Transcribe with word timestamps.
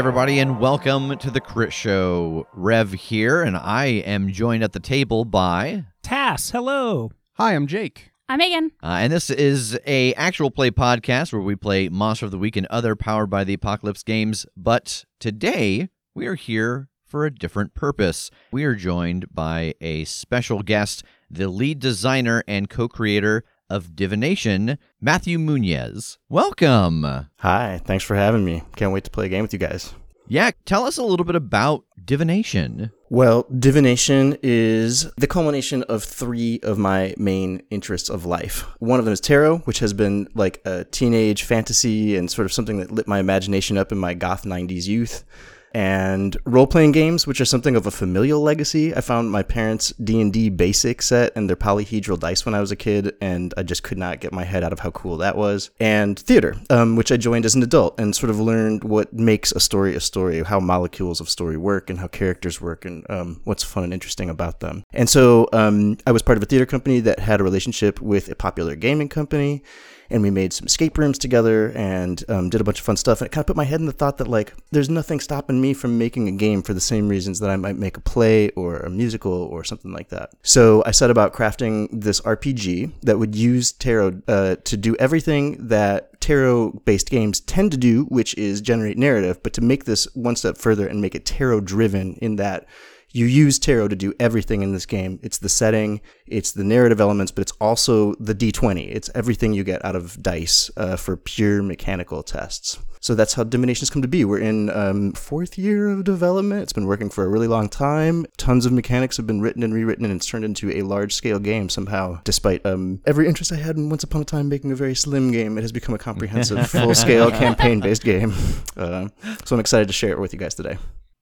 Everybody, 0.00 0.38
and 0.38 0.58
welcome 0.58 1.18
to 1.18 1.30
the 1.30 1.42
Crit 1.42 1.74
Show. 1.74 2.46
Rev 2.54 2.92
here, 2.92 3.42
and 3.42 3.54
I 3.54 3.84
am 3.84 4.32
joined 4.32 4.64
at 4.64 4.72
the 4.72 4.80
table 4.80 5.26
by, 5.26 5.84
Tass, 6.02 6.48
hello. 6.48 7.10
Hi, 7.34 7.54
I'm 7.54 7.66
Jake. 7.66 8.10
I'm 8.26 8.38
Megan. 8.38 8.72
uh, 8.82 8.96
and 9.02 9.12
this 9.12 9.28
is 9.28 9.78
a 9.86 10.14
actual 10.14 10.50
play 10.50 10.70
podcast 10.70 11.34
where 11.34 11.42
we 11.42 11.54
play 11.54 11.90
Monster 11.90 12.24
of 12.24 12.30
the 12.30 12.38
Week 12.38 12.56
and 12.56 12.66
other 12.68 12.96
Powered 12.96 13.28
by 13.28 13.44
the 13.44 13.52
Apocalypse 13.52 14.02
games. 14.02 14.46
But 14.56 15.04
today 15.18 15.90
we 16.14 16.26
are 16.26 16.34
here 16.34 16.88
for 17.04 17.26
a 17.26 17.30
different 17.30 17.74
purpose. 17.74 18.30
We 18.50 18.64
are 18.64 18.74
joined 18.74 19.34
by 19.34 19.74
a 19.82 20.06
special 20.06 20.62
guest, 20.62 21.04
the 21.28 21.48
lead 21.48 21.78
designer 21.78 22.42
and 22.48 22.70
co-creator 22.70 23.44
of 23.70 23.96
Divination, 23.96 24.76
Matthew 25.00 25.38
Munez. 25.38 26.18
Welcome. 26.28 27.28
Hi, 27.38 27.80
thanks 27.84 28.04
for 28.04 28.16
having 28.16 28.44
me. 28.44 28.62
Can't 28.76 28.92
wait 28.92 29.04
to 29.04 29.10
play 29.10 29.26
a 29.26 29.28
game 29.28 29.42
with 29.42 29.52
you 29.52 29.58
guys. 29.58 29.94
Yeah, 30.28 30.50
tell 30.64 30.84
us 30.84 30.98
a 30.98 31.02
little 31.02 31.24
bit 31.24 31.36
about 31.36 31.84
Divination. 32.04 32.92
Well, 33.08 33.46
divination 33.58 34.36
is 34.42 35.10
the 35.14 35.26
culmination 35.26 35.82
of 35.84 36.04
three 36.04 36.60
of 36.62 36.78
my 36.78 37.14
main 37.16 37.62
interests 37.70 38.08
of 38.08 38.24
life. 38.24 38.64
One 38.78 39.00
of 39.00 39.04
them 39.04 39.12
is 39.12 39.20
tarot, 39.20 39.58
which 39.58 39.80
has 39.80 39.92
been 39.92 40.28
like 40.34 40.60
a 40.64 40.84
teenage 40.84 41.42
fantasy 41.42 42.16
and 42.16 42.30
sort 42.30 42.46
of 42.46 42.52
something 42.52 42.78
that 42.78 42.92
lit 42.92 43.08
my 43.08 43.18
imagination 43.18 43.76
up 43.76 43.90
in 43.90 43.98
my 43.98 44.14
goth 44.14 44.44
90s 44.44 44.86
youth. 44.86 45.24
And 45.72 46.36
role-playing 46.44 46.92
games, 46.92 47.26
which 47.26 47.40
are 47.40 47.44
something 47.44 47.76
of 47.76 47.86
a 47.86 47.90
familial 47.90 48.40
legacy. 48.40 48.94
I 48.94 49.00
found 49.00 49.30
my 49.30 49.42
parents' 49.42 49.92
D&D 50.02 50.50
basic 50.50 51.02
set 51.02 51.32
and 51.36 51.48
their 51.48 51.56
polyhedral 51.56 52.18
dice 52.18 52.44
when 52.44 52.54
I 52.54 52.60
was 52.60 52.72
a 52.72 52.76
kid, 52.76 53.14
and 53.20 53.54
I 53.56 53.62
just 53.62 53.82
could 53.82 53.98
not 53.98 54.20
get 54.20 54.32
my 54.32 54.44
head 54.44 54.64
out 54.64 54.72
of 54.72 54.80
how 54.80 54.90
cool 54.90 55.16
that 55.18 55.36
was. 55.36 55.70
And 55.78 56.18
theater, 56.18 56.56
um, 56.70 56.96
which 56.96 57.12
I 57.12 57.16
joined 57.16 57.44
as 57.44 57.54
an 57.54 57.62
adult 57.62 57.98
and 58.00 58.14
sort 58.14 58.30
of 58.30 58.40
learned 58.40 58.84
what 58.84 59.12
makes 59.12 59.52
a 59.52 59.60
story 59.60 59.94
a 59.94 60.00
story, 60.00 60.42
how 60.42 60.60
molecules 60.60 61.20
of 61.20 61.28
story 61.28 61.56
work, 61.56 61.90
and 61.90 62.00
how 62.00 62.08
characters 62.08 62.60
work, 62.60 62.84
and 62.84 63.08
um, 63.08 63.40
what's 63.44 63.62
fun 63.62 63.84
and 63.84 63.92
interesting 63.92 64.30
about 64.30 64.60
them. 64.60 64.84
And 64.92 65.08
so 65.08 65.48
um, 65.52 65.98
I 66.06 66.12
was 66.12 66.22
part 66.22 66.36
of 66.38 66.42
a 66.42 66.46
theater 66.46 66.66
company 66.66 67.00
that 67.00 67.20
had 67.20 67.40
a 67.40 67.44
relationship 67.44 68.00
with 68.00 68.28
a 68.28 68.34
popular 68.34 68.74
gaming 68.74 69.08
company 69.08 69.62
and 70.10 70.22
we 70.22 70.30
made 70.30 70.52
some 70.52 70.66
escape 70.66 70.98
rooms 70.98 71.18
together 71.18 71.72
and 71.74 72.24
um, 72.28 72.50
did 72.50 72.60
a 72.60 72.64
bunch 72.64 72.80
of 72.80 72.84
fun 72.84 72.96
stuff. 72.96 73.20
And 73.20 73.26
it 73.26 73.32
kind 73.32 73.42
of 73.42 73.46
put 73.46 73.56
my 73.56 73.64
head 73.64 73.80
in 73.80 73.86
the 73.86 73.92
thought 73.92 74.18
that 74.18 74.28
like 74.28 74.54
there's 74.70 74.90
nothing 74.90 75.20
stopping 75.20 75.60
me 75.60 75.72
from 75.72 75.98
making 75.98 76.28
a 76.28 76.32
game 76.32 76.62
for 76.62 76.74
the 76.74 76.80
same 76.80 77.08
reasons 77.08 77.40
that 77.40 77.50
I 77.50 77.56
might 77.56 77.76
make 77.76 77.96
a 77.96 78.00
play 78.00 78.50
or 78.50 78.78
a 78.78 78.90
musical 78.90 79.32
or 79.32 79.64
something 79.64 79.92
like 79.92 80.08
that. 80.08 80.30
So 80.42 80.82
I 80.84 80.90
set 80.90 81.10
about 81.10 81.32
crafting 81.32 81.88
this 81.92 82.20
RPG 82.20 82.92
that 83.02 83.18
would 83.18 83.34
use 83.34 83.72
tarot 83.72 84.22
uh, 84.28 84.56
to 84.64 84.76
do 84.76 84.96
everything 84.96 85.68
that 85.68 86.20
tarot-based 86.20 87.08
games 87.08 87.40
tend 87.40 87.72
to 87.72 87.78
do, 87.78 88.04
which 88.04 88.34
is 88.34 88.60
generate 88.60 88.98
narrative, 88.98 89.42
but 89.42 89.52
to 89.54 89.60
make 89.60 89.84
this 89.84 90.06
one 90.14 90.36
step 90.36 90.58
further 90.58 90.86
and 90.86 91.00
make 91.00 91.14
it 91.14 91.24
tarot-driven 91.24 92.14
in 92.16 92.36
that 92.36 92.66
you 93.12 93.26
use 93.26 93.58
tarot 93.58 93.88
to 93.88 93.96
do 93.96 94.12
everything 94.20 94.62
in 94.62 94.72
this 94.72 94.86
game. 94.86 95.18
It's 95.22 95.38
the 95.38 95.48
setting, 95.48 96.00
it's 96.26 96.52
the 96.52 96.64
narrative 96.64 97.00
elements, 97.00 97.32
but 97.32 97.42
it's 97.42 97.52
also 97.60 98.14
the 98.14 98.34
d20. 98.34 98.88
It's 98.88 99.10
everything 99.14 99.52
you 99.52 99.64
get 99.64 99.84
out 99.84 99.96
of 99.96 100.22
dice 100.22 100.70
uh, 100.76 100.96
for 100.96 101.16
pure 101.16 101.62
mechanical 101.62 102.22
tests. 102.22 102.78
So 103.02 103.14
that's 103.14 103.32
how 103.32 103.44
Divinations 103.44 103.90
come 103.90 104.02
to 104.02 104.08
be. 104.08 104.26
We're 104.26 104.40
in 104.40 104.68
um, 104.70 105.12
fourth 105.12 105.56
year 105.56 105.88
of 105.88 106.04
development. 106.04 106.62
It's 106.62 106.74
been 106.74 106.86
working 106.86 107.08
for 107.08 107.24
a 107.24 107.28
really 107.28 107.48
long 107.48 107.70
time. 107.70 108.26
Tons 108.36 108.66
of 108.66 108.72
mechanics 108.72 109.16
have 109.16 109.26
been 109.26 109.40
written 109.40 109.62
and 109.62 109.72
rewritten, 109.72 110.04
and 110.04 110.14
it's 110.14 110.26
turned 110.26 110.44
into 110.44 110.70
a 110.70 110.82
large 110.82 111.14
scale 111.14 111.38
game 111.38 111.70
somehow. 111.70 112.20
Despite 112.24 112.64
um, 112.66 113.00
every 113.06 113.26
interest 113.26 113.52
I 113.52 113.56
had 113.56 113.78
in 113.78 113.88
Once 113.88 114.04
Upon 114.04 114.20
a 114.20 114.24
Time 114.26 114.50
making 114.50 114.70
a 114.70 114.76
very 114.76 114.94
slim 114.94 115.32
game, 115.32 115.56
it 115.56 115.62
has 115.62 115.72
become 115.72 115.94
a 115.94 115.98
comprehensive, 115.98 116.70
full 116.70 116.94
scale 116.94 117.30
campaign 117.30 117.80
based 117.80 118.04
game. 118.04 118.34
Uh, 118.76 119.08
so 119.46 119.56
I'm 119.56 119.60
excited 119.60 119.88
to 119.88 119.94
share 119.94 120.12
it 120.12 120.20
with 120.20 120.34
you 120.34 120.38
guys 120.38 120.54
today. 120.54 120.76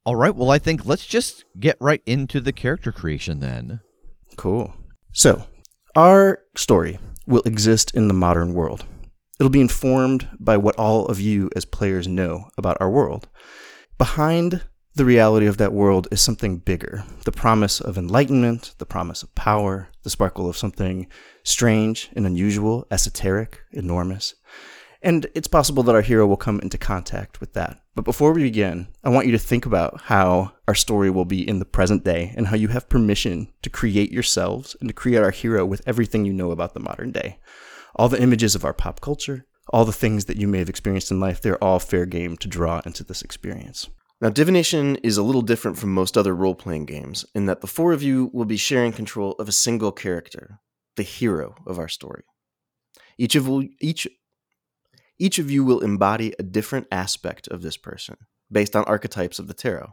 All 0.09 0.17
right, 0.17 0.35
well, 0.35 0.51
I 0.51 0.59
think 0.59 0.87
let's 0.87 1.05
just 1.05 1.45
get 1.61 1.77
right 1.83 2.01
into 2.07 2.41
the 2.41 2.51
character 2.51 2.93
creation 2.93 3.41
then. 3.41 3.81
Cool. 4.39 4.73
So, 5.13 5.45
our 5.95 6.39
story 6.57 6.99
will 7.27 7.43
exist 7.43 7.95
in 7.95 8.09
the 8.09 8.15
modern 8.15 8.55
world. 8.55 8.87
It'll 9.39 9.51
be 9.51 9.61
informed 9.61 10.27
by 10.41 10.57
what 10.57 10.77
all 10.77 11.05
of 11.09 11.21
you 11.21 11.51
as 11.55 11.67
players 11.67 12.09
know 12.09 12.49
about 12.57 12.79
our 12.81 12.89
world. 12.89 13.29
Behind 13.99 14.63
the 14.95 15.05
reality 15.05 15.45
of 15.45 15.59
that 15.59 15.75
world 15.75 16.09
is 16.11 16.23
something 16.23 16.57
bigger 16.57 17.05
the 17.27 17.31
promise 17.31 17.79
of 17.79 17.99
enlightenment, 17.99 18.77
the 18.79 18.87
promise 18.87 19.23
of 19.23 19.35
power, 19.35 19.89
the 20.05 20.11
sparkle 20.11 20.49
of 20.49 20.57
something 20.57 21.07
strange 21.43 22.09
and 22.17 22.25
unusual, 22.25 22.87
esoteric, 22.91 23.61
enormous. 23.73 24.35
And 25.01 25.27
it's 25.35 25.49
possible 25.49 25.83
that 25.85 25.95
our 25.95 26.03
hero 26.03 26.27
will 26.27 26.37
come 26.37 26.59
into 26.61 26.77
contact 26.77 27.41
with 27.41 27.53
that. 27.53 27.81
But 27.95 28.05
before 28.05 28.33
we 28.33 28.43
begin, 28.43 28.89
I 29.05 29.11
want 29.11 29.27
you 29.27 29.33
to 29.33 29.39
think 29.39 29.65
about 29.65 30.03
how 30.03 30.53
our 30.67 30.75
story 30.75 31.09
will 31.09 31.25
be 31.25 31.47
in 31.47 31.61
the 31.61 31.65
present 31.65 32.05
day 32.05 32.33
and 32.37 32.49
how 32.49 32.57
you 32.57 32.69
have 32.69 32.89
permission 32.89 33.53
to 33.63 33.71
create 33.71 34.11
yourselves 34.11 34.77
and 34.81 34.89
to 34.89 34.95
create 34.95 35.19
our 35.19 35.31
hero 35.31 35.65
with 35.65 35.83
everything 35.87 36.25
you 36.25 36.33
know 36.33 36.51
about 36.51 36.75
the 36.75 36.81
modern 36.81 37.13
day. 37.13 37.39
All 37.95 38.09
the 38.09 38.21
images 38.21 38.55
of 38.55 38.65
our 38.65 38.75
pop 38.75 39.01
culture, 39.01 39.47
all 39.71 39.85
the 39.85 39.93
things 39.93 40.25
that 40.25 40.37
you 40.37 40.49
may 40.49 40.59
have 40.59 40.69
experienced 40.69 41.11
in 41.11 41.21
life, 41.21 41.41
they're 41.41 41.63
all 41.63 41.79
fair 41.79 42.07
game 42.07 42.37
to 42.39 42.49
draw 42.49 42.81
into 42.85 43.05
this 43.05 43.23
experience. 43.23 43.89
Now, 44.21 44.31
Divination 44.31 44.97
is 44.97 45.17
a 45.17 45.23
little 45.23 45.43
different 45.43 45.79
from 45.79 45.95
most 45.95 46.19
other 46.19 46.35
role 46.35 46.57
playing 46.57 46.87
games 46.87 47.25
in 47.37 47.47
that 47.47 47.61
the 47.61 47.69
four 47.69 47.93
of 47.93 48.03
you 48.03 48.31
will 48.33 48.47
be 48.47 48.57
sharing 48.57 48.93
control 48.93 49.33
of 49.39 49.49
a 49.49 49.53
single 49.53 49.93
character, 49.93 50.59
the 50.97 51.05
hero 51.05 51.55
of 51.67 51.79
our 51.79 51.87
story. 51.87 52.25
Each 53.17 53.37
of, 53.37 53.49
each, 53.81 54.09
each 55.19 55.39
of 55.39 55.51
you 55.51 55.65
will 55.65 55.81
embody 55.81 56.35
a 56.39 56.43
different 56.43 56.87
aspect 56.91 57.49
of 57.49 57.63
this 57.63 57.77
person 57.77 58.17
based 58.51 58.77
on 58.77 58.85
archetypes 58.85 59.39
of 59.39 59.49
the 59.49 59.55
tarot. 59.55 59.93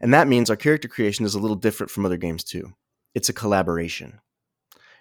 And 0.00 0.12
that 0.12 0.28
means 0.28 0.50
our 0.50 0.56
character 0.56 0.88
creation 0.88 1.24
is 1.24 1.34
a 1.34 1.38
little 1.38 1.56
different 1.56 1.90
from 1.90 2.04
other 2.04 2.16
games 2.16 2.44
too. 2.44 2.72
It's 3.14 3.28
a 3.28 3.34
collaboration. 3.34 4.20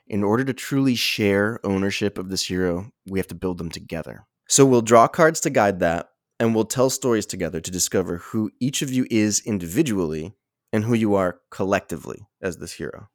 In 0.07 0.23
order 0.23 0.43
to 0.43 0.53
truly 0.53 0.95
share 0.95 1.59
ownership 1.63 2.17
of 2.17 2.29
this 2.29 2.45
hero, 2.45 2.91
we 3.07 3.19
have 3.19 3.27
to 3.27 3.35
build 3.35 3.57
them 3.57 3.69
together. 3.69 4.25
So 4.47 4.65
we'll 4.65 4.81
draw 4.81 5.07
cards 5.07 5.39
to 5.41 5.49
guide 5.49 5.79
that, 5.79 6.09
and 6.39 6.53
we'll 6.53 6.65
tell 6.65 6.89
stories 6.89 7.25
together 7.25 7.61
to 7.61 7.71
discover 7.71 8.17
who 8.17 8.51
each 8.59 8.81
of 8.81 8.91
you 8.91 9.07
is 9.09 9.41
individually 9.45 10.33
and 10.73 10.83
who 10.83 10.93
you 10.93 11.15
are 11.15 11.39
collectively 11.49 12.27
as 12.41 12.57
this 12.57 12.73
hero. 12.73 13.07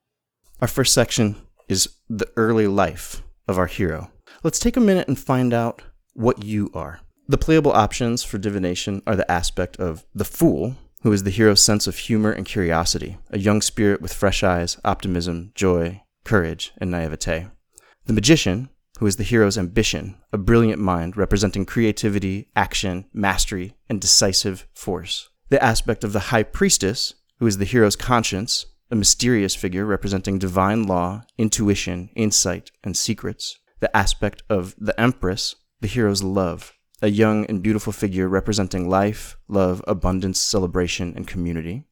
Our 0.60 0.68
first 0.68 0.94
section 0.94 1.36
is 1.68 1.88
the 2.08 2.28
early 2.36 2.66
life 2.66 3.22
of 3.46 3.58
our 3.58 3.66
hero. 3.66 4.10
Let's 4.42 4.58
take 4.58 4.76
a 4.76 4.80
minute 4.80 5.08
and 5.08 5.18
find 5.18 5.52
out 5.52 5.82
what 6.18 6.44
you 6.44 6.70
are. 6.74 7.00
The 7.28 7.38
playable 7.38 7.72
options 7.72 8.24
for 8.24 8.38
divination 8.38 9.02
are 9.06 9.14
the 9.14 9.30
aspect 9.30 9.76
of 9.76 10.04
the 10.14 10.24
fool, 10.24 10.76
who 11.02 11.12
is 11.12 11.22
the 11.22 11.30
hero's 11.30 11.62
sense 11.62 11.86
of 11.86 11.96
humor 11.96 12.32
and 12.32 12.44
curiosity, 12.44 13.18
a 13.30 13.38
young 13.38 13.62
spirit 13.62 14.02
with 14.02 14.12
fresh 14.12 14.42
eyes, 14.42 14.78
optimism, 14.84 15.52
joy, 15.54 16.02
courage, 16.24 16.72
and 16.78 16.90
naivete. 16.90 17.46
The 18.06 18.12
magician, 18.12 18.68
who 18.98 19.06
is 19.06 19.14
the 19.16 19.22
hero's 19.22 19.56
ambition, 19.56 20.16
a 20.32 20.38
brilliant 20.38 20.80
mind 20.80 21.16
representing 21.16 21.64
creativity, 21.64 22.48
action, 22.56 23.04
mastery, 23.12 23.76
and 23.88 24.00
decisive 24.00 24.66
force. 24.74 25.28
The 25.50 25.62
aspect 25.62 26.02
of 26.02 26.12
the 26.12 26.30
high 26.30 26.42
priestess, 26.42 27.14
who 27.38 27.46
is 27.46 27.58
the 27.58 27.64
hero's 27.64 27.94
conscience, 27.94 28.66
a 28.90 28.96
mysterious 28.96 29.54
figure 29.54 29.84
representing 29.84 30.38
divine 30.38 30.82
law, 30.82 31.22
intuition, 31.36 32.10
insight, 32.16 32.72
and 32.82 32.96
secrets. 32.96 33.58
The 33.78 33.96
aspect 33.96 34.42
of 34.50 34.74
the 34.78 34.98
empress, 35.00 35.54
the 35.80 35.86
hero's 35.88 36.22
love, 36.22 36.74
a 37.00 37.08
young 37.08 37.46
and 37.46 37.62
beautiful 37.62 37.92
figure 37.92 38.28
representing 38.28 38.88
life, 38.88 39.36
love, 39.46 39.82
abundance, 39.86 40.40
celebration, 40.40 41.12
and 41.14 41.26
community. 41.26 41.84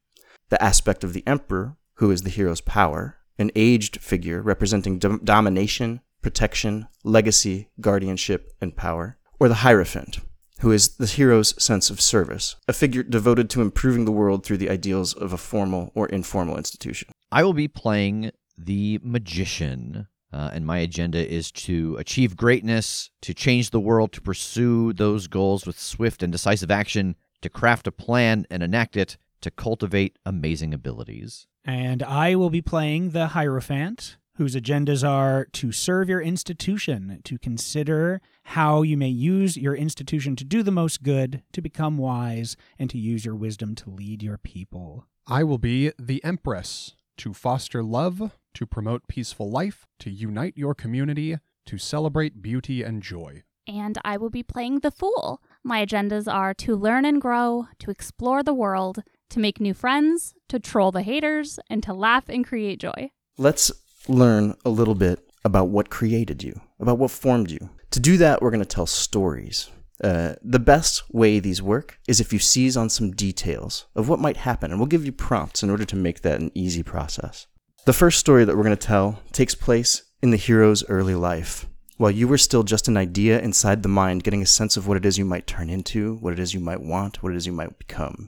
The 0.49 0.61
aspect 0.61 1.03
of 1.03 1.13
the 1.13 1.25
emperor, 1.25 1.77
who 1.95 2.11
is 2.11 2.23
the 2.23 2.29
hero's 2.29 2.61
power, 2.61 3.17
an 3.37 3.51
aged 3.55 4.01
figure 4.01 4.41
representing 4.41 4.99
dom- 4.99 5.21
domination, 5.23 6.01
protection, 6.21 6.87
legacy, 7.03 7.69
guardianship, 7.79 8.51
and 8.59 8.75
power. 8.75 9.17
Or 9.39 9.47
the 9.47 9.55
hierophant, 9.55 10.19
who 10.59 10.71
is 10.71 10.97
the 10.97 11.05
hero's 11.05 11.61
sense 11.63 11.89
of 11.89 12.01
service, 12.01 12.55
a 12.67 12.73
figure 12.73 13.03
devoted 13.03 13.49
to 13.51 13.61
improving 13.61 14.05
the 14.05 14.11
world 14.11 14.45
through 14.45 14.57
the 14.57 14.69
ideals 14.69 15.13
of 15.13 15.31
a 15.31 15.37
formal 15.37 15.91
or 15.95 16.07
informal 16.07 16.57
institution. 16.57 17.09
I 17.31 17.43
will 17.43 17.53
be 17.53 17.67
playing 17.67 18.31
the 18.57 18.99
magician, 19.03 20.07
uh, 20.31 20.51
and 20.53 20.65
my 20.65 20.79
agenda 20.79 21.25
is 21.25 21.51
to 21.51 21.95
achieve 21.97 22.35
greatness, 22.35 23.11
to 23.21 23.33
change 23.33 23.69
the 23.69 23.79
world, 23.79 24.11
to 24.13 24.21
pursue 24.21 24.93
those 24.93 25.27
goals 25.27 25.65
with 25.65 25.79
swift 25.79 26.21
and 26.21 26.31
decisive 26.31 26.71
action, 26.71 27.15
to 27.41 27.49
craft 27.49 27.87
a 27.87 27.91
plan 27.91 28.45
and 28.49 28.61
enact 28.61 28.97
it, 28.97 29.17
to 29.41 29.51
cultivate 29.51 30.17
amazing 30.25 30.73
abilities. 30.73 31.47
And 31.63 32.01
I 32.03 32.35
will 32.35 32.49
be 32.49 32.61
playing 32.61 33.11
the 33.11 33.27
Hierophant, 33.27 34.17
whose 34.35 34.55
agendas 34.55 35.07
are 35.07 35.45
to 35.45 35.71
serve 35.71 36.09
your 36.09 36.21
institution, 36.21 37.21
to 37.23 37.37
consider 37.37 38.21
how 38.43 38.81
you 38.83 38.95
may 38.95 39.09
use 39.09 39.57
your 39.57 39.75
institution 39.75 40.35
to 40.35 40.43
do 40.43 40.63
the 40.63 40.71
most 40.71 41.03
good, 41.03 41.41
to 41.53 41.61
become 41.61 41.97
wise, 41.97 42.55
and 42.77 42.89
to 42.89 42.97
use 42.97 43.25
your 43.25 43.35
wisdom 43.35 43.75
to 43.75 43.89
lead 43.89 44.21
your 44.21 44.37
people. 44.37 45.05
I 45.25 45.43
will 45.43 45.57
be 45.57 45.91
the 45.99 46.23
Empress 46.23 46.93
to 47.17 47.33
foster 47.33 47.83
love, 47.83 48.37
to 48.57 48.65
promote 48.65 49.07
peaceful 49.07 49.51
life, 49.51 49.85
to 49.99 50.09
unite 50.09 50.53
your 50.57 50.73
community, 50.73 51.37
to 51.67 51.77
celebrate 51.77 52.41
beauty 52.41 52.81
and 52.81 53.03
joy. 53.03 53.43
And 53.67 53.99
I 54.03 54.17
will 54.17 54.31
be 54.31 54.41
playing 54.41 54.79
the 54.79 54.89
Fool. 54.89 55.43
My 55.63 55.85
agendas 55.85 56.31
are 56.31 56.55
to 56.55 56.75
learn 56.75 57.05
and 57.05 57.21
grow, 57.21 57.67
to 57.77 57.91
explore 57.91 58.41
the 58.41 58.55
world, 58.55 59.03
to 59.29 59.39
make 59.39 59.59
new 59.59 59.75
friends, 59.75 60.33
to 60.49 60.59
troll 60.59 60.91
the 60.91 61.03
haters, 61.03 61.59
and 61.69 61.83
to 61.83 61.93
laugh 61.93 62.29
and 62.29 62.47
create 62.47 62.79
joy. 62.79 63.11
Let's 63.37 63.71
learn 64.07 64.55
a 64.65 64.69
little 64.69 64.95
bit 64.95 65.19
about 65.45 65.67
what 65.67 65.91
created 65.91 66.41
you, 66.41 66.59
about 66.79 66.97
what 66.97 67.11
formed 67.11 67.51
you. 67.51 67.69
To 67.91 67.99
do 67.99 68.17
that, 68.17 68.41
we're 68.41 68.49
going 68.49 68.61
to 68.61 68.65
tell 68.65 68.87
stories. 68.87 69.69
Uh, 70.03 70.33
the 70.41 70.59
best 70.59 71.03
way 71.13 71.39
these 71.39 71.61
work 71.61 71.99
is 72.07 72.19
if 72.19 72.33
you 72.33 72.39
seize 72.39 72.75
on 72.75 72.89
some 72.89 73.11
details 73.11 73.85
of 73.95 74.09
what 74.09 74.19
might 74.19 74.37
happen, 74.37 74.71
and 74.71 74.79
we'll 74.79 74.87
give 74.87 75.05
you 75.05 75.11
prompts 75.11 75.61
in 75.61 75.69
order 75.69 75.85
to 75.85 75.95
make 75.95 76.21
that 76.21 76.39
an 76.39 76.51
easy 76.55 76.81
process. 76.81 77.45
The 77.87 77.93
first 77.93 78.19
story 78.19 78.43
that 78.43 78.57
we're 78.57 78.65
going 78.65 78.75
to 78.75 78.85
tell 78.85 79.21
takes 79.31 79.55
place 79.55 80.01
in 80.21 80.31
the 80.31 80.35
hero's 80.35 80.83
early 80.89 81.15
life. 81.15 81.69
While 81.95 82.11
you 82.11 82.27
were 82.27 82.37
still 82.37 82.63
just 82.63 82.89
an 82.89 82.97
idea 82.97 83.39
inside 83.39 83.81
the 83.81 83.87
mind, 83.87 84.25
getting 84.25 84.41
a 84.41 84.45
sense 84.45 84.75
of 84.75 84.87
what 84.87 84.97
it 84.97 85.05
is 85.05 85.17
you 85.17 85.23
might 85.23 85.47
turn 85.47 85.69
into, 85.69 86.15
what 86.15 86.33
it 86.33 86.39
is 86.39 86.53
you 86.53 86.59
might 86.59 86.81
want, 86.81 87.23
what 87.23 87.31
it 87.31 87.37
is 87.37 87.47
you 87.47 87.53
might 87.53 87.79
become. 87.79 88.27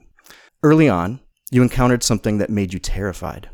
Early 0.64 0.88
on, 0.88 1.20
you 1.52 1.62
encountered 1.62 2.04
something 2.04 2.38
that 2.38 2.50
made 2.50 2.72
you 2.72 2.80
terrified 2.80 3.50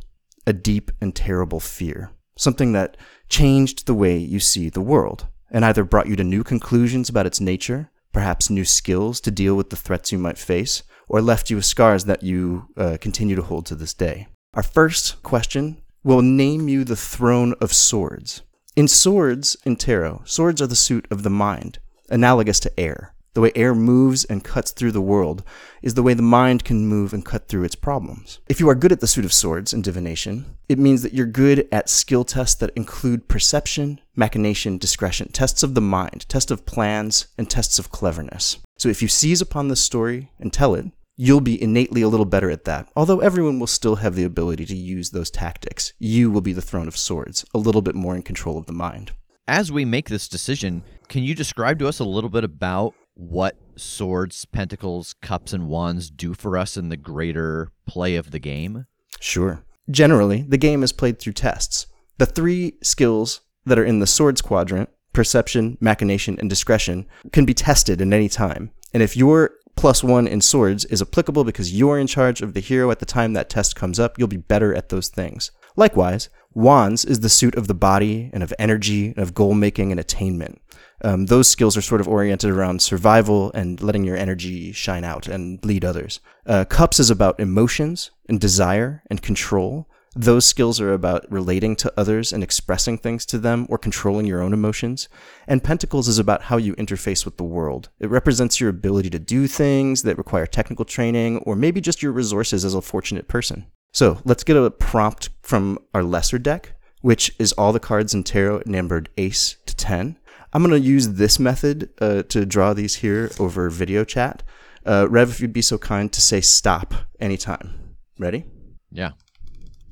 a 0.45 0.53
deep 0.53 0.91
and 1.01 1.15
terrible 1.15 1.59
fear, 1.59 2.11
something 2.37 2.73
that 2.73 2.97
changed 3.27 3.87
the 3.87 3.95
way 3.95 4.15
you 4.15 4.39
see 4.39 4.69
the 4.69 4.81
world, 4.81 5.25
and 5.49 5.65
either 5.65 5.83
brought 5.83 6.07
you 6.07 6.15
to 6.17 6.23
new 6.23 6.43
conclusions 6.43 7.09
about 7.09 7.25
its 7.25 7.41
nature, 7.41 7.89
perhaps 8.13 8.51
new 8.51 8.63
skills 8.63 9.19
to 9.21 9.31
deal 9.31 9.55
with 9.55 9.71
the 9.71 9.75
threats 9.75 10.11
you 10.11 10.19
might 10.19 10.37
face, 10.37 10.83
or 11.07 11.19
left 11.19 11.49
you 11.49 11.55
with 11.55 11.65
scars 11.65 12.05
that 12.05 12.21
you 12.21 12.67
uh, 12.77 12.95
continue 13.01 13.35
to 13.35 13.41
hold 13.41 13.65
to 13.65 13.73
this 13.73 13.95
day. 13.95 14.27
Our 14.53 14.61
first 14.61 15.23
question 15.23 15.81
will 16.05 16.21
name 16.21 16.69
you 16.69 16.83
the 16.83 16.95
throne 16.95 17.55
of 17.59 17.73
swords. 17.73 18.43
In 18.75 18.87
swords, 18.87 19.57
in 19.65 19.75
tarot, 19.75 20.21
swords 20.23 20.61
are 20.61 20.67
the 20.67 20.75
suit 20.75 21.07
of 21.09 21.23
the 21.23 21.31
mind, 21.31 21.79
analogous 22.11 22.59
to 22.59 22.79
air. 22.79 23.15
The 23.33 23.41
way 23.41 23.51
air 23.55 23.73
moves 23.73 24.23
and 24.23 24.43
cuts 24.43 24.69
through 24.69 24.91
the 24.91 25.01
world 25.01 25.43
is 25.81 25.95
the 25.95 26.03
way 26.03 26.13
the 26.13 26.21
mind 26.21 26.63
can 26.63 26.85
move 26.85 27.11
and 27.11 27.25
cut 27.25 27.47
through 27.47 27.63
its 27.63 27.73
problems. 27.73 28.39
If 28.47 28.59
you 28.59 28.69
are 28.69 28.75
good 28.75 28.91
at 28.91 28.99
the 28.99 29.07
suit 29.07 29.25
of 29.25 29.33
swords 29.33 29.73
in 29.73 29.81
divination, 29.81 30.45
it 30.69 30.77
means 30.77 31.01
that 31.01 31.13
you're 31.15 31.25
good 31.25 31.67
at 31.71 31.89
skill 31.89 32.23
tests 32.23 32.55
that 32.59 32.71
include 32.75 33.27
perception, 33.27 33.99
machination, 34.15 34.77
discretion, 34.77 35.31
tests 35.31 35.63
of 35.63 35.73
the 35.73 35.81
mind, 35.81 36.29
tests 36.29 36.51
of 36.51 36.67
plans, 36.67 37.27
and 37.35 37.49
tests 37.49 37.79
of 37.79 37.89
cleverness. 37.89 38.59
So 38.77 38.89
if 38.89 39.01
you 39.01 39.07
seize 39.07 39.41
upon 39.41 39.69
this 39.69 39.81
story 39.81 40.31
and 40.39 40.53
tell 40.53 40.75
it, 40.75 40.85
you'll 41.15 41.41
be 41.41 41.61
innately 41.61 42.01
a 42.01 42.09
little 42.09 42.25
better 42.25 42.49
at 42.49 42.65
that. 42.65 42.89
Although 42.95 43.19
everyone 43.19 43.59
will 43.59 43.67
still 43.67 43.97
have 43.97 44.15
the 44.15 44.23
ability 44.23 44.65
to 44.65 44.75
use 44.75 45.09
those 45.09 45.31
tactics, 45.31 45.93
you 45.99 46.29
will 46.29 46.41
be 46.41 46.53
the 46.53 46.61
throne 46.61 46.87
of 46.87 46.97
swords, 46.97 47.45
a 47.53 47.57
little 47.57 47.81
bit 47.81 47.95
more 47.95 48.15
in 48.15 48.21
control 48.21 48.57
of 48.57 48.65
the 48.65 48.73
mind. 48.73 49.11
As 49.47 49.71
we 49.71 49.85
make 49.85 50.09
this 50.09 50.27
decision, 50.27 50.83
can 51.07 51.23
you 51.23 51.35
describe 51.35 51.79
to 51.79 51.87
us 51.87 51.99
a 51.99 52.05
little 52.05 52.29
bit 52.29 52.43
about 52.43 52.93
what 53.13 53.57
swords, 53.75 54.43
pentacles, 54.45 55.13
cups, 55.21 55.53
and 55.53 55.67
wands 55.67 56.09
do 56.09 56.33
for 56.33 56.57
us 56.57 56.77
in 56.77 56.89
the 56.89 56.97
greater 56.97 57.71
play 57.85 58.15
of 58.15 58.31
the 58.31 58.39
game? 58.39 58.85
Sure. 59.19 59.63
Generally, 59.89 60.45
the 60.47 60.57
game 60.57 60.83
is 60.83 60.91
played 60.91 61.19
through 61.19 61.33
tests. 61.33 61.87
The 62.17 62.25
three 62.25 62.73
skills 62.81 63.41
that 63.65 63.79
are 63.79 63.85
in 63.85 63.99
the 63.99 64.07
swords 64.07 64.41
quadrant 64.41 64.89
perception, 65.13 65.77
machination, 65.79 66.37
and 66.39 66.49
discretion 66.49 67.05
can 67.31 67.45
be 67.45 67.53
tested 67.53 68.01
at 68.01 68.13
any 68.13 68.27
time. 68.27 68.71
And 68.93 69.01
if 69.01 69.15
your 69.15 69.51
plus 69.75 70.03
one 70.03 70.27
in 70.27 70.41
swords 70.41 70.85
is 70.85 71.01
applicable 71.01 71.43
because 71.43 71.73
you're 71.73 71.99
in 71.99 72.07
charge 72.07 72.41
of 72.41 72.53
the 72.53 72.59
hero 72.59 72.91
at 72.91 72.99
the 72.99 73.05
time 73.05 73.33
that 73.33 73.49
test 73.49 73.75
comes 73.75 73.99
up, 73.99 74.17
you'll 74.17 74.27
be 74.27 74.37
better 74.37 74.73
at 74.73 74.89
those 74.89 75.09
things. 75.09 75.51
Likewise, 75.75 76.29
wands 76.53 77.03
is 77.03 77.19
the 77.19 77.29
suit 77.29 77.55
of 77.55 77.67
the 77.67 77.73
body 77.73 78.29
and 78.33 78.41
of 78.41 78.53
energy 78.57 79.07
and 79.07 79.19
of 79.19 79.33
goal 79.33 79.53
making 79.53 79.91
and 79.91 79.99
attainment 79.99 80.61
um, 81.03 81.25
those 81.25 81.47
skills 81.47 81.75
are 81.75 81.81
sort 81.81 82.01
of 82.01 82.07
oriented 82.07 82.49
around 82.49 82.81
survival 82.81 83.51
and 83.53 83.81
letting 83.81 84.03
your 84.03 84.17
energy 84.17 84.71
shine 84.71 85.03
out 85.03 85.27
and 85.27 85.63
lead 85.63 85.83
others. 85.83 86.19
Uh, 86.45 86.65
cups 86.65 86.99
is 86.99 87.09
about 87.09 87.39
emotions 87.39 88.11
and 88.29 88.39
desire 88.39 89.03
and 89.09 89.21
control. 89.21 89.87
Those 90.17 90.45
skills 90.45 90.79
are 90.79 90.93
about 90.93 91.29
relating 91.29 91.75
to 91.77 91.93
others 91.97 92.31
and 92.31 92.41
expressing 92.41 92.97
things 92.97 93.25
to 93.25 93.37
them 93.37 93.67
or 93.69 93.77
controlling 93.77 94.25
your 94.25 94.41
own 94.41 94.53
emotions. 94.53 95.09
And 95.45 95.61
Pentacles 95.61 96.07
is 96.07 96.17
about 96.17 96.43
how 96.43 96.55
you 96.55 96.73
interface 96.75 97.25
with 97.25 97.35
the 97.35 97.43
world. 97.43 97.89
It 97.99 98.09
represents 98.09 98.61
your 98.61 98.69
ability 98.69 99.09
to 99.09 99.19
do 99.19 99.45
things 99.45 100.03
that 100.03 100.17
require 100.17 100.45
technical 100.45 100.85
training 100.85 101.39
or 101.39 101.57
maybe 101.57 101.81
just 101.81 102.01
your 102.01 102.13
resources 102.13 102.63
as 102.63 102.73
a 102.73 102.81
fortunate 102.81 103.27
person. 103.27 103.65
So 103.91 104.21
let's 104.23 104.45
get 104.45 104.55
a 104.55 104.71
prompt 104.71 105.31
from 105.41 105.79
our 105.93 106.03
lesser 106.03 106.39
deck, 106.39 106.75
which 107.01 107.35
is 107.37 107.51
all 107.53 107.73
the 107.73 107.79
cards 107.81 108.13
in 108.13 108.23
tarot 108.23 108.63
numbered 108.65 109.09
ace 109.17 109.57
to 109.65 109.75
10. 109.75 110.17
I'm 110.53 110.63
going 110.63 110.81
to 110.81 110.87
use 110.87 111.09
this 111.09 111.39
method 111.39 111.89
uh, 111.99 112.23
to 112.23 112.45
draw 112.45 112.73
these 112.73 112.95
here 112.95 113.31
over 113.37 113.69
video 113.69 114.05
chat. 114.05 114.43
Uh, 114.85 115.07
Rev, 115.09 115.29
if 115.29 115.41
you'd 115.41 115.51
be 115.51 115.61
so 115.61 115.77
kind 115.77 116.09
to 116.13 116.21
say 116.21 116.39
stop 116.39 116.93
anytime. 117.19 117.97
Ready? 118.17 118.45
Yeah. 118.91 119.11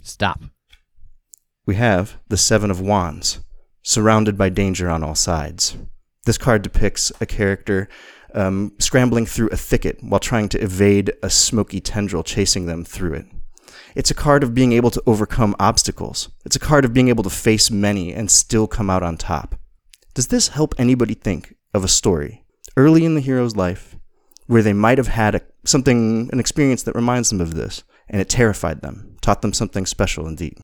Stop. 0.04 0.44
We 1.66 1.76
have 1.76 2.20
the 2.28 2.36
Seven 2.36 2.70
of 2.70 2.82
Wands, 2.82 3.40
surrounded 3.82 4.38
by 4.38 4.50
danger 4.50 4.90
on 4.90 5.02
all 5.02 5.16
sides. 5.16 5.78
This 6.26 6.38
card 6.38 6.62
depicts 6.62 7.12
a 7.22 7.26
character 7.26 7.88
um, 8.34 8.74
scrambling 8.80 9.26
through 9.26 9.48
a 9.50 9.58
thicket 9.58 10.00
while 10.02 10.20
trying 10.20 10.50
to 10.50 10.62
evade 10.62 11.14
a 11.24 11.30
smoky 11.30 11.80
tendril 11.80 12.22
chasing 12.22 12.66
them 12.66 12.84
through 12.84 13.14
it. 13.14 13.26
It's 13.96 14.12
a 14.12 14.16
card 14.16 14.44
of 14.44 14.54
being 14.54 14.74
able 14.74 14.92
to 14.92 15.04
overcome 15.06 15.56
obstacles. 15.58 16.30
It's 16.44 16.58
a 16.58 16.60
card 16.60 16.84
of 16.84 16.94
being 16.94 17.08
able 17.08 17.24
to 17.24 17.30
face 17.30 17.72
many 17.72 18.14
and 18.14 18.30
still 18.30 18.68
come 18.68 18.90
out 18.90 19.04
on 19.04 19.16
top. 19.16 19.56
Does 20.14 20.28
this 20.28 20.50
help 20.50 20.76
anybody 20.78 21.14
think 21.14 21.56
of 21.74 21.86
a 21.86 21.88
story 21.88 22.44
early 22.76 23.06
in 23.06 23.16
the 23.16 23.22
hero's 23.22 23.56
life 23.56 23.96
where 24.48 24.62
they 24.62 24.74
might 24.74 24.98
have 24.98 25.08
had 25.08 25.36
a, 25.36 25.42
something, 25.64 26.30
an 26.34 26.42
experience 26.42 26.84
that 26.84 26.96
reminds 26.96 27.30
them 27.30 27.40
of 27.40 27.54
this, 27.54 27.84
and 28.10 28.20
it 28.20 28.28
terrified 28.28 28.82
them, 28.82 29.13
taught 29.24 29.42
them 29.42 29.54
something 29.54 29.88
special 29.88 30.28
indeed? 30.28 30.60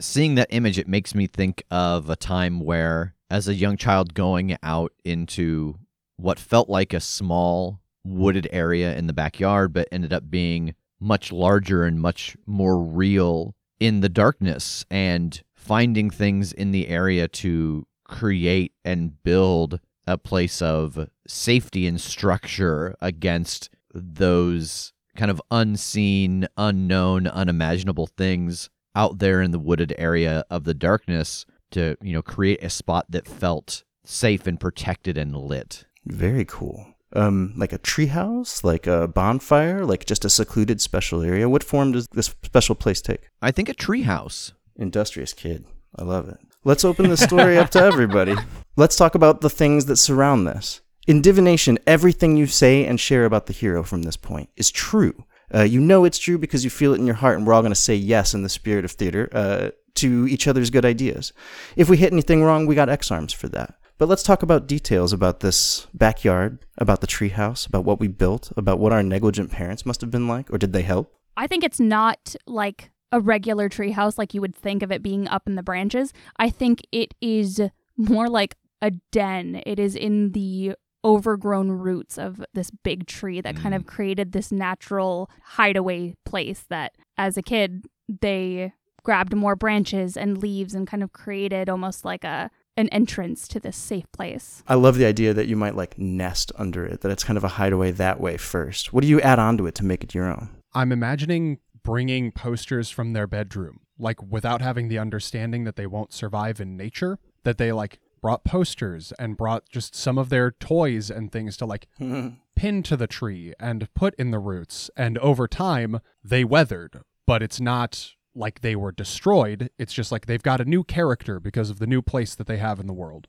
seeing 0.00 0.34
that 0.34 0.48
image, 0.50 0.78
it 0.78 0.88
makes 0.88 1.14
me 1.14 1.26
think 1.26 1.62
of 1.70 2.10
a 2.10 2.16
time 2.16 2.60
where, 2.60 3.14
as 3.30 3.46
a 3.46 3.54
young 3.54 3.76
child 3.76 4.14
going 4.14 4.56
out 4.62 4.92
into 5.04 5.76
what 6.16 6.38
felt 6.38 6.68
like 6.68 6.92
a 6.92 7.00
small 7.00 7.80
wooded 8.04 8.48
area 8.50 8.96
in 8.96 9.06
the 9.06 9.12
backyard, 9.12 9.72
but 9.72 9.88
ended 9.92 10.12
up 10.12 10.30
being 10.30 10.74
much 10.98 11.30
larger 11.30 11.84
and 11.84 12.00
much 12.00 12.36
more 12.46 12.78
real 12.82 13.54
in 13.78 14.00
the 14.00 14.08
darkness 14.08 14.84
and 14.90 15.42
finding 15.54 16.10
things 16.10 16.52
in 16.52 16.72
the 16.72 16.88
area 16.88 17.28
to 17.28 17.86
create 18.04 18.72
and 18.84 19.22
build 19.22 19.80
a 20.06 20.18
place 20.18 20.60
of 20.60 21.08
safety 21.26 21.86
and 21.86 22.00
structure 22.00 22.94
against 23.00 23.70
those 23.94 24.92
kind 25.16 25.30
of 25.30 25.42
unseen, 25.50 26.48
unknown, 26.56 27.26
unimaginable 27.26 28.06
things 28.06 28.70
out 28.94 29.18
there 29.18 29.40
in 29.42 29.50
the 29.50 29.58
wooded 29.58 29.94
area 29.98 30.44
of 30.50 30.64
the 30.64 30.74
darkness 30.74 31.46
to, 31.70 31.96
you 32.02 32.12
know, 32.12 32.22
create 32.22 32.62
a 32.62 32.70
spot 32.70 33.06
that 33.08 33.28
felt 33.28 33.84
safe 34.04 34.46
and 34.46 34.58
protected 34.58 35.16
and 35.16 35.36
lit. 35.36 35.84
Very 36.04 36.44
cool. 36.44 36.86
Um, 37.12 37.54
like 37.56 37.72
a 37.72 37.78
treehouse, 37.78 38.62
like 38.62 38.86
a 38.86 39.08
bonfire, 39.08 39.84
like 39.84 40.06
just 40.06 40.24
a 40.24 40.30
secluded 40.30 40.80
special 40.80 41.22
area. 41.22 41.48
What 41.48 41.64
form 41.64 41.92
does 41.92 42.06
this 42.12 42.34
special 42.44 42.74
place 42.74 43.00
take? 43.00 43.28
I 43.42 43.50
think 43.50 43.68
a 43.68 43.74
treehouse. 43.74 44.52
Industrious 44.76 45.32
kid. 45.32 45.64
I 45.96 46.04
love 46.04 46.28
it. 46.28 46.38
Let's 46.64 46.84
open 46.84 47.08
the 47.08 47.16
story 47.16 47.58
up 47.58 47.70
to 47.70 47.80
everybody. 47.82 48.36
Let's 48.76 48.96
talk 48.96 49.14
about 49.14 49.40
the 49.40 49.50
things 49.50 49.86
that 49.86 49.96
surround 49.96 50.46
this. 50.46 50.80
In 51.06 51.22
divination, 51.22 51.78
everything 51.86 52.36
you 52.36 52.46
say 52.46 52.84
and 52.84 53.00
share 53.00 53.24
about 53.24 53.46
the 53.46 53.52
hero 53.52 53.82
from 53.82 54.02
this 54.02 54.16
point 54.16 54.50
is 54.56 54.70
true. 54.70 55.24
Uh, 55.52 55.62
you 55.62 55.80
know 55.80 56.04
it's 56.04 56.18
true 56.18 56.38
because 56.38 56.62
you 56.62 56.70
feel 56.70 56.94
it 56.94 56.98
in 56.98 57.06
your 57.06 57.16
heart, 57.16 57.36
and 57.36 57.46
we're 57.46 57.54
all 57.54 57.62
going 57.62 57.72
to 57.72 57.76
say 57.76 57.94
yes 57.94 58.34
in 58.34 58.42
the 58.42 58.48
spirit 58.48 58.84
of 58.84 58.92
theater 58.92 59.28
uh, 59.32 59.70
to 59.94 60.26
each 60.28 60.46
other's 60.46 60.70
good 60.70 60.84
ideas. 60.84 61.32
If 61.74 61.88
we 61.88 61.96
hit 61.96 62.12
anything 62.12 62.44
wrong, 62.44 62.66
we 62.66 62.74
got 62.74 62.88
X 62.88 63.10
arms 63.10 63.32
for 63.32 63.48
that. 63.48 63.74
But 63.98 64.08
let's 64.08 64.22
talk 64.22 64.42
about 64.42 64.66
details 64.66 65.12
about 65.12 65.40
this 65.40 65.86
backyard, 65.92 66.64
about 66.78 67.00
the 67.00 67.06
treehouse, 67.06 67.66
about 67.66 67.84
what 67.84 68.00
we 68.00 68.08
built, 68.08 68.52
about 68.56 68.78
what 68.78 68.92
our 68.92 69.02
negligent 69.02 69.50
parents 69.50 69.84
must 69.84 70.00
have 70.00 70.10
been 70.10 70.28
like, 70.28 70.50
or 70.50 70.58
did 70.58 70.72
they 70.72 70.82
help? 70.82 71.14
I 71.36 71.46
think 71.46 71.64
it's 71.64 71.80
not 71.80 72.34
like 72.46 72.90
a 73.12 73.20
regular 73.20 73.68
treehouse 73.68 74.16
like 74.16 74.32
you 74.32 74.40
would 74.40 74.54
think 74.54 74.82
of 74.82 74.92
it 74.92 75.02
being 75.02 75.26
up 75.28 75.46
in 75.46 75.54
the 75.54 75.62
branches. 75.62 76.12
I 76.36 76.48
think 76.50 76.82
it 76.92 77.14
is 77.20 77.60
more 77.96 78.28
like 78.28 78.56
a 78.80 78.92
den. 79.10 79.62
It 79.66 79.78
is 79.78 79.96
in 79.96 80.32
the 80.32 80.76
overgrown 81.04 81.70
roots 81.70 82.18
of 82.18 82.44
this 82.52 82.70
big 82.70 83.06
tree 83.06 83.40
that 83.40 83.56
kind 83.56 83.74
of 83.74 83.84
mm. 83.84 83.86
created 83.86 84.32
this 84.32 84.52
natural 84.52 85.30
hideaway 85.42 86.14
place 86.24 86.64
that 86.68 86.92
as 87.16 87.36
a 87.36 87.42
kid 87.42 87.86
they 88.20 88.72
grabbed 89.02 89.34
more 89.34 89.56
branches 89.56 90.16
and 90.16 90.38
leaves 90.38 90.74
and 90.74 90.86
kind 90.86 91.02
of 91.02 91.12
created 91.12 91.68
almost 91.68 92.04
like 92.04 92.24
a 92.24 92.50
an 92.76 92.88
entrance 92.90 93.46
to 93.48 93.60
this 93.60 93.76
safe 93.76 94.10
place. 94.12 94.62
I 94.66 94.74
love 94.74 94.96
the 94.96 95.04
idea 95.04 95.34
that 95.34 95.48
you 95.48 95.56
might 95.56 95.76
like 95.76 95.98
nest 95.98 96.50
under 96.56 96.86
it, 96.86 97.02
that 97.02 97.10
it's 97.10 97.24
kind 97.24 97.36
of 97.36 97.44
a 97.44 97.48
hideaway 97.48 97.90
that 97.92 98.20
way 98.20 98.36
first. 98.36 98.92
What 98.92 99.02
do 99.02 99.08
you 99.08 99.20
add 99.20 99.38
onto 99.38 99.66
it 99.66 99.74
to 99.76 99.84
make 99.84 100.02
it 100.02 100.14
your 100.14 100.26
own? 100.26 100.48
I'm 100.72 100.92
imagining 100.92 101.58
bringing 101.82 102.32
posters 102.32 102.88
from 102.88 103.12
their 103.12 103.26
bedroom, 103.26 103.80
like 103.98 104.22
without 104.22 104.62
having 104.62 104.88
the 104.88 104.98
understanding 104.98 105.64
that 105.64 105.76
they 105.76 105.86
won't 105.86 106.12
survive 106.12 106.60
in 106.60 106.76
nature, 106.76 107.18
that 107.42 107.58
they 107.58 107.72
like 107.72 107.98
brought 108.20 108.44
posters 108.44 109.12
and 109.18 109.36
brought 109.36 109.68
just 109.68 109.94
some 109.94 110.18
of 110.18 110.28
their 110.28 110.50
toys 110.50 111.10
and 111.10 111.32
things 111.32 111.56
to 111.58 111.66
like 111.66 111.88
pin 112.56 112.82
to 112.82 112.96
the 112.96 113.06
tree 113.06 113.54
and 113.58 113.92
put 113.94 114.14
in 114.16 114.30
the 114.30 114.38
roots. 114.38 114.90
And 114.96 115.18
over 115.18 115.48
time, 115.48 116.00
they 116.22 116.44
weathered, 116.44 117.00
but 117.26 117.42
it's 117.42 117.60
not 117.60 118.12
like 118.34 118.60
they 118.60 118.76
were 118.76 118.92
destroyed. 118.92 119.70
It's 119.78 119.92
just 119.92 120.12
like 120.12 120.26
they've 120.26 120.42
got 120.42 120.60
a 120.60 120.64
new 120.64 120.84
character 120.84 121.40
because 121.40 121.70
of 121.70 121.78
the 121.78 121.86
new 121.86 122.02
place 122.02 122.34
that 122.34 122.46
they 122.46 122.58
have 122.58 122.78
in 122.78 122.86
the 122.86 122.92
world. 122.92 123.28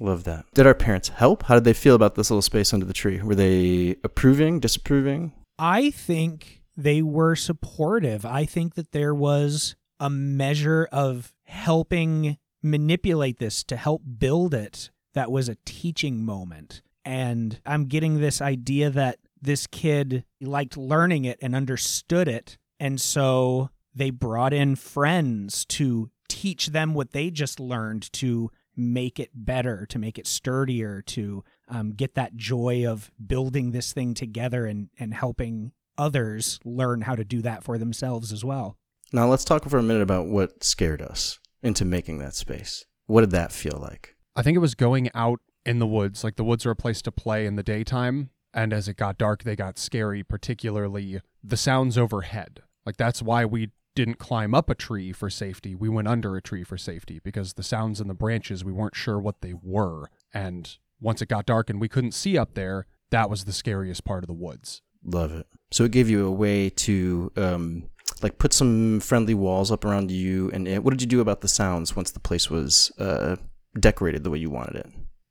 Love 0.00 0.24
that. 0.24 0.44
Did 0.54 0.66
our 0.66 0.74
parents 0.74 1.08
help? 1.08 1.44
How 1.44 1.54
did 1.54 1.64
they 1.64 1.72
feel 1.72 1.94
about 1.94 2.14
this 2.14 2.30
little 2.30 2.42
space 2.42 2.72
under 2.72 2.86
the 2.86 2.92
tree? 2.92 3.20
Were 3.20 3.34
they 3.34 3.96
approving, 4.04 4.60
disapproving? 4.60 5.32
I 5.58 5.90
think 5.90 6.62
they 6.76 7.02
were 7.02 7.34
supportive. 7.34 8.24
I 8.24 8.44
think 8.44 8.76
that 8.76 8.92
there 8.92 9.14
was 9.14 9.74
a 9.98 10.08
measure 10.08 10.88
of 10.92 11.32
helping 11.44 12.38
manipulate 12.62 13.38
this 13.38 13.62
to 13.64 13.76
help 13.76 14.02
build 14.18 14.54
it 14.54 14.90
that 15.14 15.30
was 15.30 15.48
a 15.48 15.56
teaching 15.64 16.24
moment. 16.24 16.82
And 17.04 17.60
I'm 17.64 17.86
getting 17.86 18.20
this 18.20 18.40
idea 18.40 18.90
that 18.90 19.18
this 19.40 19.66
kid 19.66 20.24
liked 20.40 20.76
learning 20.76 21.24
it 21.24 21.38
and 21.40 21.54
understood 21.54 22.28
it. 22.28 22.58
And 22.78 23.00
so 23.00 23.70
they 23.94 24.10
brought 24.10 24.52
in 24.52 24.76
friends 24.76 25.64
to 25.66 26.10
teach 26.28 26.68
them 26.68 26.94
what 26.94 27.12
they 27.12 27.30
just 27.30 27.58
learned 27.58 28.12
to 28.14 28.50
make 28.76 29.18
it 29.18 29.30
better, 29.34 29.86
to 29.86 29.98
make 29.98 30.18
it 30.18 30.26
sturdier, 30.26 31.02
to 31.02 31.42
um, 31.68 31.92
get 31.92 32.14
that 32.14 32.36
joy 32.36 32.86
of 32.86 33.10
building 33.24 33.72
this 33.72 33.92
thing 33.92 34.14
together 34.14 34.66
and, 34.66 34.88
and 34.98 35.14
helping 35.14 35.72
others 35.96 36.60
learn 36.64 37.00
how 37.00 37.16
to 37.16 37.24
do 37.24 37.42
that 37.42 37.64
for 37.64 37.76
themselves 37.76 38.32
as 38.32 38.44
well. 38.44 38.76
Now 39.12 39.26
let's 39.26 39.44
talk 39.44 39.68
for 39.68 39.78
a 39.78 39.82
minute 39.82 40.02
about 40.02 40.26
what 40.26 40.62
scared 40.62 41.02
us 41.02 41.40
into 41.62 41.84
making 41.84 42.18
that 42.18 42.34
space. 42.34 42.84
What 43.06 43.22
did 43.22 43.30
that 43.30 43.52
feel 43.52 43.78
like? 43.80 44.16
I 44.36 44.42
think 44.42 44.56
it 44.56 44.60
was 44.60 44.74
going 44.74 45.10
out 45.14 45.40
in 45.64 45.78
the 45.78 45.86
woods. 45.86 46.22
Like 46.22 46.36
the 46.36 46.44
woods 46.44 46.64
are 46.66 46.70
a 46.70 46.76
place 46.76 47.02
to 47.02 47.12
play 47.12 47.46
in 47.46 47.56
the 47.56 47.62
daytime. 47.62 48.30
And 48.54 48.72
as 48.72 48.88
it 48.88 48.96
got 48.96 49.18
dark, 49.18 49.44
they 49.44 49.56
got 49.56 49.78
scary, 49.78 50.22
particularly 50.22 51.20
the 51.42 51.56
sounds 51.56 51.98
overhead. 51.98 52.62
Like 52.86 52.96
that's 52.96 53.22
why 53.22 53.44
we 53.44 53.70
didn't 53.94 54.18
climb 54.18 54.54
up 54.54 54.70
a 54.70 54.74
tree 54.74 55.12
for 55.12 55.28
safety. 55.28 55.74
We 55.74 55.88
went 55.88 56.08
under 56.08 56.36
a 56.36 56.42
tree 56.42 56.64
for 56.64 56.78
safety 56.78 57.20
because 57.22 57.54
the 57.54 57.62
sounds 57.62 58.00
in 58.00 58.08
the 58.08 58.14
branches, 58.14 58.64
we 58.64 58.72
weren't 58.72 58.94
sure 58.94 59.18
what 59.18 59.40
they 59.40 59.54
were. 59.60 60.08
And 60.32 60.76
once 61.00 61.20
it 61.20 61.28
got 61.28 61.46
dark 61.46 61.68
and 61.68 61.80
we 61.80 61.88
couldn't 61.88 62.12
see 62.12 62.38
up 62.38 62.54
there, 62.54 62.86
that 63.10 63.28
was 63.28 63.44
the 63.44 63.52
scariest 63.52 64.04
part 64.04 64.22
of 64.22 64.28
the 64.28 64.34
woods. 64.34 64.82
Love 65.04 65.32
it. 65.32 65.46
So 65.70 65.84
it 65.84 65.92
gave 65.92 66.08
you 66.08 66.26
a 66.26 66.30
way 66.30 66.70
to 66.70 67.32
um, 67.36 67.90
like 68.22 68.38
put 68.38 68.52
some 68.52 69.00
friendly 69.00 69.34
walls 69.34 69.70
up 69.70 69.84
around 69.84 70.10
you. 70.10 70.50
And 70.52 70.66
it, 70.68 70.82
what 70.82 70.90
did 70.90 71.00
you 71.00 71.08
do 71.08 71.20
about 71.20 71.40
the 71.40 71.48
sounds 71.48 71.96
once 71.96 72.10
the 72.10 72.20
place 72.20 72.50
was 72.50 72.92
uh, 72.98 73.36
decorated 73.78 74.24
the 74.24 74.30
way 74.30 74.38
you 74.38 74.50
wanted 74.50 74.76
it? 74.76 74.86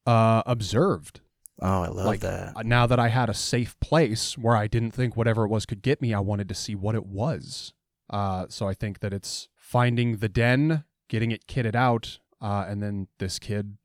Uh, 0.05 0.43
observed. 0.45 1.21
Oh, 1.61 1.81
I 1.81 1.87
love 1.87 2.05
like 2.05 2.19
that. 2.19 2.55
uh, 2.55 2.61
now 2.63 2.85
that 2.85 2.99
I 2.99 3.07
had 3.07 3.29
a 3.29 3.33
safe 3.33 3.79
place 3.79 4.37
where 4.37 4.55
I 4.55 4.67
didn't 4.67 4.91
think 4.91 5.17
whatever 5.17 5.43
it 5.45 5.49
was 5.49 5.65
could 5.65 5.81
get 5.81 6.01
me, 6.01 6.13
I 6.13 6.19
wanted 6.19 6.47
to 6.49 6.55
see 6.55 6.75
what 6.75 6.95
it 6.95 7.05
was. 7.05 7.73
Uh, 8.09 8.45
so 8.49 8.67
I 8.67 8.73
think 8.73 8.99
that 8.99 9.11
it's 9.11 9.49
finding 9.55 10.17
the 10.17 10.29
den, 10.29 10.83
getting 11.09 11.31
it 11.31 11.47
kitted 11.47 11.75
out, 11.75 12.19
uh, 12.41 12.65
and 12.67 12.81
then 12.81 13.07
this 13.17 13.39
kid 13.39 13.77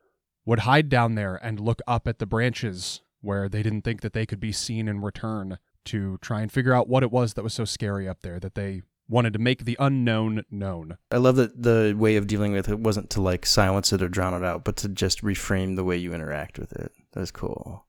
would 0.44 0.61
hide 0.61 0.88
down 0.88 1.14
there 1.14 1.37
and 1.37 1.59
look 1.59 1.80
up 1.87 2.06
at 2.06 2.18
the 2.18 2.26
branches 2.26 3.00
where 3.21 3.49
they 3.49 3.62
didn't 3.62 3.82
think 3.82 4.00
that 4.02 4.12
they 4.12 4.26
could 4.26 4.40
be 4.40 4.52
seen 4.52 4.87
in 4.87 5.00
return 5.00 5.59
to 5.85 6.18
try 6.21 6.42
and 6.42 6.52
figure 6.52 6.75
out 6.75 6.88
what 6.88 7.02
it 7.02 7.11
was 7.11 7.35
that 7.35 7.42
was 7.42 7.54
so 7.54 7.64
scary 7.64 8.09
up 8.09 8.21
there 8.21 8.38
that 8.38 8.54
they 8.54 8.82
wanted 9.09 9.32
to 9.32 9.38
make 9.38 9.64
the 9.64 9.76
unknown 9.78 10.44
known. 10.50 10.97
I 11.11 11.18
love 11.18 11.37
that 11.37 11.62
the 11.62 11.94
way 11.97 12.16
of 12.16 12.26
dealing 12.26 12.52
with 12.52 12.68
it 12.68 12.78
wasn't 12.78 13.11
to 13.11 13.21
like 13.21 13.44
silence 13.47 13.92
it 13.92 14.02
or 14.02 14.09
drown 14.09 14.35
it 14.35 14.44
out, 14.44 14.64
but 14.64 14.76
to 14.78 14.88
just 14.88 15.23
reframe 15.23 15.76
the 15.76 15.85
way 15.85 15.97
you 15.97 16.14
interact 16.14 16.59
with 16.59 16.73
it. 16.73 16.92
That's 17.12 17.30
cool. 17.30 17.85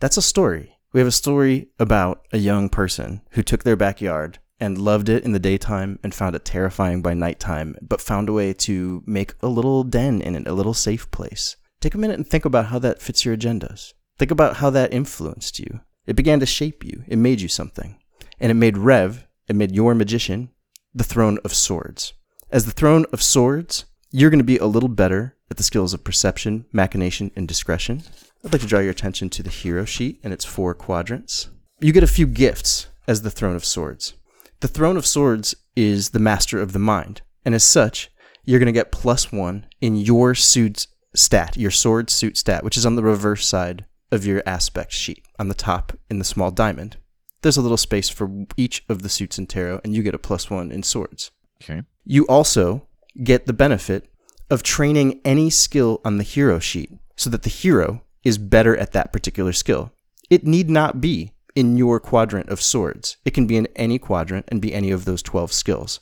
That's 0.00 0.16
a 0.16 0.22
story. 0.22 0.76
We 0.92 1.00
have 1.00 1.06
a 1.06 1.12
story 1.12 1.68
about 1.78 2.26
a 2.32 2.38
young 2.38 2.68
person 2.68 3.22
who 3.30 3.42
took 3.42 3.62
their 3.62 3.76
backyard 3.76 4.38
and 4.58 4.76
loved 4.76 5.08
it 5.08 5.24
in 5.24 5.32
the 5.32 5.38
daytime 5.38 5.98
and 6.02 6.14
found 6.14 6.34
it 6.34 6.44
terrifying 6.44 7.00
by 7.00 7.14
nighttime, 7.14 7.76
but 7.80 8.00
found 8.00 8.28
a 8.28 8.32
way 8.32 8.52
to 8.52 9.02
make 9.06 9.34
a 9.40 9.46
little 9.46 9.84
den 9.84 10.20
in 10.20 10.34
it, 10.34 10.46
a 10.46 10.52
little 10.52 10.74
safe 10.74 11.10
place. 11.10 11.56
Take 11.80 11.94
a 11.94 11.98
minute 11.98 12.16
and 12.16 12.26
think 12.26 12.44
about 12.44 12.66
how 12.66 12.78
that 12.80 13.00
fits 13.00 13.24
your 13.24 13.36
agendas. 13.36 13.94
Think 14.18 14.30
about 14.30 14.56
how 14.56 14.68
that 14.70 14.92
influenced 14.92 15.58
you. 15.58 15.80
It 16.06 16.16
began 16.16 16.40
to 16.40 16.46
shape 16.46 16.84
you. 16.84 17.04
It 17.06 17.16
made 17.16 17.40
you 17.40 17.48
something. 17.48 17.96
And 18.38 18.50
it 18.50 18.54
made 18.54 18.76
Rev, 18.76 19.26
made 19.56 19.72
your 19.72 19.94
magician, 19.94 20.50
the 20.94 21.04
throne 21.04 21.38
of 21.44 21.54
swords. 21.54 22.12
As 22.50 22.66
the 22.66 22.72
throne 22.72 23.06
of 23.12 23.22
swords, 23.22 23.84
you're 24.10 24.30
going 24.30 24.38
to 24.38 24.44
be 24.44 24.58
a 24.58 24.66
little 24.66 24.88
better 24.88 25.36
at 25.50 25.56
the 25.56 25.62
skills 25.62 25.94
of 25.94 26.04
perception, 26.04 26.66
machination, 26.72 27.30
and 27.36 27.46
discretion. 27.46 28.02
I'd 28.44 28.52
like 28.52 28.62
to 28.62 28.66
draw 28.66 28.80
your 28.80 28.90
attention 28.90 29.30
to 29.30 29.42
the 29.42 29.50
hero 29.50 29.84
sheet 29.84 30.20
and 30.24 30.32
its 30.32 30.44
four 30.44 30.74
quadrants. 30.74 31.48
You 31.80 31.92
get 31.92 32.02
a 32.02 32.08
few 32.08 32.26
gifts 32.26 32.88
as 33.06 33.22
the 33.22 33.30
throne 33.30 33.56
of 33.56 33.64
swords. 33.64 34.14
The 34.60 34.68
throne 34.68 34.96
of 34.96 35.06
swords 35.06 35.54
is 35.76 36.10
the 36.10 36.18
master 36.18 36.60
of 36.60 36.72
the 36.72 36.78
mind, 36.78 37.22
and 37.44 37.54
as 37.54 37.64
such, 37.64 38.10
you're 38.44 38.58
going 38.58 38.66
to 38.66 38.72
get 38.72 38.92
plus 38.92 39.32
one 39.32 39.66
in 39.80 39.96
your 39.96 40.34
suit's 40.34 40.88
stat, 41.14 41.56
your 41.56 41.70
sword 41.70 42.10
suit 42.10 42.36
stat, 42.36 42.64
which 42.64 42.76
is 42.76 42.86
on 42.86 42.96
the 42.96 43.02
reverse 43.02 43.46
side 43.46 43.86
of 44.12 44.26
your 44.26 44.42
aspect 44.46 44.92
sheet. 44.92 45.24
On 45.38 45.48
the 45.48 45.54
top, 45.54 45.96
in 46.10 46.18
the 46.18 46.24
small 46.24 46.50
diamond, 46.50 46.96
there's 47.42 47.56
a 47.56 47.62
little 47.62 47.76
space 47.76 48.08
for 48.08 48.30
each 48.56 48.84
of 48.88 49.02
the 49.02 49.08
suits 49.08 49.38
in 49.38 49.46
tarot, 49.46 49.80
and 49.84 49.94
you 49.94 50.02
get 50.02 50.14
a 50.14 50.18
plus 50.18 50.50
one 50.50 50.70
in 50.70 50.82
swords. 50.82 51.30
Okay. 51.62 51.82
You 52.04 52.26
also 52.26 52.86
get 53.22 53.46
the 53.46 53.52
benefit 53.52 54.10
of 54.50 54.62
training 54.62 55.20
any 55.24 55.50
skill 55.50 56.00
on 56.04 56.16
the 56.18 56.24
hero 56.24 56.58
sheet 56.58 56.90
so 57.16 57.30
that 57.30 57.42
the 57.42 57.50
hero 57.50 58.02
is 58.24 58.38
better 58.38 58.76
at 58.76 58.92
that 58.92 59.12
particular 59.12 59.52
skill. 59.52 59.92
It 60.28 60.46
need 60.46 60.68
not 60.68 61.00
be 61.00 61.32
in 61.54 61.76
your 61.76 61.98
quadrant 62.00 62.48
of 62.48 62.60
swords. 62.60 63.16
It 63.24 63.34
can 63.34 63.46
be 63.46 63.56
in 63.56 63.68
any 63.76 63.98
quadrant 63.98 64.46
and 64.48 64.60
be 64.60 64.72
any 64.72 64.90
of 64.90 65.04
those 65.04 65.22
12 65.22 65.52
skills. 65.52 66.00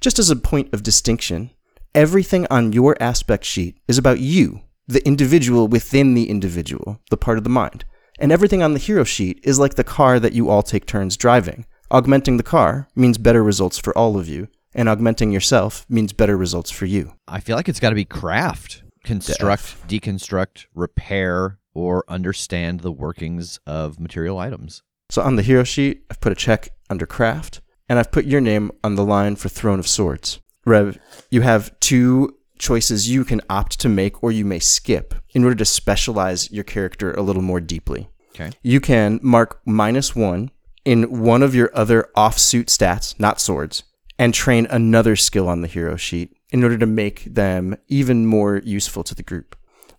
Just 0.00 0.18
as 0.18 0.30
a 0.30 0.36
point 0.36 0.72
of 0.72 0.82
distinction, 0.82 1.50
everything 1.94 2.46
on 2.50 2.72
your 2.72 3.00
aspect 3.02 3.44
sheet 3.44 3.80
is 3.88 3.98
about 3.98 4.20
you, 4.20 4.60
the 4.86 5.04
individual 5.06 5.68
within 5.68 6.14
the 6.14 6.28
individual, 6.28 7.00
the 7.10 7.16
part 7.16 7.38
of 7.38 7.44
the 7.44 7.50
mind. 7.50 7.84
And 8.18 8.32
everything 8.32 8.62
on 8.62 8.72
the 8.72 8.78
hero 8.78 9.04
sheet 9.04 9.40
is 9.42 9.58
like 9.58 9.74
the 9.74 9.84
car 9.84 10.18
that 10.20 10.32
you 10.32 10.48
all 10.48 10.62
take 10.62 10.86
turns 10.86 11.16
driving. 11.16 11.66
Augmenting 11.90 12.36
the 12.36 12.42
car 12.42 12.88
means 12.96 13.18
better 13.18 13.42
results 13.42 13.78
for 13.78 13.96
all 13.96 14.18
of 14.18 14.28
you, 14.28 14.48
and 14.74 14.88
augmenting 14.88 15.32
yourself 15.32 15.86
means 15.88 16.12
better 16.12 16.36
results 16.36 16.70
for 16.70 16.86
you. 16.86 17.12
I 17.28 17.40
feel 17.40 17.56
like 17.56 17.68
it's 17.68 17.80
got 17.80 17.90
to 17.90 17.94
be 17.94 18.04
craft, 18.04 18.82
construct, 19.04 19.86
deconstruct, 19.86 20.66
repair, 20.74 21.58
or 21.74 22.04
understand 22.08 22.80
the 22.80 22.92
workings 22.92 23.60
of 23.66 24.00
material 24.00 24.38
items. 24.38 24.82
So 25.10 25.22
on 25.22 25.36
the 25.36 25.42
hero 25.42 25.62
sheet, 25.62 26.04
I've 26.10 26.20
put 26.20 26.32
a 26.32 26.36
check 26.36 26.70
under 26.90 27.06
craft, 27.06 27.60
and 27.88 27.98
I've 27.98 28.10
put 28.10 28.24
your 28.24 28.40
name 28.40 28.72
on 28.82 28.96
the 28.96 29.04
line 29.04 29.36
for 29.36 29.48
Throne 29.48 29.78
of 29.78 29.86
Swords. 29.86 30.40
Rev, 30.64 30.98
you 31.30 31.42
have 31.42 31.78
two 31.78 32.36
choices 32.58 33.08
you 33.08 33.24
can 33.24 33.40
opt 33.48 33.78
to 33.80 33.88
make 33.88 34.22
or 34.22 34.32
you 34.32 34.44
may 34.44 34.58
skip 34.58 35.14
in 35.34 35.44
order 35.44 35.56
to 35.56 35.64
specialize 35.64 36.50
your 36.50 36.64
character 36.64 37.12
a 37.12 37.22
little 37.22 37.42
more 37.42 37.60
deeply. 37.60 38.08
Okay. 38.34 38.50
You 38.62 38.80
can 38.80 39.18
mark 39.22 39.60
minus 39.64 40.14
one 40.14 40.50
in 40.84 41.22
one 41.22 41.42
of 41.42 41.54
your 41.54 41.70
other 41.74 42.10
offsuit 42.16 42.66
stats, 42.66 43.18
not 43.18 43.40
swords, 43.40 43.82
and 44.18 44.32
train 44.32 44.66
another 44.70 45.16
skill 45.16 45.48
on 45.48 45.62
the 45.62 45.68
hero 45.68 45.96
sheet 45.96 46.36
in 46.50 46.62
order 46.62 46.78
to 46.78 46.86
make 46.86 47.24
them 47.24 47.76
even 47.88 48.26
more 48.26 48.58
useful 48.64 49.02
to 49.04 49.14
the 49.14 49.22
group. 49.22 49.56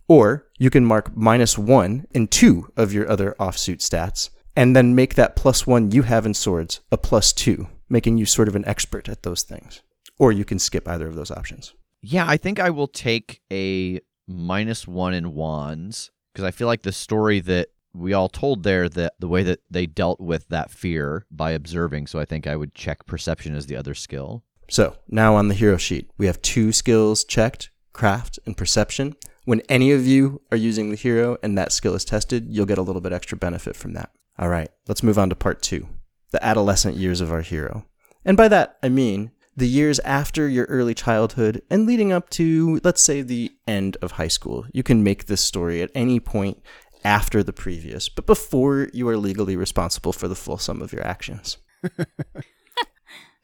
Or 0.08 0.48
you 0.58 0.70
can 0.70 0.86
mark 0.86 1.16
minus 1.16 1.58
one 1.58 2.08
in 2.12 2.28
two 2.28 2.72
of 2.78 2.94
your 2.94 3.10
other 3.10 3.36
offsuit 3.40 3.78
stats 3.78 4.30
and 4.56 4.76
then 4.76 4.96
make 4.96 5.16
that 5.16 5.36
plus 5.36 5.68
one 5.68 5.92
you 5.92 6.04
have 6.04 6.26
in 6.26 6.34
swords 6.34 6.80
a 6.92 6.98
plus 6.98 7.34
two, 7.34 7.68
making 7.90 8.18
you 8.18 8.26
sort 8.26 8.48
of 8.48 8.56
an 8.56 8.66
expert 8.66 9.10
at 9.10 9.24
those 9.24 9.44
things. 9.44 9.82
Or 10.18 10.32
you 10.32 10.46
can 10.46 10.58
skip 10.58 10.88
either 10.88 11.08
of 11.08 11.16
those 11.16 11.30
options. 11.30 11.74
Yeah, 12.10 12.26
I 12.26 12.38
think 12.38 12.58
I 12.58 12.70
will 12.70 12.88
take 12.88 13.42
a 13.52 14.00
minus 14.30 14.88
one 14.88 15.14
in 15.14 15.34
wands 15.34 16.10
because 16.32 16.46
I 16.46 16.52
feel 16.52 16.68
like 16.68 16.84
the 16.84 16.94
story 16.94 17.42
that 17.42 17.68
we 17.94 18.14
all 18.14 18.30
told 18.30 18.64
there 18.64 18.88
that 18.88 19.16
the 19.20 19.28
way 19.28 19.44
that 19.44 19.60
they 19.70 19.88
dealt 19.88 20.22
with 20.22 20.48
that 20.48 20.72
fear 20.72 21.26
by 21.30 21.52
observing. 21.52 22.08
So 22.08 22.18
I 22.18 22.24
think 22.24 22.48
I 22.48 22.56
would 22.56 22.74
check 22.74 23.06
perception 23.08 23.56
as 23.56 23.66
the 23.66 23.76
other 23.76 23.94
skill. 23.94 24.46
So 24.70 24.96
now 25.10 25.36
on 25.36 25.50
the 25.50 25.54
hero 25.54 25.76
sheet, 25.76 26.10
we 26.18 26.28
have 26.28 26.42
two 26.42 26.72
skills 26.72 27.26
checked 27.26 27.72
craft 27.92 28.40
and 28.46 28.56
perception. 28.56 29.18
When 29.44 29.62
any 29.68 29.92
of 29.92 30.08
you 30.08 30.42
are 30.50 30.58
using 30.58 30.92
the 30.92 30.96
hero 30.96 31.38
and 31.44 31.58
that 31.58 31.74
skill 31.74 31.94
is 31.94 32.06
tested, 32.06 32.48
you'll 32.50 32.66
get 32.66 32.78
a 32.78 32.84
little 32.84 33.02
bit 33.02 33.12
extra 33.12 33.38
benefit 33.38 33.76
from 33.76 33.92
that. 33.96 34.12
All 34.40 34.48
right, 34.48 34.70
let's 34.88 35.04
move 35.04 35.20
on 35.20 35.30
to 35.30 35.36
part 35.36 35.62
two 35.62 35.90
the 36.32 36.42
adolescent 36.42 36.96
years 36.96 37.20
of 37.20 37.34
our 37.34 37.42
hero. 37.42 37.86
And 38.24 38.38
by 38.38 38.48
that, 38.48 38.78
I 38.82 38.88
mean 38.88 39.32
the 39.58 39.68
years 39.68 40.00
after 40.00 40.48
your 40.48 40.66
early 40.66 40.94
childhood 40.94 41.64
and 41.70 41.88
leading 41.88 42.12
up 42.12 42.30
to, 42.30 42.80
let's 42.84 43.02
say, 43.02 43.24
the 43.24 43.52
end 43.68 43.98
of 44.04 44.12
high 44.12 44.28
school. 44.28 44.68
You 44.72 44.84
can 44.84 45.04
make 45.04 45.26
this 45.26 45.42
story 45.42 45.82
at 45.82 45.90
any 45.96 46.20
point 46.20 46.62
after 47.04 47.42
the 47.42 47.54
previous, 47.54 48.08
but 48.08 48.28
before 48.28 48.88
you 48.94 49.10
are 49.10 49.18
legally 49.18 49.56
responsible 49.56 50.14
for 50.14 50.28
the 50.28 50.36
full 50.36 50.60
sum 50.60 50.82
of 50.82 50.94
your 50.94 51.04
actions. 51.04 51.58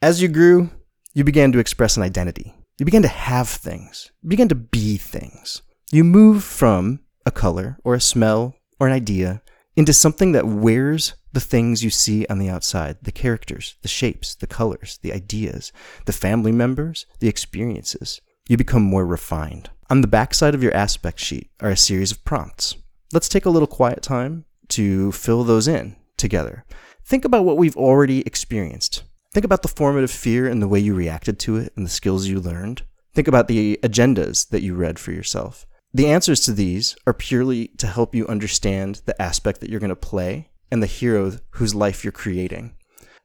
As 0.02 0.22
you 0.22 0.28
grew, 0.28 0.70
you 1.14 1.24
began 1.24 1.50
to 1.50 1.58
express 1.58 1.96
an 1.96 2.04
identity. 2.04 2.54
You 2.78 2.86
began 2.86 3.02
to 3.02 3.08
have 3.08 3.48
things. 3.48 4.12
You 4.22 4.28
began 4.28 4.48
to 4.48 4.54
be 4.54 4.96
things. 4.96 5.62
You 5.90 6.04
move 6.04 6.44
from 6.44 7.00
a 7.26 7.32
color 7.32 7.78
or 7.82 7.94
a 7.94 8.00
smell 8.00 8.54
or 8.78 8.86
an 8.86 8.92
idea 8.92 9.42
into 9.76 9.92
something 9.92 10.32
that 10.32 10.46
wears 10.46 11.14
the 11.34 11.40
things 11.40 11.82
you 11.82 11.90
see 11.90 12.24
on 12.30 12.38
the 12.38 12.48
outside 12.48 12.96
the 13.02 13.12
characters, 13.12 13.76
the 13.82 13.88
shapes, 13.88 14.34
the 14.36 14.46
colors, 14.46 14.98
the 15.02 15.12
ideas, 15.12 15.72
the 16.06 16.12
family 16.12 16.52
members, 16.52 17.06
the 17.18 17.28
experiences. 17.28 18.20
You 18.48 18.56
become 18.56 18.82
more 18.82 19.04
refined. 19.04 19.70
On 19.90 20.00
the 20.00 20.06
backside 20.06 20.54
of 20.54 20.62
your 20.62 20.74
aspect 20.74 21.18
sheet 21.18 21.50
are 21.60 21.70
a 21.70 21.76
series 21.76 22.12
of 22.12 22.24
prompts. 22.24 22.76
Let's 23.12 23.28
take 23.28 23.46
a 23.46 23.50
little 23.50 23.68
quiet 23.68 24.02
time 24.02 24.44
to 24.68 25.12
fill 25.12 25.44
those 25.44 25.68
in 25.68 25.96
together. 26.16 26.64
Think 27.04 27.24
about 27.24 27.44
what 27.44 27.58
we've 27.58 27.76
already 27.76 28.20
experienced. 28.20 29.02
Think 29.32 29.44
about 29.44 29.62
the 29.62 29.68
formative 29.68 30.10
fear 30.10 30.46
and 30.46 30.62
the 30.62 30.68
way 30.68 30.78
you 30.78 30.94
reacted 30.94 31.38
to 31.40 31.56
it 31.56 31.72
and 31.76 31.84
the 31.84 31.90
skills 31.90 32.28
you 32.28 32.40
learned. 32.40 32.82
Think 33.12 33.28
about 33.28 33.48
the 33.48 33.78
agendas 33.82 34.48
that 34.50 34.62
you 34.62 34.74
read 34.74 34.98
for 34.98 35.12
yourself. 35.12 35.66
The 35.92 36.06
answers 36.06 36.40
to 36.42 36.52
these 36.52 36.96
are 37.06 37.12
purely 37.12 37.68
to 37.78 37.86
help 37.86 38.14
you 38.14 38.26
understand 38.26 39.02
the 39.04 39.20
aspect 39.20 39.60
that 39.60 39.70
you're 39.70 39.80
going 39.80 39.90
to 39.90 39.96
play 39.96 40.50
and 40.70 40.82
the 40.82 40.86
hero 40.86 41.32
whose 41.50 41.74
life 41.74 42.04
you're 42.04 42.12
creating. 42.12 42.74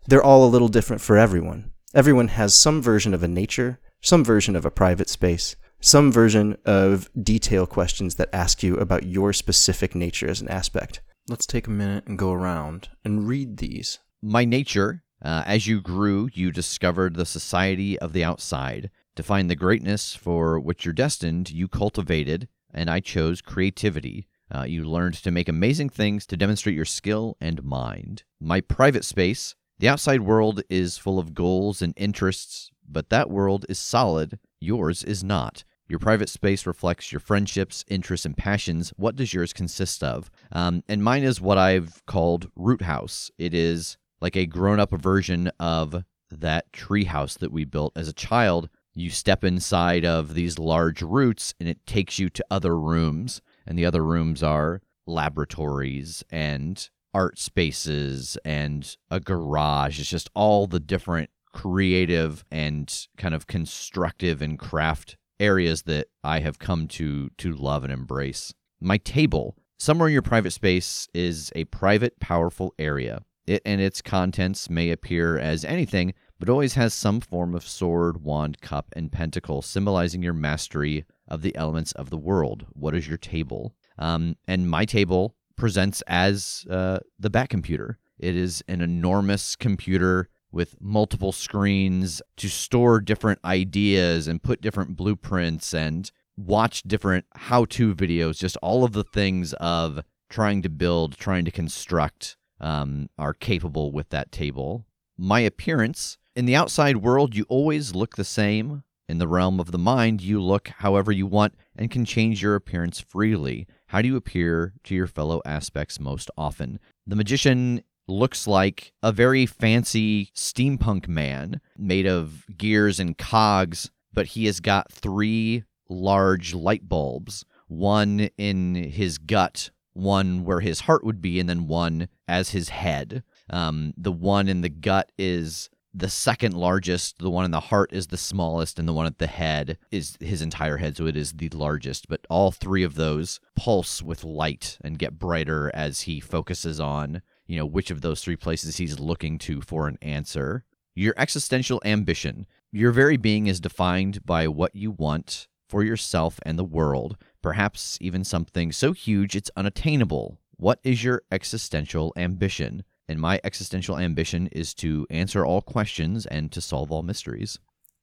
They're 0.08 0.24
all 0.24 0.46
a 0.46 0.50
little 0.50 0.68
different 0.68 1.02
for 1.02 1.18
everyone. 1.18 1.72
Everyone 1.94 2.30
has 2.30 2.54
some 2.54 2.82
version 2.82 3.14
of 3.14 3.24
a 3.24 3.28
nature, 3.28 3.80
some 4.02 4.24
version 4.24 4.56
of 4.56 4.66
a 4.66 4.72
private 4.72 5.10
space, 5.10 5.56
some 5.82 6.12
version 6.12 6.58
of 6.66 7.10
detail 7.22 7.66
questions 7.66 8.16
that 8.16 8.34
ask 8.34 8.64
you 8.64 8.76
about 8.76 9.04
your 9.04 9.34
specific 9.34 9.96
nature 9.96 10.30
as 10.30 10.42
an 10.42 10.50
aspect. 10.50 11.02
Let's 11.28 11.46
take 11.46 11.68
a 11.68 11.72
minute 11.72 12.08
and 12.08 12.18
go 12.18 12.32
around 12.32 12.90
and 13.04 13.28
read 13.28 13.58
these. 13.58 14.00
My 14.22 14.46
nature, 14.46 15.04
uh, 15.24 15.44
as 15.46 15.68
you 15.68 15.82
grew, 15.82 16.30
you 16.34 16.52
discovered 16.52 17.16
the 17.16 17.26
society 17.26 17.98
of 18.00 18.14
the 18.14 18.24
outside. 18.24 18.90
To 19.16 19.24
find 19.24 19.50
the 19.50 19.56
greatness 19.56 20.16
for 20.16 20.60
which 20.60 20.86
you're 20.86 20.94
destined, 20.94 21.52
you 21.52 21.68
cultivated, 21.68 22.48
and 22.74 22.90
I 22.90 23.02
chose 23.02 23.42
creativity. 23.42 24.29
Uh, 24.54 24.64
you 24.64 24.84
learned 24.84 25.16
to 25.16 25.32
make 25.32 25.48
amazing 25.48 25.90
things 25.90 26.26
to 26.26 26.38
demonstrate 26.38 26.76
your 26.76 26.86
skill 26.86 27.38
and 27.40 27.64
mind. 27.64 28.24
My 28.40 28.62
private 28.62 29.06
space, 29.06 29.56
the 29.78 29.88
outside 29.88 30.22
world 30.22 30.62
is 30.70 30.98
full 30.98 31.20
of 31.20 31.34
goals 31.34 31.82
and 31.82 31.94
interests, 31.96 32.72
but 32.88 33.10
that 33.10 33.30
world 33.30 33.66
is 33.70 33.80
solid, 33.80 34.40
yours 34.60 35.04
is 35.04 35.24
not. 35.24 35.64
Your 35.88 36.00
private 36.00 36.30
space 36.30 36.68
reflects 36.68 37.12
your 37.12 37.20
friendships, 37.20 37.84
interests, 37.88 38.26
and 38.26 38.38
passions. 38.38 38.94
What 38.96 39.16
does 39.16 39.34
yours 39.34 39.54
consist 39.54 40.04
of? 40.04 40.30
Um, 40.52 40.84
and 40.88 41.04
mine 41.04 41.24
is 41.24 41.42
what 41.42 41.58
I've 41.58 42.06
called 42.06 42.52
Root 42.56 42.84
House. 42.84 43.32
It 43.40 43.56
is 43.56 43.98
like 44.22 44.36
a 44.36 44.46
grown 44.46 44.80
up 44.80 44.92
version 44.92 45.50
of 45.60 46.04
that 46.30 46.72
tree 46.74 47.06
house 47.06 47.36
that 47.38 47.52
we 47.52 47.66
built 47.66 47.94
as 47.96 48.08
a 48.08 48.14
child. 48.14 48.70
You 48.94 49.10
step 49.10 49.44
inside 49.44 50.06
of 50.06 50.36
these 50.36 50.60
large 50.60 51.02
roots 51.02 51.56
and 51.60 51.68
it 51.68 51.86
takes 51.88 52.20
you 52.20 52.30
to 52.30 52.46
other 52.52 52.78
rooms. 52.78 53.42
And 53.70 53.78
the 53.78 53.86
other 53.86 54.04
rooms 54.04 54.44
are 54.44 54.82
laboratories 55.06 56.24
and 56.32 56.90
art 57.14 57.40
spaces 57.40 58.38
and 58.44 58.98
a 59.10 59.20
garage. 59.20 60.00
It's 60.00 60.10
just 60.10 60.30
all 60.34 60.68
the 60.68 60.80
different 60.80 61.30
creative 61.54 62.44
and 62.52 63.08
kind 63.18 63.34
of 63.34 63.48
constructive 63.48 64.42
and 64.42 64.58
craft 64.60 65.18
areas 65.40 65.84
that 65.84 66.08
I 66.24 66.40
have 66.40 66.60
come 66.60 66.88
to 66.90 67.30
to 67.38 67.54
love 67.54 67.84
and 67.84 67.94
embrace. 67.94 68.54
My 68.82 68.98
table, 68.98 69.56
somewhere 69.78 70.08
in 70.08 70.14
your 70.14 70.22
private 70.22 70.52
space, 70.52 71.08
is 71.14 71.52
a 71.56 71.66
private, 71.66 72.20
powerful 72.20 72.74
area. 72.78 73.24
It 73.48 73.62
and 73.66 73.82
its 73.82 74.02
contents 74.02 74.70
may 74.70 74.92
appear 74.92 75.40
as 75.40 75.66
anything, 75.66 76.14
but 76.40 76.50
always 76.50 76.76
has 76.76 76.94
some 76.94 77.20
form 77.20 77.56
of 77.56 77.68
sword, 77.68 78.24
wand, 78.24 78.62
cup, 78.62 78.94
and 78.96 79.12
pentacle, 79.12 79.62
symbolizing 79.62 80.22
your 80.22 80.34
mastery 80.34 81.06
of 81.30 81.42
the 81.42 81.56
elements 81.56 81.92
of 81.94 82.10
the 82.10 82.18
world. 82.18 82.66
What 82.74 82.96
is 82.96 83.08
your 83.08 83.18
table? 83.18 83.76
Um, 83.98 84.36
and 84.48 84.70
my 84.70 84.86
table 84.86 85.36
presents 85.56 86.02
as 86.08 86.66
uh, 86.70 87.00
the 87.18 87.30
Bat 87.30 87.50
computer. 87.50 87.98
It 88.18 88.36
is 88.36 88.64
an 88.68 88.82
enormous 88.82 89.56
computer 89.56 90.30
with 90.52 90.76
multiple 90.82 91.32
screens 91.32 92.22
to 92.38 92.50
store 92.50 93.00
different 93.00 93.40
ideas 93.46 94.28
and 94.28 94.42
put 94.42 94.62
different 94.62 94.96
blueprints 94.96 95.74
and 95.74 96.12
watch 96.36 96.84
different 96.84 97.26
how 97.36 97.66
to 97.66 97.94
videos, 97.94 98.40
just 98.40 98.58
all 98.58 98.84
of 98.84 98.94
the 98.94 99.04
things 99.04 99.54
of 99.54 100.02
trying 100.30 100.62
to 100.62 100.70
build, 100.70 101.18
trying 101.18 101.46
to 101.46 101.52
construct 101.52 102.38
um, 102.60 103.10
are 103.18 103.34
capable 103.34 103.92
with 103.92 104.10
that 104.10 104.32
table. 104.32 104.86
My 105.18 105.42
appearance 105.42 106.18
in 106.36 106.46
the 106.46 106.56
outside 106.56 106.98
world, 106.98 107.36
you 107.36 107.46
always 107.50 107.96
look 107.96 108.16
the 108.16 108.24
same. 108.24 108.84
In 109.10 109.18
the 109.18 109.28
realm 109.28 109.60
of 109.60 109.72
the 109.72 109.80
mind, 109.80 110.22
you 110.22 110.40
look 110.40 110.68
however 110.68 111.12
you 111.12 111.26
want 111.26 111.56
and 111.76 111.90
can 111.90 112.06
change 112.06 112.44
your 112.44 112.54
appearance 112.54 113.00
freely. 113.00 113.66
How 113.88 114.04
do 114.04 114.08
you 114.08 114.16
appear 114.16 114.74
to 114.84 114.94
your 114.94 115.08
fellow 115.08 115.42
aspects 115.46 116.00
most 116.00 116.30
often? 116.38 116.80
The 117.08 117.16
magician 117.16 117.82
looks 118.08 118.46
like 118.46 118.94
a 119.02 119.12
very 119.12 119.48
fancy 119.48 120.30
steampunk 120.36 121.08
man 121.08 121.60
made 121.76 122.06
of 122.06 122.46
gears 122.56 123.00
and 123.00 123.18
cogs, 123.18 123.90
but 124.14 124.28
he 124.28 124.46
has 124.46 124.60
got 124.60 124.92
three 124.92 125.64
large 125.90 126.54
light 126.54 126.88
bulbs 126.88 127.46
one 127.68 128.30
in 128.38 128.76
his 128.76 129.18
gut, 129.18 129.72
one 129.94 130.44
where 130.44 130.60
his 130.60 130.82
heart 130.82 131.04
would 131.04 131.20
be, 131.20 131.40
and 131.40 131.50
then 131.50 131.66
one 131.66 132.10
as 132.28 132.52
his 132.52 132.70
head. 132.70 133.24
Um, 133.50 133.92
the 133.98 134.12
one 134.12 134.48
in 134.48 134.62
the 134.62 134.70
gut 134.70 135.12
is 135.18 135.72
the 135.94 136.10
second 136.10 136.54
largest, 136.54 137.20
the 137.20 137.30
one 137.30 137.46
in 137.46 137.52
the 137.52 137.60
heart 137.60 137.92
is 137.92 138.08
the 138.08 138.18
smallest, 138.18 138.78
and 138.78 138.88
the 138.88 138.94
one 138.94 139.06
at 139.06 139.18
the 139.18 139.28
head 139.28 139.78
is 139.92 140.18
his 140.20 140.42
entire 140.42 140.78
head, 140.78 140.98
so 140.98 141.06
it 141.08 141.18
is 141.18 141.34
the 141.34 141.50
largest. 141.50 142.08
But 142.08 142.26
all 142.30 142.52
three 142.52 142.84
of 142.84 142.96
those 142.96 143.40
pulse 143.56 144.02
with 144.02 144.24
light 144.24 144.78
and 144.82 145.00
get 145.00 145.20
brighter 145.20 145.72
as 145.74 146.02
he 146.02 146.20
focuses 146.20 146.80
on 146.80 147.22
you 147.50 147.58
know, 147.58 147.66
which 147.66 147.90
of 147.90 148.02
those 148.02 148.22
three 148.22 148.36
places 148.36 148.78
he's 148.78 149.00
looking 149.00 149.40
to 149.40 149.60
for 149.60 149.88
an 149.88 149.98
answer. 150.04 150.64
Your 150.94 151.16
existential 151.18 151.82
ambition. 151.84 152.46
Your 152.72 152.92
very 152.92 153.18
being 153.18 153.48
is 153.48 153.60
defined 153.60 154.24
by 154.24 154.48
what 154.48 154.76
you 154.76 154.92
want 154.92 155.48
for 155.68 155.84
yourself 155.84 156.40
and 156.44 156.60
the 156.60 156.64
world, 156.64 157.18
perhaps 157.42 157.98
even 158.00 158.24
something 158.24 158.72
so 158.72 158.92
huge 158.92 159.36
it's 159.36 159.50
unattainable. 159.58 160.38
What 160.58 160.80
is 160.84 161.04
your 161.04 161.24
existential 161.32 162.14
ambition? 162.16 162.84
And 163.10 163.20
my 163.20 163.42
existential 163.44 163.98
ambition 163.98 164.48
is 164.52 164.74
to 164.76 165.06
answer 165.10 165.44
all 165.46 165.62
questions 165.62 166.26
and 166.28 166.52
to 166.54 166.62
solve 166.62 166.92
all 166.92 167.02
mysteries. 167.02 167.58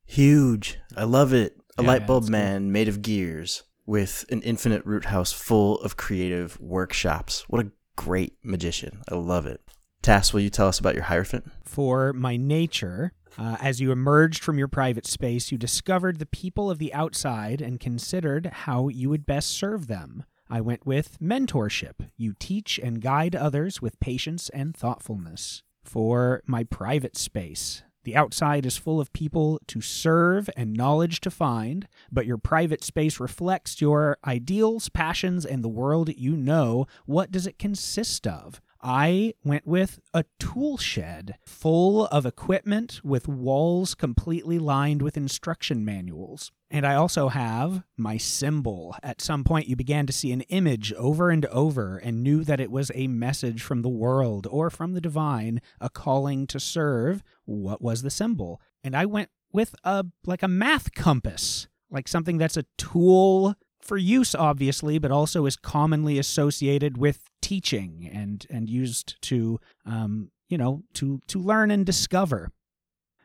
Huge. 0.04 0.78
I 0.96 1.04
love 1.04 1.32
it. 1.32 1.56
A 1.78 1.82
Yeah, 1.82 1.88
light 1.88 2.00
yeah, 2.02 2.06
bulb 2.06 2.22
it's 2.24 2.30
cool. 2.30 2.38
man 2.38 2.72
made 2.72 2.88
of 2.88 3.02
gears 3.02 3.62
with 3.86 4.24
an 4.30 4.42
infinite 4.42 4.84
root 4.84 5.04
house 5.06 5.32
full 5.32 5.78
of 5.80 5.96
creative 5.96 6.60
workshops. 6.60 7.44
What 7.48 7.64
a 7.64 7.70
great 7.96 8.36
magician. 8.42 9.02
I 9.10 9.14
love 9.14 9.46
it. 9.46 9.60
Tass, 10.02 10.32
will 10.32 10.40
you 10.40 10.50
tell 10.50 10.68
us 10.68 10.78
about 10.78 10.94
your 10.94 11.04
Hierophant? 11.04 11.50
For 11.64 12.12
my 12.12 12.36
nature, 12.36 13.12
uh, 13.38 13.56
as 13.60 13.80
you 13.80 13.92
emerged 13.92 14.42
from 14.42 14.58
your 14.58 14.68
private 14.68 15.06
space, 15.06 15.50
you 15.52 15.58
discovered 15.58 16.18
the 16.18 16.26
people 16.26 16.70
of 16.70 16.78
the 16.78 16.92
outside 16.94 17.60
and 17.60 17.78
considered 17.80 18.46
how 18.46 18.88
you 18.88 19.08
would 19.10 19.26
best 19.26 19.50
serve 19.50 19.86
them. 19.86 20.24
I 20.48 20.60
went 20.60 20.86
with 20.86 21.18
mentorship. 21.20 22.08
You 22.16 22.34
teach 22.38 22.78
and 22.78 23.00
guide 23.00 23.34
others 23.34 23.82
with 23.82 24.00
patience 24.00 24.48
and 24.50 24.76
thoughtfulness. 24.76 25.62
For 25.84 26.42
my 26.46 26.64
private 26.64 27.16
space, 27.16 27.82
the 28.04 28.14
outside 28.14 28.64
is 28.64 28.76
full 28.76 29.00
of 29.00 29.12
people 29.12 29.60
to 29.66 29.80
serve 29.80 30.48
and 30.56 30.72
knowledge 30.72 31.20
to 31.22 31.30
find, 31.30 31.88
but 32.12 32.24
your 32.24 32.38
private 32.38 32.84
space 32.84 33.18
reflects 33.18 33.80
your 33.80 34.16
ideals, 34.24 34.88
passions, 34.88 35.44
and 35.44 35.64
the 35.64 35.68
world 35.68 36.10
you 36.16 36.36
know. 36.36 36.86
What 37.06 37.32
does 37.32 37.48
it 37.48 37.58
consist 37.58 38.26
of? 38.26 38.60
I 38.80 39.34
went 39.44 39.66
with 39.66 40.00
a 40.12 40.24
tool 40.38 40.76
shed 40.76 41.36
full 41.44 42.06
of 42.06 42.26
equipment 42.26 43.00
with 43.02 43.28
walls 43.28 43.94
completely 43.94 44.58
lined 44.58 45.02
with 45.02 45.16
instruction 45.16 45.84
manuals. 45.84 46.52
And 46.70 46.84
I 46.84 46.94
also 46.94 47.28
have 47.28 47.82
my 47.96 48.16
symbol. 48.16 48.96
At 49.02 49.20
some 49.20 49.44
point, 49.44 49.68
you 49.68 49.76
began 49.76 50.06
to 50.06 50.12
see 50.12 50.32
an 50.32 50.40
image 50.42 50.92
over 50.94 51.30
and 51.30 51.46
over 51.46 51.98
and 51.98 52.22
knew 52.22 52.42
that 52.44 52.60
it 52.60 52.70
was 52.70 52.90
a 52.94 53.06
message 53.06 53.62
from 53.62 53.82
the 53.82 53.88
world 53.88 54.46
or 54.50 54.68
from 54.70 54.92
the 54.92 55.00
divine, 55.00 55.60
a 55.80 55.88
calling 55.88 56.46
to 56.48 56.58
serve. 56.58 57.22
What 57.44 57.80
was 57.80 58.02
the 58.02 58.10
symbol? 58.10 58.60
And 58.82 58.96
I 58.96 59.06
went 59.06 59.30
with 59.52 59.74
a 59.84 60.04
like 60.24 60.42
a 60.42 60.48
math 60.48 60.92
compass, 60.92 61.68
like 61.90 62.08
something 62.08 62.38
that's 62.38 62.56
a 62.56 62.66
tool 62.76 63.54
for 63.86 63.96
use 63.96 64.34
obviously 64.34 64.98
but 64.98 65.10
also 65.10 65.46
is 65.46 65.56
commonly 65.56 66.18
associated 66.18 66.96
with 66.96 67.28
teaching 67.40 68.10
and 68.12 68.46
and 68.50 68.68
used 68.68 69.20
to 69.22 69.60
um 69.84 70.30
you 70.48 70.58
know 70.58 70.82
to 70.94 71.20
to 71.28 71.38
learn 71.38 71.70
and 71.70 71.86
discover. 71.86 72.50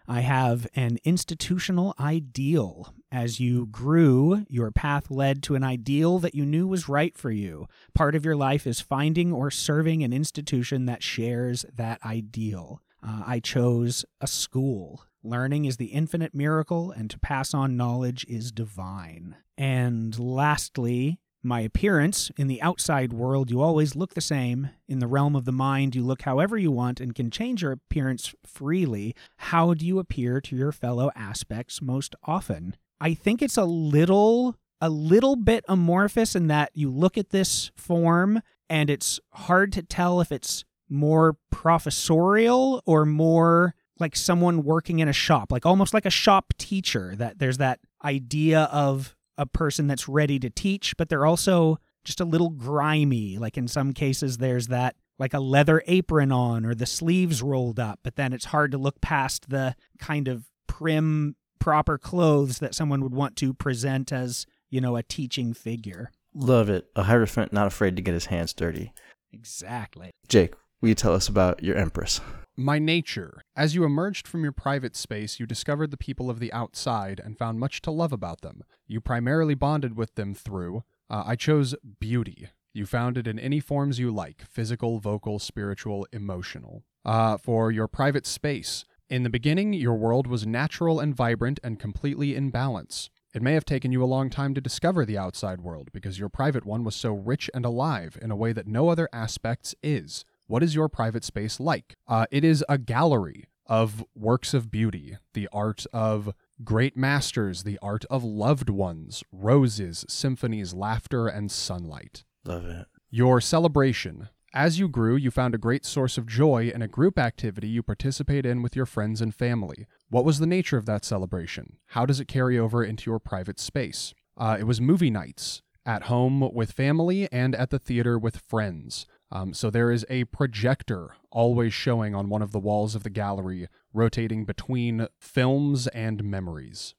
I 0.07 0.21
have 0.21 0.67
an 0.75 0.97
institutional 1.05 1.95
ideal. 1.99 2.93
As 3.11 3.39
you 3.39 3.67
grew 3.67 4.45
your 4.49 4.71
path 4.71 5.09
led 5.09 5.43
to 5.43 5.55
an 5.55 5.63
ideal 5.63 6.19
that 6.19 6.35
you 6.35 6.45
knew 6.45 6.67
was 6.67 6.89
right 6.89 7.17
for 7.17 7.31
you. 7.31 7.67
Part 7.93 8.15
of 8.15 8.25
your 8.25 8.35
life 8.35 8.65
is 8.65 8.81
finding 8.81 9.31
or 9.31 9.51
serving 9.51 10.03
an 10.03 10.11
institution 10.13 10.85
that 10.85 11.03
shares 11.03 11.65
that 11.73 12.03
ideal. 12.05 12.81
Uh, 13.05 13.23
i 13.25 13.39
chose 13.39 14.05
a 14.19 14.27
school. 14.27 15.05
Learning 15.23 15.65
is 15.65 15.77
the 15.77 15.87
infinite 15.87 16.33
miracle, 16.33 16.91
and 16.91 17.09
to 17.09 17.19
pass 17.19 17.53
on 17.53 17.77
knowledge 17.77 18.25
is 18.27 18.51
divine. 18.51 19.35
And 19.61 20.17
lastly, 20.17 21.19
my 21.43 21.59
appearance 21.59 22.31
in 22.35 22.47
the 22.47 22.59
outside 22.63 23.13
world, 23.13 23.51
you 23.51 23.61
always 23.61 23.95
look 23.95 24.15
the 24.15 24.19
same. 24.19 24.71
In 24.87 24.97
the 24.97 25.05
realm 25.05 25.35
of 25.35 25.45
the 25.45 25.51
mind, 25.51 25.93
you 25.93 26.01
look 26.01 26.23
however 26.23 26.57
you 26.57 26.71
want 26.71 26.99
and 26.99 27.13
can 27.13 27.29
change 27.29 27.61
your 27.61 27.73
appearance 27.73 28.33
freely. 28.43 29.15
How 29.35 29.75
do 29.75 29.85
you 29.85 29.99
appear 29.99 30.41
to 30.41 30.55
your 30.55 30.71
fellow 30.71 31.11
aspects 31.15 31.79
most 31.79 32.15
often? 32.23 32.75
I 32.99 33.13
think 33.13 33.43
it's 33.43 33.55
a 33.55 33.65
little 33.65 34.55
a 34.81 34.89
little 34.89 35.35
bit 35.35 35.63
amorphous 35.67 36.35
in 36.35 36.47
that 36.47 36.71
you 36.73 36.89
look 36.89 37.15
at 37.15 37.29
this 37.29 37.69
form 37.75 38.41
and 38.67 38.89
it's 38.89 39.19
hard 39.31 39.71
to 39.73 39.83
tell 39.83 40.21
if 40.21 40.31
it's 40.31 40.65
more 40.89 41.37
professorial 41.51 42.81
or 42.87 43.05
more 43.05 43.75
like 43.99 44.15
someone 44.15 44.63
working 44.63 44.97
in 44.97 45.07
a 45.07 45.13
shop, 45.13 45.51
like 45.51 45.67
almost 45.67 45.93
like 45.93 46.07
a 46.07 46.09
shop 46.09 46.51
teacher. 46.57 47.13
That 47.15 47.37
there's 47.37 47.59
that 47.59 47.79
idea 48.03 48.61
of 48.71 49.15
a 49.41 49.45
person 49.47 49.87
that's 49.87 50.07
ready 50.07 50.37
to 50.37 50.51
teach, 50.51 50.95
but 50.97 51.09
they're 51.09 51.25
also 51.25 51.79
just 52.05 52.21
a 52.21 52.25
little 52.25 52.51
grimy. 52.51 53.39
Like 53.39 53.57
in 53.57 53.67
some 53.67 53.91
cases, 53.91 54.37
there's 54.37 54.67
that 54.67 54.95
like 55.17 55.33
a 55.33 55.39
leather 55.39 55.81
apron 55.87 56.31
on 56.31 56.63
or 56.63 56.75
the 56.75 56.85
sleeves 56.85 57.41
rolled 57.41 57.79
up, 57.79 57.99
but 58.03 58.15
then 58.15 58.33
it's 58.33 58.45
hard 58.45 58.71
to 58.71 58.77
look 58.77 59.01
past 59.01 59.49
the 59.49 59.75
kind 59.99 60.27
of 60.27 60.45
prim, 60.67 61.35
proper 61.59 61.97
clothes 61.97 62.59
that 62.59 62.75
someone 62.75 63.01
would 63.01 63.15
want 63.15 63.35
to 63.37 63.51
present 63.53 64.11
as, 64.11 64.45
you 64.69 64.79
know, 64.79 64.95
a 64.95 65.03
teaching 65.03 65.53
figure. 65.53 66.11
Love 66.35 66.69
it. 66.69 66.85
A 66.95 67.03
Hierophant 67.03 67.51
not 67.51 67.67
afraid 67.67 67.95
to 67.95 68.01
get 68.03 68.13
his 68.13 68.27
hands 68.27 68.53
dirty. 68.53 68.93
Exactly. 69.33 70.11
Jake, 70.27 70.53
will 70.81 70.89
you 70.89 70.95
tell 70.95 71.13
us 71.13 71.27
about 71.27 71.63
your 71.63 71.77
Empress? 71.77 72.21
My 72.63 72.77
nature. 72.77 73.41
As 73.55 73.73
you 73.73 73.85
emerged 73.85 74.27
from 74.27 74.43
your 74.43 74.51
private 74.51 74.95
space, 74.95 75.39
you 75.39 75.47
discovered 75.47 75.89
the 75.89 75.97
people 75.97 76.29
of 76.29 76.39
the 76.39 76.53
outside 76.53 77.19
and 77.19 77.35
found 77.35 77.59
much 77.59 77.81
to 77.81 77.89
love 77.89 78.13
about 78.13 78.41
them. 78.41 78.63
You 78.85 79.01
primarily 79.01 79.55
bonded 79.55 79.97
with 79.97 80.13
them 80.13 80.35
through, 80.35 80.83
uh, 81.09 81.23
I 81.25 81.35
chose 81.35 81.73
beauty. 81.99 82.49
You 82.71 82.85
found 82.85 83.17
it 83.17 83.25
in 83.25 83.39
any 83.39 83.59
forms 83.61 83.97
you 83.97 84.11
like 84.11 84.43
physical, 84.43 84.99
vocal, 84.99 85.39
spiritual, 85.39 86.05
emotional. 86.13 86.83
Uh, 87.03 87.35
for 87.35 87.71
your 87.71 87.87
private 87.87 88.27
space. 88.27 88.85
In 89.09 89.23
the 89.23 89.29
beginning, 89.31 89.73
your 89.73 89.95
world 89.95 90.27
was 90.27 90.45
natural 90.45 90.99
and 90.99 91.15
vibrant 91.15 91.59
and 91.63 91.79
completely 91.79 92.35
in 92.35 92.51
balance. 92.51 93.09
It 93.33 93.41
may 93.41 93.53
have 93.53 93.65
taken 93.65 93.91
you 93.91 94.03
a 94.03 94.05
long 94.05 94.29
time 94.29 94.53
to 94.53 94.61
discover 94.61 95.03
the 95.03 95.17
outside 95.17 95.61
world 95.61 95.89
because 95.91 96.19
your 96.19 96.29
private 96.29 96.65
one 96.65 96.83
was 96.83 96.95
so 96.95 97.11
rich 97.11 97.49
and 97.55 97.65
alive 97.65 98.19
in 98.21 98.29
a 98.29 98.35
way 98.35 98.53
that 98.53 98.67
no 98.67 98.89
other 98.89 99.09
aspects 99.11 99.73
is. 99.81 100.25
What 100.51 100.63
is 100.63 100.75
your 100.75 100.89
private 100.89 101.23
space 101.23 101.61
like? 101.61 101.95
Uh, 102.09 102.25
it 102.29 102.43
is 102.43 102.61
a 102.67 102.77
gallery 102.77 103.45
of 103.67 104.03
works 104.13 104.53
of 104.53 104.69
beauty, 104.69 105.17
the 105.33 105.47
art 105.53 105.85
of 105.93 106.33
great 106.61 106.97
masters, 106.97 107.63
the 107.63 107.79
art 107.81 108.03
of 108.09 108.25
loved 108.25 108.69
ones, 108.69 109.23
roses, 109.31 110.03
symphonies, 110.09 110.73
laughter, 110.73 111.29
and 111.29 111.49
sunlight. 111.49 112.25
Love 112.43 112.65
it. 112.65 112.85
Your 113.09 113.39
celebration. 113.39 114.27
As 114.53 114.77
you 114.77 114.89
grew, 114.89 115.15
you 115.15 115.31
found 115.31 115.55
a 115.55 115.57
great 115.57 115.85
source 115.85 116.17
of 116.17 116.27
joy 116.27 116.69
in 116.75 116.81
a 116.81 116.87
group 116.89 117.17
activity 117.17 117.69
you 117.69 117.81
participate 117.81 118.45
in 118.45 118.61
with 118.61 118.75
your 118.75 118.85
friends 118.85 119.21
and 119.21 119.33
family. 119.33 119.87
What 120.09 120.25
was 120.25 120.39
the 120.39 120.45
nature 120.45 120.75
of 120.75 120.85
that 120.85 121.05
celebration? 121.05 121.77
How 121.85 122.05
does 122.05 122.19
it 122.19 122.27
carry 122.27 122.59
over 122.59 122.83
into 122.83 123.09
your 123.09 123.19
private 123.19 123.61
space? 123.61 124.13
Uh, 124.35 124.57
it 124.59 124.65
was 124.65 124.81
movie 124.81 125.11
nights 125.11 125.61
at 125.85 126.03
home 126.03 126.53
with 126.53 126.73
family 126.73 127.31
and 127.31 127.55
at 127.55 127.69
the 127.69 127.79
theater 127.79 128.19
with 128.19 128.37
friends. 128.37 129.07
Um, 129.31 129.53
so 129.53 129.69
there 129.69 129.91
is 129.91 130.05
a 130.09 130.25
projector 130.25 131.15
always 131.31 131.73
showing 131.73 132.13
on 132.13 132.29
one 132.29 132.41
of 132.41 132.51
the 132.51 132.59
walls 132.59 132.95
of 132.95 133.03
the 133.03 133.09
gallery, 133.09 133.67
rotating 133.93 134.43
between 134.43 135.07
films 135.19 135.87
and 135.87 136.23
memories. 136.23 136.95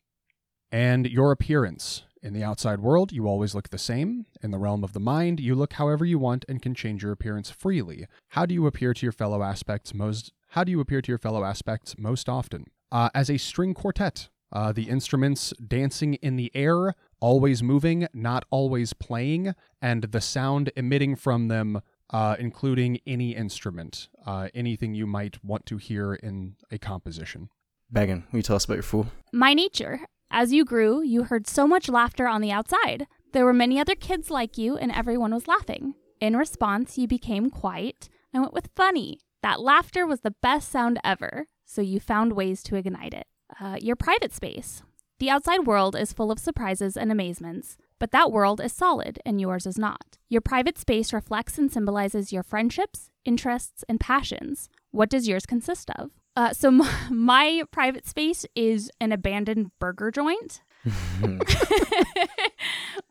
And 0.70 1.06
your 1.06 1.30
appearance. 1.30 2.04
In 2.22 2.32
the 2.32 2.44
outside 2.44 2.80
world, 2.80 3.12
you 3.12 3.26
always 3.26 3.54
look 3.54 3.70
the 3.70 3.78
same. 3.78 4.26
In 4.42 4.52
the 4.52 4.58
realm 4.58 4.84
of 4.84 4.92
the 4.92 5.00
mind, 5.00 5.40
you 5.40 5.54
look 5.54 5.74
however 5.74 6.04
you 6.04 6.18
want 6.18 6.44
and 6.48 6.62
can 6.62 6.74
change 6.74 7.02
your 7.02 7.12
appearance 7.12 7.50
freely. 7.50 8.06
How 8.28 8.46
do 8.46 8.54
you 8.54 8.66
appear 8.66 8.94
to 8.94 9.04
your 9.04 9.12
fellow 9.12 9.42
aspects 9.42 9.92
most? 9.92 10.32
How 10.50 10.64
do 10.64 10.70
you 10.70 10.80
appear 10.80 11.02
to 11.02 11.10
your 11.10 11.18
fellow 11.18 11.44
aspects 11.44 11.96
most 11.98 12.28
often? 12.28 12.66
Uh, 12.92 13.10
as 13.14 13.28
a 13.28 13.38
string 13.38 13.74
quartet, 13.74 14.28
uh, 14.52 14.70
the 14.70 14.88
instruments 14.88 15.52
dancing 15.66 16.14
in 16.14 16.36
the 16.36 16.50
air, 16.54 16.94
always 17.20 17.62
moving, 17.62 18.06
not 18.12 18.44
always 18.50 18.92
playing, 18.92 19.54
and 19.80 20.04
the 20.04 20.20
sound 20.20 20.70
emitting 20.76 21.16
from 21.16 21.48
them, 21.48 21.80
uh, 22.12 22.36
including 22.38 23.00
any 23.06 23.34
instrument, 23.34 24.08
uh, 24.26 24.48
anything 24.54 24.94
you 24.94 25.06
might 25.06 25.42
want 25.44 25.66
to 25.66 25.78
hear 25.78 26.14
in 26.14 26.56
a 26.70 26.78
composition. 26.78 27.48
Megan, 27.90 28.24
will 28.30 28.38
you 28.38 28.42
tell 28.42 28.56
us 28.56 28.64
about 28.64 28.74
your 28.74 28.82
fool? 28.82 29.06
My 29.32 29.54
nature. 29.54 30.00
As 30.30 30.52
you 30.52 30.64
grew, 30.64 31.02
you 31.02 31.24
heard 31.24 31.46
so 31.46 31.66
much 31.66 31.88
laughter 31.88 32.26
on 32.26 32.40
the 32.40 32.50
outside. 32.50 33.06
There 33.32 33.44
were 33.44 33.52
many 33.52 33.78
other 33.78 33.94
kids 33.94 34.30
like 34.30 34.56
you, 34.56 34.76
and 34.76 34.90
everyone 34.90 35.34
was 35.34 35.48
laughing. 35.48 35.94
In 36.20 36.36
response, 36.36 36.96
you 36.96 37.06
became 37.06 37.50
quiet 37.50 38.08
and 38.32 38.42
went 38.42 38.54
with 38.54 38.70
funny. 38.74 39.18
That 39.42 39.60
laughter 39.60 40.06
was 40.06 40.20
the 40.20 40.34
best 40.42 40.70
sound 40.70 40.98
ever, 41.04 41.46
so 41.66 41.82
you 41.82 42.00
found 42.00 42.32
ways 42.32 42.62
to 42.64 42.76
ignite 42.76 43.12
it. 43.12 43.26
Uh, 43.60 43.76
your 43.80 43.96
private 43.96 44.32
space. 44.32 44.82
The 45.18 45.30
outside 45.30 45.66
world 45.66 45.94
is 45.94 46.12
full 46.12 46.32
of 46.32 46.38
surprises 46.38 46.96
and 46.96 47.12
amazements, 47.12 47.76
but 48.02 48.10
that 48.10 48.32
world 48.32 48.60
is 48.60 48.72
solid 48.72 49.20
and 49.24 49.40
yours 49.40 49.64
is 49.64 49.78
not. 49.78 50.18
Your 50.28 50.40
private 50.40 50.76
space 50.76 51.12
reflects 51.12 51.56
and 51.56 51.70
symbolizes 51.70 52.32
your 52.32 52.42
friendships, 52.42 53.10
interests, 53.24 53.84
and 53.88 54.00
passions. 54.00 54.68
What 54.90 55.08
does 55.08 55.28
yours 55.28 55.46
consist 55.46 55.88
of? 55.90 56.10
Uh, 56.34 56.52
so 56.52 56.72
my, 56.72 56.92
my 57.10 57.62
private 57.70 58.04
space 58.04 58.44
is 58.56 58.90
an 59.00 59.12
abandoned 59.12 59.70
burger 59.78 60.10
joint, 60.10 60.62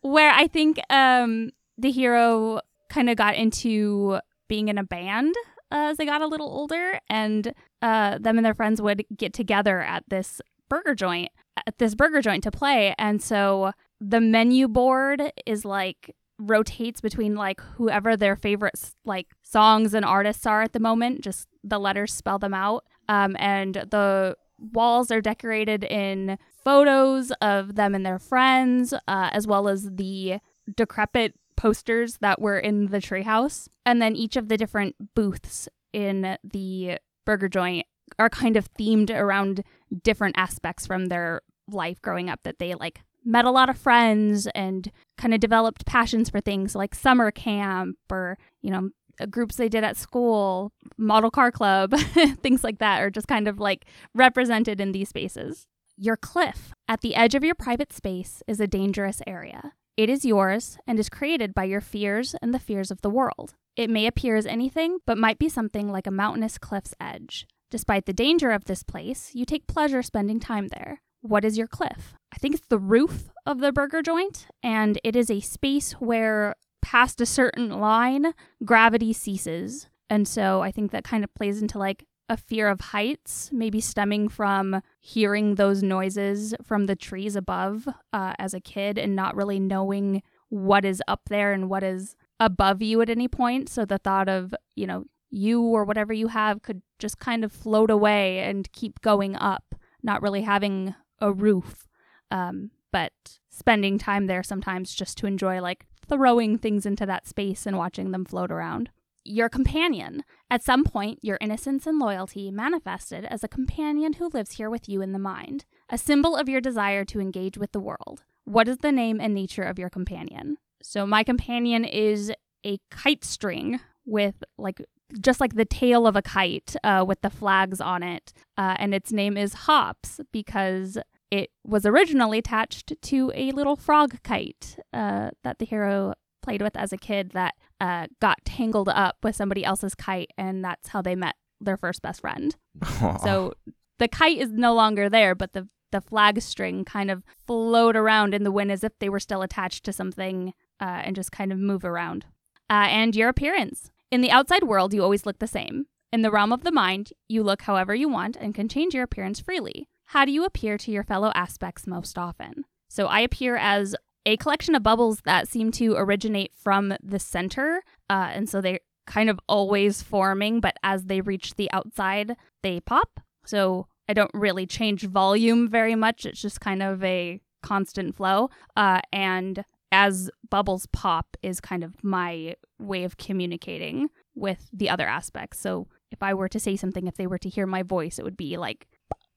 where 0.02 0.30
I 0.30 0.48
think 0.48 0.82
um, 0.90 1.52
the 1.78 1.92
hero 1.92 2.60
kind 2.90 3.10
of 3.10 3.16
got 3.16 3.36
into 3.36 4.20
being 4.50 4.68
in 4.68 4.78
a 4.78 4.84
band 4.84 5.34
uh, 5.72 5.92
as 5.92 5.96
they 5.96 6.06
got 6.06 6.22
a 6.22 6.28
little 6.28 6.50
older, 6.50 7.00
and 7.10 7.54
uh, 7.82 8.18
them 8.18 8.38
and 8.38 8.46
their 8.46 8.54
friends 8.54 8.82
would 8.82 9.06
get 9.16 9.32
together 9.32 9.80
at 9.80 10.04
this 10.10 10.42
burger 10.68 10.96
joint 10.96 11.32
at 11.68 11.78
this 11.78 11.96
burger 11.96 12.22
joint 12.22 12.44
to 12.44 12.52
play. 12.52 12.96
And 12.98 13.22
so 13.22 13.72
the 14.02 14.20
menu 14.20 14.68
board 14.68 15.32
is 15.46 15.64
like 15.64 16.16
rotates 16.40 17.02
between 17.02 17.36
like 17.36 17.62
whoever 17.76 18.18
their 18.18 18.36
favorite 18.36 18.74
like 19.06 19.28
songs 19.44 19.94
and 19.94 20.04
artists 20.04 20.46
are 20.48 20.64
at 20.64 20.74
the 20.74 20.80
moment. 20.80 21.22
Just 21.22 21.48
the 21.64 21.80
letters 21.80 22.12
spell 22.12 22.40
them 22.40 22.54
out. 22.54 22.84
Um, 23.08 23.36
and 23.40 23.76
the 23.76 24.36
walls 24.58 25.12
are 25.12 25.22
decorated 25.22 25.84
in 25.84 26.40
photos 26.64 27.32
of 27.42 27.76
them 27.76 27.94
and 27.94 28.06
their 28.06 28.20
friends, 28.20 28.94
uh, 28.94 29.30
as 29.32 29.46
well 29.46 29.68
as 29.68 29.90
the 29.92 30.40
decrepit 30.76 31.36
posters 31.56 32.18
that 32.22 32.42
were 32.42 32.58
in 32.58 32.88
the 32.88 33.00
treehouse. 33.00 33.68
And 33.86 34.02
then 34.02 34.16
each 34.16 34.36
of 34.36 34.48
the 34.48 34.58
different 34.58 35.14
booths 35.14 35.70
in 35.94 36.38
the 36.44 36.98
burger 37.24 37.50
joint 37.50 37.86
are 38.18 38.30
kind 38.30 38.58
of 38.58 38.74
themed 38.74 39.12
around 39.12 39.64
different 40.04 40.38
aspects 40.38 40.88
from 40.88 41.08
their 41.08 41.42
life 41.68 42.02
growing 42.02 42.30
up 42.30 42.42
that 42.44 42.58
they 42.58 42.74
like 42.74 43.02
met 43.24 43.46
a 43.46 43.52
lot 43.52 43.70
of 43.70 43.78
friends 43.78 44.48
and 44.56 44.92
kind 45.18 45.34
of 45.34 45.40
developed 45.40 45.86
passions 45.86 46.30
for 46.30 46.42
things 46.42 46.76
like 46.76 46.96
summer 46.96 47.32
camp 47.32 47.98
or, 48.10 48.38
you 48.62 48.72
know, 48.72 48.90
uh, 49.20 49.26
groups 49.26 49.56
they 49.56 49.70
did 49.70 49.84
at 49.84 49.98
school, 49.98 50.72
model 50.98 51.32
car 51.32 51.52
club, 51.52 51.94
things 52.42 52.64
like 52.64 52.80
that 52.80 53.02
are 53.02 53.10
just 53.10 53.28
kind 53.28 53.48
of 53.48 53.60
like 53.60 53.86
represented 54.16 54.82
in 54.82 54.92
these 54.92 55.10
spaces. 55.10 55.68
Your 55.98 56.18
cliff 56.18 56.74
at 56.88 57.02
the 57.02 57.16
edge 57.16 57.36
of 57.36 57.44
your 57.44 57.56
private 57.56 57.94
space 57.94 58.42
is 58.48 58.60
a 58.60 58.68
dangerous 58.68 59.22
area. 59.28 59.74
It 59.98 60.10
is 60.10 60.26
yours 60.26 60.78
and 60.88 60.98
is 60.98 61.10
created 61.10 61.54
by 61.54 61.66
your 61.66 61.82
fears 61.82 62.34
and 62.42 62.54
the 62.54 62.60
fears 62.60 62.90
of 62.90 63.02
the 63.02 63.10
world. 63.10 63.54
It 63.76 63.90
may 63.90 64.08
appear 64.08 64.36
as 64.36 64.46
anything, 64.46 65.00
but 65.06 65.18
might 65.18 65.38
be 65.38 65.50
something 65.50 65.92
like 65.92 66.08
a 66.08 66.12
mountainous 66.12 66.58
cliff's 66.58 66.96
edge. 67.00 67.46
Despite 67.70 68.06
the 68.06 68.14
danger 68.14 68.52
of 68.52 68.66
this 68.66 68.84
place, 68.84 69.32
you 69.34 69.46
take 69.46 69.68
pleasure 69.68 70.02
spending 70.02 70.40
time 70.40 70.70
there. 70.70 71.02
What 71.22 71.46
is 71.46 71.58
your 71.58 71.68
cliff? 71.68 72.16
I 72.34 72.38
think 72.38 72.56
it's 72.56 72.68
the 72.68 72.80
roof 72.80 73.30
of 73.46 73.60
the 73.60 73.72
burger 73.72 74.02
joint, 74.02 74.48
and 74.64 75.00
it 75.04 75.16
is 75.16 75.30
a 75.30 75.42
space 75.42 75.94
where, 75.94 76.56
past 76.82 77.22
a 77.22 77.26
certain 77.26 77.70
line, 77.80 78.34
gravity 78.64 79.14
ceases. 79.14 79.88
And 80.10 80.28
so 80.28 80.62
I 80.62 80.72
think 80.72 80.92
that 80.92 81.04
kind 81.04 81.24
of 81.24 81.34
plays 81.34 81.62
into 81.62 81.78
like 81.78 82.06
a 82.30 82.38
fear 82.38 82.70
of 82.70 82.80
heights, 82.80 83.50
maybe 83.52 83.82
stemming 83.82 84.30
from 84.30 84.82
hearing 85.00 85.56
those 85.56 85.84
noises 85.84 86.56
from 86.64 86.86
the 86.86 86.96
trees 86.96 87.36
above 87.36 87.88
uh, 88.14 88.34
as 88.40 88.54
a 88.54 88.62
kid 88.62 88.98
and 88.98 89.16
not 89.16 89.36
really 89.36 89.60
knowing 89.60 90.24
what 90.48 90.86
is 90.86 91.02
up 91.08 91.22
there 91.30 91.52
and 91.52 91.70
what 91.70 91.84
is 91.84 92.16
above 92.40 92.82
you 92.82 93.02
at 93.02 93.10
any 93.10 93.28
point. 93.28 93.68
So 93.68 93.86
the 93.86 93.98
thought 93.98 94.30
of, 94.30 94.56
you 94.76 94.88
know, 94.88 95.06
you 95.30 95.62
or 95.62 95.84
whatever 95.84 96.14
you 96.14 96.28
have 96.28 96.62
could 96.62 96.82
just 97.00 97.20
kind 97.20 97.44
of 97.44 97.52
float 97.52 97.90
away 97.90 98.40
and 98.40 98.72
keep 98.72 99.02
going 99.02 99.36
up, 99.36 99.76
not 100.02 100.22
really 100.22 100.42
having 100.42 100.96
a 101.20 101.32
roof. 101.32 101.88
Um, 102.32 102.72
but 102.92 103.40
spending 103.50 103.98
time 103.98 104.28
there 104.28 104.44
sometimes 104.44 104.94
just 104.94 105.18
to 105.20 105.28
enjoy 105.28 105.62
like 105.62 105.86
throwing 106.08 106.58
things 106.58 106.86
into 106.86 107.06
that 107.06 107.28
space 107.28 107.66
and 107.66 107.78
watching 107.78 108.12
them 108.12 108.26
float 108.26 108.52
around. 108.52 108.90
Your 109.24 109.50
companion. 109.50 110.24
At 110.50 110.64
some 110.64 110.84
point, 110.84 111.20
your 111.22 111.38
innocence 111.40 111.86
and 111.86 112.00
loyalty 112.00 112.50
manifested 112.50 113.26
as 113.26 113.44
a 113.44 113.48
companion 113.48 114.14
who 114.14 114.30
lives 114.30 114.54
here 114.54 114.70
with 114.70 114.90
you 114.90 115.02
in 115.02 115.14
the 115.14 115.20
mind, 115.20 115.66
a 115.90 115.98
symbol 115.98 116.36
of 116.36 116.50
your 116.50 116.60
desire 116.60 117.06
to 117.06 117.20
engage 117.20 117.58
with 117.58 117.72
the 117.72 117.80
world. 117.80 118.24
What 118.46 118.68
is 118.68 118.80
the 118.80 118.92
name 118.92 119.22
and 119.22 119.34
nature 119.34 119.64
of 119.64 119.78
your 119.78 119.92
companion? 119.92 120.58
So, 120.82 121.06
my 121.06 121.24
companion 121.24 121.86
is 121.86 122.34
a 122.66 122.80
kite 122.90 123.24
string 123.24 123.80
with 124.06 124.44
like 124.58 124.82
just 125.20 125.40
like 125.40 125.56
the 125.56 125.66
tail 125.66 126.08
of 126.08 126.16
a 126.16 126.22
kite 126.22 126.76
uh, 126.84 127.04
with 127.08 127.22
the 127.22 127.30
flags 127.30 127.82
on 127.82 128.02
it. 128.02 128.34
Uh, 128.58 128.76
and 128.80 128.94
its 128.94 129.12
name 129.12 129.38
is 129.38 129.54
Hops 129.54 130.20
because 130.32 130.98
it 131.32 131.50
was 131.66 131.86
originally 131.86 132.38
attached 132.38 132.94
to 133.02 133.32
a 133.34 133.52
little 133.52 133.76
frog 133.78 134.22
kite 134.24 134.78
uh, 134.94 135.32
that 135.44 135.60
the 135.60 135.66
hero 135.66 136.14
played 136.44 136.62
with 136.62 136.76
as 136.76 136.92
a 136.92 136.98
kid 136.98 137.32
that 137.32 137.56
uh, 137.80 138.08
got 138.20 138.44
tangled 138.46 138.90
up 138.90 139.18
with 139.24 139.36
somebody 139.36 139.64
else's 139.64 139.96
kite, 139.96 140.32
and 140.38 140.64
that's 140.64 140.90
how 140.90 141.02
they 141.02 141.16
met 141.16 141.36
their 141.60 141.78
first 141.78 142.02
best 142.02 142.22
friend. 142.22 142.56
So 143.24 143.54
the 143.98 144.08
kite 144.08 144.40
is 144.40 144.52
no 144.52 144.74
longer 144.74 145.10
there, 145.10 145.34
but 145.36 145.54
the 145.54 145.68
the 145.92 146.02
flag 146.02 146.42
string 146.42 146.86
kind 146.86 147.12
of 147.12 147.24
float 147.46 147.96
around 147.98 148.34
in 148.34 148.44
the 148.44 148.52
wind 148.52 148.72
as 148.72 148.84
if 148.84 148.98
they 149.00 149.10
were 149.10 149.20
still 149.20 149.42
attached 149.42 149.84
to 149.84 149.92
something 149.92 150.54
uh, 150.80 151.02
and 151.04 151.18
just 151.18 151.34
kind 151.34 151.52
of 151.52 151.60
move 151.60 151.84
around. 151.84 152.26
Uh, 152.70 152.88
and 152.88 153.14
your 153.14 153.28
appearance. 153.28 153.92
In 154.10 154.22
the 154.22 154.32
outside 154.32 154.64
world, 154.64 154.94
you 154.94 155.04
always 155.04 155.26
look 155.26 155.40
the 155.40 155.48
same. 155.48 155.88
In 156.14 156.22
the 156.22 156.32
realm 156.32 156.54
of 156.54 156.64
the 156.64 156.72
mind, 156.72 157.12
you 157.28 157.44
look 157.44 157.64
however 157.64 157.94
you 157.94 158.08
want 158.08 158.38
and 158.38 158.56
can 158.56 158.70
change 158.70 158.94
your 158.94 159.04
appearance 159.04 159.42
freely. 159.42 159.90
How 160.12 160.26
do 160.26 160.34
you 160.34 160.44
appear 160.44 160.78
to 160.78 160.92
your 160.92 161.06
fellow 161.06 161.32
aspects 161.36 161.88
most 161.88 162.18
often? 162.18 162.66
So 162.90 163.08
I 163.08 163.22
appear 163.22 163.56
as 163.56 163.96
a 164.26 164.36
collection 164.36 164.76
of 164.76 164.84
bubbles 164.84 165.22
that 165.22 165.48
seem 165.48 165.72
to 165.72 165.96
originate 165.96 166.52
from 166.54 166.94
the 167.02 167.18
center. 167.18 167.82
Uh, 168.10 168.30
and 168.34 168.50
so 168.50 168.60
they're 168.60 168.82
kind 169.08 169.30
of 169.30 169.40
always 169.48 170.02
forming, 170.02 170.60
but 170.60 170.76
as 170.84 171.06
they 171.06 171.22
reach 171.22 171.56
the 171.56 171.72
outside, 171.72 172.36
they 172.62 172.82
pop. 172.82 173.22
So 173.46 173.88
I 174.10 174.14
don't 174.14 174.32
really 174.34 174.66
change 174.66 175.04
volume 175.04 175.70
very 175.70 175.96
much. 175.96 176.26
It's 176.26 176.42
just 176.42 176.60
kind 176.60 176.84
of 176.84 177.02
a 177.06 177.40
constant 177.64 178.14
flow. 178.14 178.50
Uh, 178.76 179.00
and 179.14 179.64
as 179.94 180.30
bubbles 180.50 180.88
pop 180.88 181.38
is 181.42 181.62
kind 181.62 181.86
of 181.86 182.04
my 182.04 182.58
way 182.78 183.06
of 183.06 183.16
communicating 183.16 184.10
with 184.36 184.68
the 184.74 184.90
other 184.90 185.08
aspects. 185.08 185.62
So 185.62 185.88
if 186.12 186.22
I 186.22 186.34
were 186.34 186.50
to 186.50 186.60
say 186.60 186.76
something, 186.76 187.08
if 187.08 187.16
they 187.16 187.28
were 187.28 187.38
to 187.38 187.48
hear 187.48 187.66
my 187.66 187.82
voice, 187.82 188.20
it 188.20 188.26
would 188.26 188.36
be 188.36 188.58
like 188.58 188.88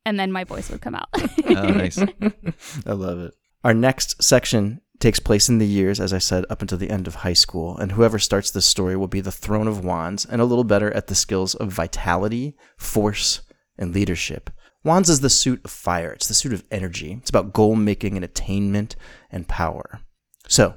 and 0.07 0.19
then 0.19 0.33
my 0.33 0.45
voice 0.45 0.71
would 0.71 0.81
come 0.81 0.95
out. 0.95 1.09
Oh, 1.47 1.69
nice. 1.69 1.99
I 1.99 2.93
love 2.93 3.21
it. 3.21 3.35
Our 3.63 3.75
next 3.75 4.23
section 4.23 4.81
takes 4.99 5.21
place 5.21 5.49
in 5.49 5.59
the 5.59 5.67
years, 5.67 6.01
as 6.01 6.13
I 6.13 6.19
said, 6.19 6.45
up 6.51 6.63
until 6.63 6.79
the 6.79 6.91
end 6.91 7.07
of 7.07 7.17
high 7.17 7.35
school, 7.35 7.77
and 7.77 7.93
whoever 7.93 8.19
starts 8.19 8.51
this 8.51 8.67
story 8.67 8.97
will 8.97 9.09
be 9.09 9.21
the 9.21 9.31
Throne 9.31 9.69
of 9.69 9.85
Wands 9.85 10.25
and 10.25 10.41
a 10.41 10.45
little 10.45 10.65
better 10.65 10.93
at 10.93 11.07
the 11.07 11.15
skills 11.15 11.55
of 11.55 11.71
vitality, 11.71 12.57
force, 12.77 13.43
and 13.79 13.95
leadership. 13.95 14.51
Wands 14.85 15.09
is 15.09 15.21
the 15.21 15.31
suit 15.31 15.61
of 15.65 15.71
fire, 15.71 16.13
it's 16.13 16.29
the 16.29 16.35
suit 16.35 16.53
of 16.53 16.65
energy. 16.71 17.19
It's 17.21 17.31
about 17.31 17.53
goal 17.53 17.77
making 17.77 18.17
and 18.17 18.25
attainment 18.25 18.97
and 19.31 19.49
power. 19.49 20.01
So, 20.49 20.75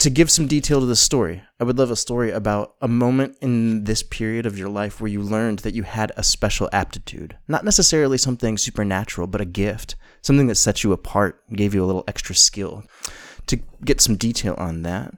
to 0.00 0.10
give 0.10 0.30
some 0.30 0.46
detail 0.46 0.80
to 0.80 0.86
the 0.86 0.96
story, 0.96 1.42
I 1.60 1.64
would 1.64 1.78
love 1.78 1.90
a 1.90 1.96
story 1.96 2.30
about 2.30 2.74
a 2.80 2.88
moment 2.88 3.36
in 3.40 3.84
this 3.84 4.02
period 4.02 4.44
of 4.44 4.58
your 4.58 4.68
life 4.68 5.00
where 5.00 5.10
you 5.10 5.22
learned 5.22 5.60
that 5.60 5.74
you 5.74 5.82
had 5.82 6.12
a 6.16 6.22
special 6.22 6.68
aptitude. 6.72 7.36
Not 7.48 7.64
necessarily 7.64 8.18
something 8.18 8.58
supernatural, 8.58 9.28
but 9.28 9.40
a 9.40 9.46
gift, 9.46 9.96
something 10.22 10.46
that 10.48 10.56
set 10.56 10.82
you 10.82 10.92
apart, 10.92 11.42
gave 11.52 11.74
you 11.74 11.82
a 11.82 11.86
little 11.86 12.04
extra 12.08 12.34
skill. 12.34 12.84
To 13.46 13.56
get 13.84 14.00
some 14.00 14.16
detail 14.16 14.54
on 14.58 14.82
that, 14.82 15.14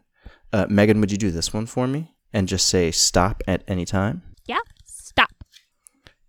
uh, 0.53 0.67
Megan, 0.69 1.01
would 1.01 1.13
you 1.13 1.19
do 1.19 1.31
this 1.31 1.53
one 1.53 1.67
for 1.67 1.87
me 1.87 2.15
and 2.33 2.49
just 2.49 2.69
say 2.69 2.91
stop 2.91 3.43
at 3.47 3.63
any 3.67 3.85
time? 3.85 4.23
yeah, 4.47 4.59
stop. 4.85 5.31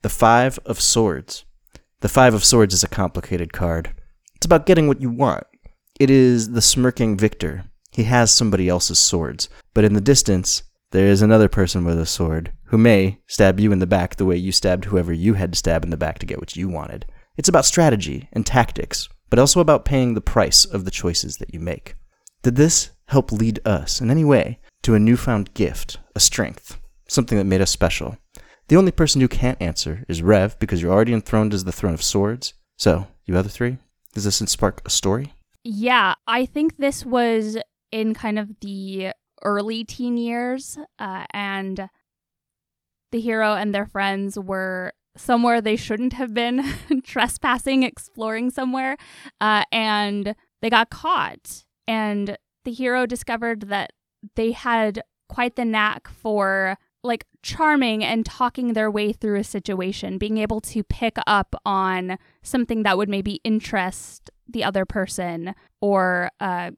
The 0.02 0.10
Five 0.10 0.60
of 0.66 0.80
Swords. 0.80 1.46
The 2.00 2.10
Five 2.10 2.34
of 2.34 2.46
Swords 2.46 2.74
is 2.74 2.84
a 2.84 2.88
complicated 2.88 3.52
card. 3.54 3.94
It's 4.36 4.46
about 4.46 4.66
getting 4.66 4.88
what 4.88 5.02
you 5.02 5.10
want. 5.10 5.44
It 6.00 6.10
is 6.10 6.52
the 6.52 6.62
smirking 6.62 7.18
victor. 7.18 7.66
He 7.98 8.04
has 8.04 8.30
somebody 8.30 8.70
else's 8.70 9.00
swords, 9.00 9.50
but 9.74 9.84
in 9.84 9.94
the 9.94 10.02
distance, 10.02 10.62
there 10.92 11.08
is 11.08 11.24
another 11.24 11.50
person 11.50 11.84
with 11.84 12.00
a 12.00 12.06
sword 12.06 12.52
who 12.66 12.78
may 12.78 13.18
stab 13.26 13.60
you 13.60 13.72
in 13.72 13.80
the 13.80 13.88
back 13.88 14.18
the 14.18 14.26
way 14.26 14.38
you 14.38 14.52
stabbed 14.52 14.86
whoever 14.86 15.12
you 15.12 15.34
had 15.34 15.54
to 15.54 15.58
stab 15.58 15.84
in 15.84 15.90
the 15.90 15.98
back 15.98 16.20
to 16.20 16.28
get 16.28 16.38
what 16.38 16.56
you 16.56 16.70
wanted. 16.70 17.08
It's 17.38 17.50
about 17.50 17.66
strategy 17.66 18.30
and 18.34 18.46
tactics, 18.46 19.10
but 19.32 19.40
also 19.40 19.62
about 19.62 19.84
paying 19.84 20.14
the 20.14 20.22
price 20.22 20.64
of 20.64 20.86
the 20.86 20.92
choices 20.92 21.38
that 21.38 21.52
you 21.52 21.60
make. 21.60 21.96
Did 22.44 22.56
this 22.56 22.92
help 23.08 23.32
lead 23.32 23.62
us 23.66 24.00
in 24.00 24.12
any 24.12 24.24
way 24.24 24.60
to 24.84 24.94
a 24.94 25.00
newfound 25.00 25.56
gift, 25.56 25.98
a 26.16 26.20
strength, 26.20 26.78
something 27.08 27.40
that 27.40 27.46
made 27.46 27.62
us 27.62 27.72
special? 27.72 28.16
The 28.68 28.76
only 28.76 28.92
person 28.92 29.22
who 29.22 29.28
can't 29.28 29.60
answer 29.60 30.06
is 30.08 30.22
Rev 30.22 30.60
because 30.60 30.84
you're 30.84 30.94
already 30.94 31.14
enthroned 31.14 31.52
as 31.52 31.64
the 31.64 31.72
throne 31.72 31.96
of 31.96 32.04
swords. 32.04 32.54
So, 32.78 33.08
you 33.26 33.36
other 33.36 33.50
three, 33.50 33.80
does 34.14 34.26
this 34.26 34.36
spark 34.36 34.84
a 34.86 34.92
story? 34.92 35.34
Yeah, 35.64 36.14
I 36.28 36.46
think 36.46 36.78
this 36.78 37.04
was 37.04 37.58
in 37.98 38.14
kind 38.14 38.38
of 38.38 38.60
the 38.62 39.12
early 39.44 39.84
teen 39.84 40.18
years, 40.18 40.78
uh, 41.00 41.26
and 41.32 41.90
the 43.12 43.20
hero 43.20 43.56
and 43.56 43.74
their 43.74 43.88
friends 43.88 44.38
were 44.38 44.94
somewhere 45.16 45.62
they 45.62 45.76
shouldn't 45.76 46.14
have 46.14 46.32
been 46.32 46.64
trespassing, 47.04 47.82
exploring 47.82 48.52
somewhere, 48.52 48.98
uh, 49.42 49.64
and 49.72 50.36
they 50.62 50.70
got 50.70 50.92
caught. 50.92 51.66
And 51.88 52.38
the 52.66 52.72
hero 52.72 53.08
discovered 53.08 53.62
that 53.70 53.94
they 54.36 54.52
had 54.52 55.02
quite 55.28 55.56
the 55.56 55.66
knack 55.66 56.08
for 56.08 56.78
like 57.04 57.26
charming 57.42 58.04
and 58.04 58.26
talking 58.26 58.74
their 58.74 58.92
way 58.92 59.12
through 59.12 59.40
a 59.40 59.44
situation, 59.44 60.20
being 60.20 60.38
able 60.38 60.62
to 60.62 60.84
pick 60.84 61.18
up 61.26 61.56
on 61.66 62.20
something 62.44 62.84
that 62.84 62.98
would 62.98 63.10
maybe 63.10 63.40
interest 63.44 64.30
the 64.48 64.64
other 64.64 64.86
person 64.86 65.56
or 65.82 66.30
uh, 66.40 66.72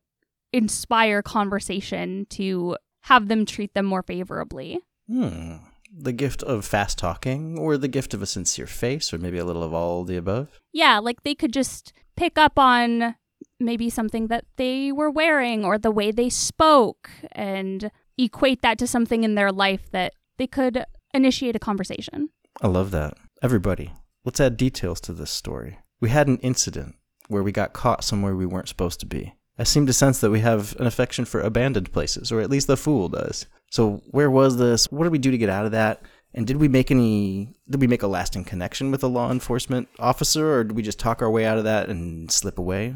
inspire 0.53 1.21
conversation 1.21 2.25
to 2.31 2.77
have 3.01 3.27
them 3.27 3.45
treat 3.45 3.73
them 3.73 3.85
more 3.85 4.03
favorably. 4.03 4.79
Hmm. 5.07 5.57
The 5.91 6.13
gift 6.13 6.43
of 6.43 6.65
fast 6.65 6.99
talking, 6.99 7.57
or 7.57 7.75
the 7.77 7.87
gift 7.87 8.13
of 8.13 8.21
a 8.21 8.27
sincere 8.27 8.67
face, 8.67 9.11
or 9.11 9.17
maybe 9.17 9.39
a 9.39 9.45
little 9.45 9.63
of 9.63 9.73
all 9.73 10.03
the 10.03 10.17
above? 10.17 10.59
Yeah, 10.71 10.99
like 10.99 11.23
they 11.23 11.33
could 11.33 11.51
just 11.51 11.93
pick 12.15 12.37
up 12.37 12.59
on 12.59 13.15
maybe 13.59 13.89
something 13.89 14.27
that 14.27 14.45
they 14.57 14.91
were 14.91 15.09
wearing 15.09 15.65
or 15.65 15.77
the 15.77 15.91
way 15.91 16.11
they 16.11 16.29
spoke 16.29 17.09
and 17.31 17.91
equate 18.17 18.61
that 18.61 18.77
to 18.77 18.87
something 18.87 19.23
in 19.23 19.35
their 19.35 19.51
life 19.51 19.89
that 19.91 20.13
they 20.37 20.47
could 20.47 20.85
initiate 21.13 21.55
a 21.55 21.59
conversation. 21.59 22.29
I 22.61 22.67
love 22.67 22.91
that. 22.91 23.15
Everybody, 23.41 23.91
let's 24.25 24.39
add 24.39 24.57
details 24.57 25.01
to 25.01 25.13
this 25.13 25.31
story. 25.31 25.79
We 25.99 26.09
had 26.09 26.27
an 26.27 26.37
incident 26.37 26.95
where 27.27 27.43
we 27.43 27.51
got 27.51 27.73
caught 27.73 28.03
somewhere 28.03 28.35
we 28.35 28.45
weren't 28.45 28.67
supposed 28.67 28.99
to 28.99 29.05
be. 29.05 29.33
I 29.59 29.63
seem 29.63 29.85
to 29.87 29.93
sense 29.93 30.21
that 30.21 30.31
we 30.31 30.39
have 30.39 30.73
an 30.79 30.87
affection 30.87 31.25
for 31.25 31.41
abandoned 31.41 31.91
places, 31.91 32.31
or 32.31 32.39
at 32.39 32.49
least 32.49 32.67
the 32.67 32.77
fool 32.77 33.09
does. 33.09 33.45
So, 33.69 34.01
where 34.11 34.31
was 34.31 34.57
this? 34.57 34.89
What 34.89 35.03
did 35.03 35.11
we 35.11 35.17
do 35.19 35.31
to 35.31 35.37
get 35.37 35.49
out 35.49 35.65
of 35.65 35.73
that? 35.73 36.01
And 36.33 36.47
did 36.47 36.57
we 36.57 36.69
make 36.69 36.91
any? 36.91 37.55
Did 37.69 37.81
we 37.81 37.87
make 37.87 38.01
a 38.01 38.07
lasting 38.07 38.45
connection 38.45 38.89
with 38.89 39.03
a 39.03 39.07
law 39.07 39.31
enforcement 39.31 39.89
officer, 39.99 40.53
or 40.53 40.63
did 40.63 40.77
we 40.77 40.81
just 40.81 40.97
talk 40.97 41.21
our 41.21 41.29
way 41.29 41.45
out 41.45 41.57
of 41.57 41.65
that 41.65 41.89
and 41.89 42.31
slip 42.31 42.57
away? 42.57 42.95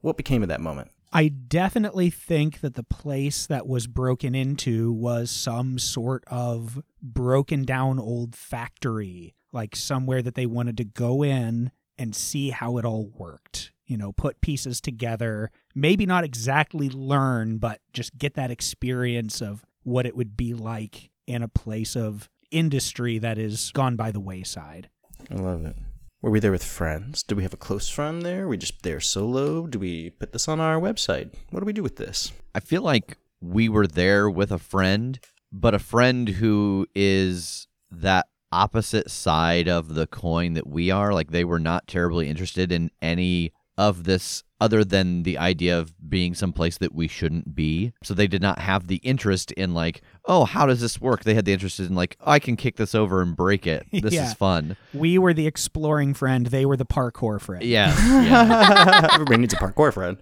What 0.00 0.16
became 0.16 0.42
of 0.42 0.48
that 0.48 0.60
moment? 0.60 0.90
I 1.12 1.28
definitely 1.28 2.10
think 2.10 2.60
that 2.60 2.74
the 2.74 2.82
place 2.82 3.46
that 3.46 3.66
was 3.66 3.86
broken 3.86 4.34
into 4.34 4.92
was 4.92 5.30
some 5.30 5.78
sort 5.78 6.24
of 6.26 6.82
broken 7.00 7.64
down 7.64 7.98
old 7.98 8.34
factory, 8.34 9.34
like 9.52 9.76
somewhere 9.76 10.22
that 10.22 10.34
they 10.34 10.46
wanted 10.46 10.76
to 10.78 10.84
go 10.84 11.22
in 11.22 11.70
and 11.98 12.16
see 12.16 12.50
how 12.50 12.78
it 12.78 12.84
all 12.84 13.10
worked. 13.14 13.72
You 13.90 13.96
know, 13.96 14.12
put 14.12 14.40
pieces 14.40 14.80
together, 14.80 15.50
maybe 15.74 16.06
not 16.06 16.22
exactly 16.22 16.88
learn, 16.88 17.58
but 17.58 17.80
just 17.92 18.16
get 18.16 18.34
that 18.34 18.52
experience 18.52 19.42
of 19.42 19.66
what 19.82 20.06
it 20.06 20.16
would 20.16 20.36
be 20.36 20.54
like 20.54 21.10
in 21.26 21.42
a 21.42 21.48
place 21.48 21.96
of 21.96 22.28
industry 22.52 23.18
that 23.18 23.36
is 23.36 23.72
gone 23.72 23.96
by 23.96 24.12
the 24.12 24.20
wayside. 24.20 24.88
I 25.28 25.34
love 25.34 25.64
it. 25.64 25.74
Were 26.22 26.30
we 26.30 26.38
there 26.38 26.52
with 26.52 26.62
friends? 26.62 27.24
Do 27.24 27.34
we 27.34 27.42
have 27.42 27.52
a 27.52 27.56
close 27.56 27.88
friend 27.88 28.22
there? 28.22 28.44
Are 28.44 28.48
we 28.48 28.58
just 28.58 28.82
there 28.82 29.00
solo? 29.00 29.66
Do 29.66 29.80
we 29.80 30.10
put 30.10 30.32
this 30.32 30.46
on 30.46 30.60
our 30.60 30.78
website? 30.78 31.34
What 31.50 31.58
do 31.58 31.66
we 31.66 31.72
do 31.72 31.82
with 31.82 31.96
this? 31.96 32.30
I 32.54 32.60
feel 32.60 32.82
like 32.82 33.18
we 33.40 33.68
were 33.68 33.88
there 33.88 34.30
with 34.30 34.52
a 34.52 34.58
friend, 34.58 35.18
but 35.50 35.74
a 35.74 35.80
friend 35.80 36.28
who 36.28 36.86
is 36.94 37.66
that 37.90 38.28
opposite 38.52 39.10
side 39.10 39.68
of 39.68 39.94
the 39.94 40.06
coin 40.06 40.54
that 40.54 40.66
we 40.66 40.92
are. 40.92 41.12
Like 41.12 41.30
they 41.30 41.44
were 41.44 41.58
not 41.58 41.88
terribly 41.88 42.28
interested 42.28 42.70
in 42.70 42.90
any 43.02 43.52
of 43.78 44.04
this 44.04 44.42
other 44.60 44.84
than 44.84 45.22
the 45.22 45.38
idea 45.38 45.78
of 45.78 45.94
being 46.10 46.34
someplace 46.34 46.76
that 46.78 46.94
we 46.94 47.08
shouldn't 47.08 47.54
be. 47.54 47.92
So 48.02 48.12
they 48.12 48.26
did 48.26 48.42
not 48.42 48.58
have 48.58 48.88
the 48.88 48.96
interest 48.96 49.52
in 49.52 49.72
like, 49.72 50.02
oh, 50.26 50.44
how 50.44 50.66
does 50.66 50.80
this 50.82 51.00
work? 51.00 51.24
They 51.24 51.32
had 51.34 51.46
the 51.46 51.52
interest 51.54 51.80
in 51.80 51.94
like, 51.94 52.16
oh, 52.20 52.30
I 52.30 52.38
can 52.40 52.56
kick 52.56 52.76
this 52.76 52.94
over 52.94 53.22
and 53.22 53.34
break 53.34 53.66
it. 53.66 53.86
This 53.92 54.12
Yeah. 54.14 54.26
is 54.26 54.34
fun. 54.34 54.76
We 54.92 55.16
were 55.18 55.32
the 55.32 55.46
exploring 55.46 56.12
friend, 56.14 56.46
they 56.46 56.66
were 56.66 56.76
the 56.76 56.84
parkour 56.84 57.40
friend. 57.40 57.64
Yeah. 57.64 57.94
yeah. 58.22 59.08
Everybody 59.14 59.38
needs 59.38 59.54
a 59.54 59.56
parkour 59.56 59.92
friend. 59.94 60.18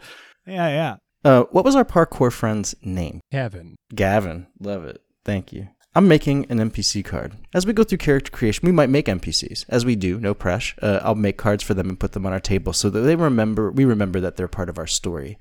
Yeah, 0.46 0.68
yeah. 0.68 0.96
Uh, 1.24 1.44
what 1.50 1.64
was 1.64 1.74
our 1.74 1.84
parkour 1.84 2.32
friend's 2.32 2.74
name? 2.82 3.20
Kevin. 3.32 3.74
Gavin. 3.92 4.46
Love 4.60 4.84
it. 4.84 5.02
Thank 5.24 5.52
you. 5.52 5.68
I'm 5.94 6.06
making 6.06 6.46
an 6.50 6.58
NPC 6.58 7.04
card. 7.04 7.32
As 7.54 7.66
we 7.66 7.72
go 7.72 7.82
through 7.82 7.98
character 7.98 8.30
creation, 8.30 8.66
we 8.66 8.72
might 8.72 8.90
make 8.90 9.06
NPCs. 9.06 9.64
As 9.68 9.84
we 9.84 9.96
do, 9.96 10.20
no 10.20 10.34
pressure. 10.34 10.78
Uh, 10.82 11.00
I'll 11.02 11.14
make 11.14 11.38
cards 11.38 11.64
for 11.64 11.74
them 11.74 11.88
and 11.88 11.98
put 11.98 12.12
them 12.12 12.26
on 12.26 12.32
our 12.32 12.40
table 12.40 12.72
so 12.72 12.90
that 12.90 13.00
they 13.00 13.16
remember. 13.16 13.70
We 13.70 13.84
remember 13.84 14.20
that 14.20 14.36
they're 14.36 14.48
part 14.48 14.68
of 14.68 14.78
our 14.78 14.86
story. 14.86 15.38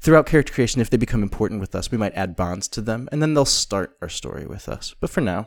Throughout 0.00 0.26
character 0.26 0.52
creation, 0.52 0.80
if 0.80 0.90
they 0.90 0.98
become 0.98 1.22
important 1.22 1.60
with 1.60 1.74
us, 1.74 1.90
we 1.90 1.98
might 1.98 2.14
add 2.14 2.36
bonds 2.36 2.68
to 2.68 2.80
them, 2.80 3.08
and 3.10 3.22
then 3.22 3.34
they'll 3.34 3.46
start 3.46 3.96
our 4.02 4.08
story 4.08 4.46
with 4.46 4.68
us. 4.68 4.94
But 5.00 5.10
for 5.10 5.22
now, 5.22 5.46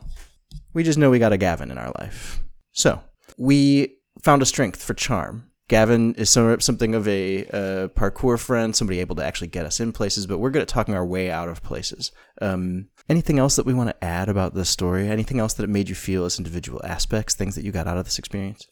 we 0.74 0.84
just 0.84 0.98
know 0.98 1.10
we 1.10 1.20
got 1.20 1.34
a 1.34 1.38
Gavin 1.38 1.72
in 1.72 1.78
our 1.78 1.94
life. 2.00 2.42
So 2.72 3.02
we 3.38 3.98
found 4.22 4.42
a 4.42 4.48
strength 4.48 4.84
for 4.84 4.94
charm. 4.94 5.49
Gavin 5.69 6.15
is 6.15 6.32
some, 6.32 6.60
something 6.60 6.95
of 6.95 7.08
a 7.08 7.45
uh, 7.45 7.88
parkour 7.89 8.39
friend, 8.39 8.75
somebody 8.75 8.99
able 8.99 9.15
to 9.15 9.23
actually 9.23 9.47
get 9.47 9.67
us 9.67 9.79
in 9.79 9.93
places, 9.93 10.25
but 10.25 10.39
we're 10.39 10.49
good 10.49 10.63
at 10.63 10.67
talking 10.67 10.95
our 10.95 11.05
way 11.05 11.29
out 11.29 11.47
of 11.47 11.62
places. 11.62 12.12
Um, 12.41 12.89
anything 13.08 13.38
else 13.38 13.55
that 13.55 13.67
we 13.67 13.75
want 13.75 13.89
to 13.89 14.03
add 14.03 14.29
about 14.29 14.55
this 14.55 14.69
story? 14.69 15.08
Anything 15.08 15.39
else 15.39 15.53
that 15.53 15.63
it 15.63 15.69
made 15.69 15.88
you 15.88 15.93
feel 15.93 16.25
as 16.25 16.39
individual 16.39 16.82
aspects, 16.84 17.36
things 17.36 17.53
that 17.53 17.63
you 17.63 17.71
got 17.71 17.88
out 17.88 17.97
of 17.97 18.05
this 18.05 18.17
experience? 18.17 18.65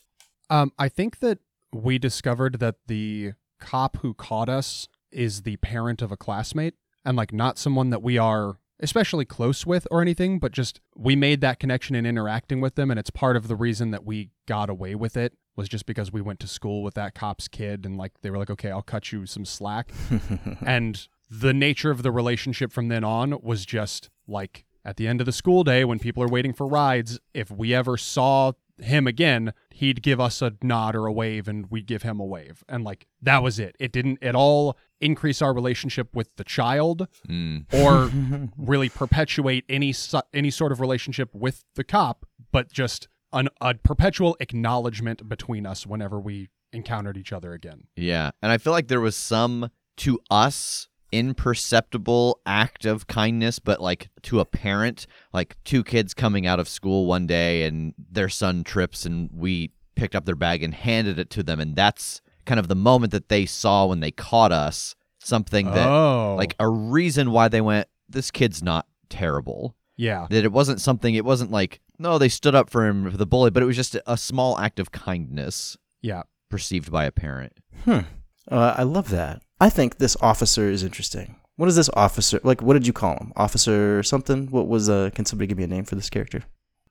Um, 0.50 0.72
I 0.80 0.90
think 0.90 1.20
that 1.20 1.38
we 1.72 2.00
discovered 2.00 2.60
that 2.60 2.76
the 2.88 3.34
cop 3.60 3.98
who 3.98 4.16
caught 4.16 4.50
us 4.50 4.88
is 5.12 5.44
the 5.44 5.58
parent 5.58 6.02
of 6.02 6.12
a 6.12 6.18
classmate 6.18 6.74
and 7.06 7.16
like 7.16 7.32
not 7.32 7.60
someone 7.60 7.92
that 7.92 8.02
we 8.02 8.18
are 8.18 8.58
especially 8.80 9.26
close 9.26 9.68
with 9.68 9.88
or 9.92 10.02
anything, 10.02 10.40
but 10.40 10.52
just 10.52 10.82
we 10.96 11.16
made 11.16 11.42
that 11.42 11.60
connection 11.60 11.96
in 11.96 12.08
interacting 12.08 12.60
with 12.60 12.74
them 12.74 12.90
and 12.90 13.00
it's 13.00 13.12
part 13.12 13.36
of 13.36 13.48
the 13.48 13.56
reason 13.56 13.92
that 13.92 14.04
we 14.04 14.32
got 14.48 14.70
away 14.70 14.96
with 14.96 15.16
it 15.16 15.34
was 15.58 15.68
just 15.68 15.86
because 15.86 16.14
we 16.14 16.22
went 16.22 16.40
to 16.40 16.48
school 16.48 16.84
with 16.84 16.94
that 16.94 17.16
cop's 17.16 17.48
kid 17.48 17.86
and 17.86 17.98
like 17.98 18.14
they 18.22 18.30
were 18.30 18.38
like, 18.38 18.50
"Okay, 18.50 18.72
I'll 18.72 18.82
cut 18.82 19.12
you 19.12 19.26
some 19.26 19.44
slack." 19.44 19.92
and 20.66 21.08
the 21.30 21.54
nature 21.54 21.92
of 21.92 22.04
the 22.04 22.12
relationship 22.12 22.72
from 22.72 22.88
then 22.88 23.04
on 23.04 23.42
was 23.42 23.66
just 23.66 24.10
like 24.28 24.64
at 24.86 24.96
the 24.96 25.08
end 25.08 25.20
of 25.20 25.26
the 25.26 25.34
school 25.34 25.66
day 25.66 25.84
when 25.84 26.00
people 26.00 26.24
are 26.24 26.30
waiting 26.30 26.54
for 26.54 26.66
rides, 26.66 27.20
if 27.34 27.52
we 27.52 27.74
ever 27.74 27.98
saw 27.98 28.54
him 28.80 29.08
again, 29.08 29.54
he'd 29.72 30.02
give 30.04 30.20
us 30.22 30.42
a 30.42 30.54
nod 30.62 30.96
or 30.96 31.08
a 31.08 31.12
wave 31.12 31.48
and 31.48 31.66
we'd 31.72 31.88
give 31.88 32.04
him 32.04 32.20
a 32.20 32.26
wave. 32.26 32.64
And 32.70 32.84
like 32.84 33.08
that 33.22 33.42
was 33.44 33.58
it. 33.60 33.76
It 33.80 33.92
didn't 33.92 34.20
at 34.24 34.36
all 34.36 34.78
increase 35.02 35.42
our 35.42 35.54
relationship 35.54 36.16
with 36.16 36.30
the 36.38 36.44
child 36.44 37.08
Mm. 37.28 37.66
or 37.74 38.50
really 38.58 38.88
perpetuate 38.90 39.66
any 39.68 39.92
su- 39.92 40.22
any 40.34 40.52
sort 40.52 40.72
of 40.72 40.80
relationship 40.80 41.34
with 41.34 41.66
the 41.76 41.84
cop, 41.84 42.26
but 42.52 42.72
just 42.72 43.08
an, 43.38 43.50
a 43.62 43.76
perpetual 43.76 44.36
acknowledgement 44.40 45.28
between 45.30 45.66
us 45.66 45.86
whenever 45.86 46.20
we 46.20 46.50
encountered 46.74 47.18
each 47.18 47.32
other 47.32 47.54
again. 47.54 47.84
Yeah. 47.96 48.32
And 48.42 48.52
I 48.52 48.58
feel 48.58 48.74
like 48.74 48.88
there 48.88 49.02
was 49.02 49.16
some 49.16 49.70
to 49.98 50.20
us 50.30 50.90
imperceptible 51.12 52.42
act 52.46 52.86
of 52.86 53.08
kindness, 53.08 53.60
but 53.60 53.82
like 53.82 54.10
to 54.24 54.40
a 54.40 54.46
parent, 54.46 55.08
like 55.34 55.56
two 55.64 55.84
kids 55.84 56.14
coming 56.14 56.46
out 56.46 56.60
of 56.60 56.68
school 56.68 57.06
one 57.06 57.28
day 57.28 57.64
and 57.64 57.94
their 58.12 58.30
son 58.30 58.64
trips 58.64 59.06
and 59.06 59.30
we 59.34 59.72
picked 59.96 60.16
up 60.16 60.26
their 60.26 60.36
bag 60.36 60.64
and 60.64 60.74
handed 60.74 61.18
it 61.18 61.30
to 61.30 61.44
them. 61.44 61.60
And 61.60 61.76
that's 61.76 62.22
kind 62.46 62.60
of 62.60 62.68
the 62.68 62.76
moment 62.76 63.12
that 63.12 63.30
they 63.30 63.46
saw 63.46 63.86
when 63.86 64.00
they 64.00 64.12
caught 64.12 64.52
us, 64.52 64.96
something 65.20 65.68
that, 65.72 65.88
oh, 65.88 66.36
like 66.38 66.56
a 66.60 66.68
reason 66.68 67.32
why 67.32 67.48
they 67.48 67.62
went, 67.62 67.88
this 68.10 68.32
kid's 68.32 68.62
not 68.62 68.86
terrible. 69.10 69.76
Yeah, 69.98 70.28
That 70.30 70.46
it 70.46 70.52
wasn't 70.52 70.80
something, 70.80 71.16
it 71.16 71.26
wasn't 71.26 71.52
like, 71.52 71.82
no, 72.00 72.18
they 72.18 72.30
stood 72.30 72.56
up 72.56 72.70
for 72.70 72.86
him, 72.86 73.10
for 73.10 73.18
the 73.18 73.26
bully, 73.26 73.50
but 73.50 73.64
it 73.64 73.66
was 73.66 73.76
just 73.76 73.98
a 74.06 74.16
small 74.18 74.58
act 74.60 74.80
of 74.80 74.92
kindness 74.92 75.76
yeah. 76.02 76.24
perceived 76.50 76.92
by 76.92 77.06
a 77.06 77.12
parent. 77.12 77.54
Hmm. 77.84 78.00
Uh, 78.50 78.76
I 78.78 78.84
love 78.84 79.10
that. 79.10 79.42
I 79.60 79.70
think 79.70 79.98
this 79.98 80.16
officer 80.22 80.70
is 80.70 80.84
interesting. 80.84 81.36
What 81.58 81.68
is 81.68 81.76
this 81.76 81.90
officer 81.94 82.40
like? 82.44 82.62
What 82.62 82.74
did 82.74 82.86
you 82.86 82.94
call 82.94 83.18
him? 83.18 83.34
Officer 83.36 84.04
something? 84.04 84.48
What 84.52 84.68
was? 84.68 84.90
Uh, 84.90 85.10
can 85.16 85.26
somebody 85.26 85.48
give 85.48 85.58
me 85.58 85.64
a 85.64 85.68
name 85.68 85.86
for 85.86 85.96
this 85.96 86.10
character? 86.10 86.44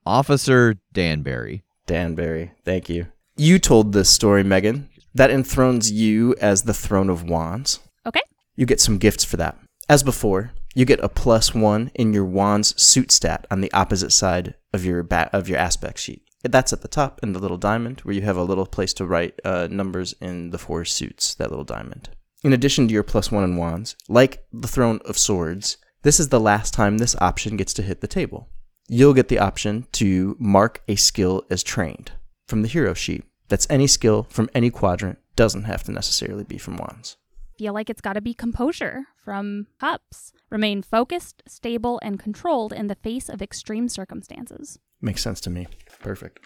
Officer 0.04 0.74
Danbury. 0.92 1.62
Danbury. 1.86 2.50
Thank 2.64 2.88
you. 2.88 3.06
You 3.36 3.60
told 3.60 3.92
this 3.92 4.10
story, 4.10 4.42
Megan. 4.42 4.88
That 5.14 5.30
enthrones 5.30 5.92
you 5.92 6.34
as 6.40 6.64
the 6.64 6.74
throne 6.74 7.08
of 7.08 7.22
wands. 7.22 7.78
Okay. 8.04 8.20
You 8.56 8.66
get 8.66 8.80
some 8.80 8.98
gifts 8.98 9.24
for 9.24 9.36
that. 9.36 9.56
As 9.88 10.02
before, 10.02 10.50
you 10.76 10.84
get 10.84 11.00
a 11.02 11.08
plus 11.08 11.54
one 11.54 11.90
in 11.94 12.12
your 12.12 12.26
wand's 12.26 12.80
suit 12.80 13.10
stat 13.10 13.46
on 13.50 13.62
the 13.62 13.72
opposite 13.72 14.12
side 14.12 14.54
of 14.74 14.84
your 14.84 15.02
ba- 15.02 15.30
of 15.32 15.48
your 15.48 15.58
aspect 15.58 15.98
sheet. 15.98 16.22
That's 16.42 16.70
at 16.70 16.82
the 16.82 16.86
top 16.86 17.18
in 17.22 17.32
the 17.32 17.38
little 17.38 17.56
diamond, 17.56 18.00
where 18.00 18.14
you 18.14 18.20
have 18.20 18.36
a 18.36 18.42
little 18.42 18.66
place 18.66 18.92
to 18.94 19.06
write 19.06 19.40
uh, 19.42 19.68
numbers 19.70 20.14
in 20.20 20.50
the 20.50 20.58
four 20.58 20.84
suits. 20.84 21.34
That 21.36 21.48
little 21.48 21.64
diamond. 21.64 22.10
In 22.44 22.52
addition 22.52 22.86
to 22.86 22.92
your 22.92 23.02
plus 23.02 23.32
one 23.32 23.42
in 23.42 23.56
wands, 23.56 23.96
like 24.06 24.44
the 24.52 24.68
throne 24.68 25.00
of 25.06 25.16
swords, 25.16 25.78
this 26.02 26.20
is 26.20 26.28
the 26.28 26.38
last 26.38 26.74
time 26.74 26.98
this 26.98 27.16
option 27.22 27.56
gets 27.56 27.72
to 27.72 27.82
hit 27.82 28.02
the 28.02 28.06
table. 28.06 28.50
You'll 28.86 29.14
get 29.14 29.28
the 29.28 29.38
option 29.38 29.86
to 29.92 30.36
mark 30.38 30.82
a 30.86 30.96
skill 30.96 31.46
as 31.48 31.62
trained 31.62 32.12
from 32.46 32.60
the 32.60 32.68
hero 32.68 32.92
sheet. 32.92 33.24
That's 33.48 33.66
any 33.70 33.86
skill 33.86 34.26
from 34.28 34.50
any 34.54 34.68
quadrant. 34.68 35.18
Doesn't 35.36 35.64
have 35.64 35.84
to 35.84 35.92
necessarily 35.92 36.44
be 36.44 36.58
from 36.58 36.76
wands. 36.76 37.16
Feel 37.58 37.72
like 37.72 37.88
it's 37.88 38.02
got 38.02 38.14
to 38.14 38.20
be 38.20 38.34
composure 38.34 39.04
from 39.24 39.66
cups. 39.80 40.32
Remain 40.50 40.82
focused, 40.82 41.42
stable, 41.48 41.98
and 42.02 42.18
controlled 42.18 42.72
in 42.72 42.88
the 42.88 42.94
face 42.94 43.28
of 43.30 43.40
extreme 43.40 43.88
circumstances. 43.88 44.78
Makes 45.00 45.22
sense 45.22 45.40
to 45.42 45.50
me. 45.50 45.66
Perfect. 46.00 46.40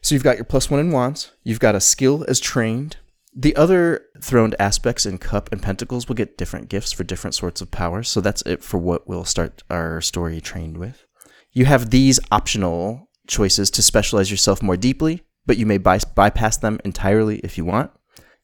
So 0.00 0.14
you've 0.14 0.24
got 0.24 0.36
your 0.36 0.44
plus 0.44 0.70
one 0.70 0.80
in 0.80 0.92
wands. 0.92 1.32
You've 1.42 1.60
got 1.60 1.74
a 1.74 1.80
skill 1.80 2.24
as 2.26 2.40
trained. 2.40 2.96
The 3.34 3.54
other 3.54 4.06
throned 4.22 4.54
aspects 4.58 5.04
in 5.04 5.18
cup 5.18 5.52
and 5.52 5.62
pentacles 5.62 6.08
will 6.08 6.14
get 6.14 6.38
different 6.38 6.70
gifts 6.70 6.90
for 6.90 7.04
different 7.04 7.34
sorts 7.34 7.60
of 7.60 7.70
powers. 7.70 8.08
So 8.08 8.22
that's 8.22 8.42
it 8.42 8.62
for 8.64 8.78
what 8.78 9.06
we'll 9.06 9.24
start 9.24 9.62
our 9.68 10.00
story 10.00 10.40
trained 10.40 10.78
with. 10.78 11.04
You 11.52 11.66
have 11.66 11.90
these 11.90 12.18
optional 12.30 13.10
choices 13.26 13.70
to 13.72 13.82
specialize 13.82 14.30
yourself 14.30 14.62
more 14.62 14.76
deeply, 14.76 15.22
but 15.44 15.58
you 15.58 15.66
may 15.66 15.76
by- 15.78 16.00
bypass 16.14 16.56
them 16.56 16.80
entirely 16.82 17.40
if 17.40 17.58
you 17.58 17.66
want. 17.66 17.90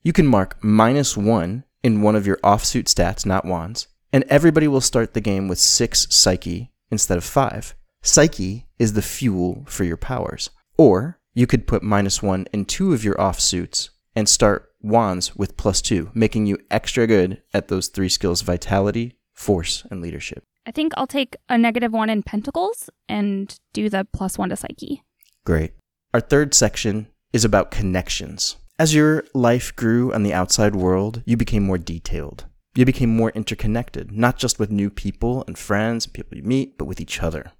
You 0.02 0.12
can 0.12 0.26
mark 0.26 0.62
minus 0.62 1.16
one 1.16 1.64
in 1.82 2.02
one 2.02 2.16
of 2.16 2.26
your 2.26 2.38
offsuit 2.38 2.84
stats, 2.84 3.26
not 3.26 3.44
wands, 3.44 3.88
and 4.12 4.24
everybody 4.28 4.68
will 4.68 4.80
start 4.80 5.14
the 5.14 5.20
game 5.20 5.48
with 5.48 5.58
six 5.58 6.06
psyche 6.10 6.70
instead 6.90 7.18
of 7.18 7.24
five. 7.24 7.74
Psyche 8.02 8.66
is 8.78 8.92
the 8.92 9.02
fuel 9.02 9.64
for 9.66 9.84
your 9.84 9.96
powers. 9.96 10.50
Or 10.76 11.18
you 11.34 11.46
could 11.46 11.66
put 11.66 11.82
minus 11.82 12.22
one 12.22 12.46
in 12.52 12.64
two 12.64 12.92
of 12.92 13.04
your 13.04 13.14
offsuits 13.14 13.90
and 14.14 14.28
start 14.28 14.70
wands 14.80 15.34
with 15.36 15.56
plus 15.56 15.80
two, 15.80 16.10
making 16.14 16.46
you 16.46 16.58
extra 16.70 17.06
good 17.06 17.42
at 17.54 17.68
those 17.68 17.88
three 17.88 18.08
skills 18.08 18.42
vitality, 18.42 19.16
force, 19.32 19.84
and 19.90 20.02
leadership. 20.02 20.44
I 20.66 20.70
think 20.70 20.92
I'll 20.96 21.06
take 21.06 21.36
a 21.48 21.58
negative 21.58 21.92
one 21.92 22.10
in 22.10 22.22
pentacles 22.22 22.90
and 23.08 23.58
do 23.72 23.88
the 23.88 24.06
plus 24.12 24.38
one 24.38 24.50
to 24.50 24.56
psyche. 24.56 25.02
Great. 25.44 25.72
Our 26.14 26.20
third 26.20 26.54
section 26.54 27.08
is 27.32 27.44
about 27.44 27.70
connections. 27.70 28.56
As 28.78 28.94
your 28.94 29.24
life 29.34 29.74
grew 29.76 30.12
on 30.12 30.22
the 30.22 30.32
outside 30.32 30.74
world, 30.74 31.22
you 31.26 31.36
became 31.36 31.62
more 31.62 31.78
detailed. 31.78 32.46
You 32.74 32.86
became 32.86 33.14
more 33.14 33.30
interconnected, 33.30 34.12
not 34.12 34.38
just 34.38 34.58
with 34.58 34.70
new 34.70 34.88
people 34.88 35.44
and 35.46 35.58
friends 35.58 36.06
and 36.06 36.14
people 36.14 36.38
you 36.38 36.42
meet, 36.42 36.78
but 36.78 36.86
with 36.86 37.00
each 37.00 37.22
other. 37.22 37.52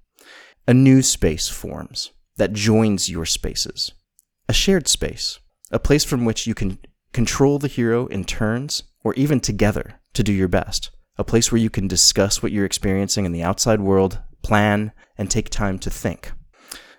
A 0.67 0.73
new 0.73 1.01
space 1.01 1.47
forms 1.47 2.11
that 2.37 2.53
joins 2.53 3.09
your 3.09 3.25
spaces. 3.25 3.91
A 4.49 4.53
shared 4.53 4.87
space, 4.87 5.39
a 5.71 5.79
place 5.79 6.03
from 6.03 6.25
which 6.25 6.47
you 6.47 6.55
can 6.55 6.79
control 7.11 7.59
the 7.59 7.67
hero 7.67 8.07
in 8.07 8.25
turns 8.25 8.83
or 9.03 9.13
even 9.13 9.39
together 9.39 9.99
to 10.13 10.23
do 10.23 10.33
your 10.33 10.47
best. 10.47 10.89
A 11.17 11.23
place 11.23 11.51
where 11.51 11.61
you 11.61 11.69
can 11.69 11.87
discuss 11.87 12.41
what 12.41 12.51
you're 12.51 12.65
experiencing 12.65 13.25
in 13.25 13.31
the 13.31 13.43
outside 13.43 13.81
world, 13.81 14.19
plan, 14.41 14.91
and 15.15 15.29
take 15.29 15.49
time 15.49 15.77
to 15.79 15.91
think. 15.91 16.31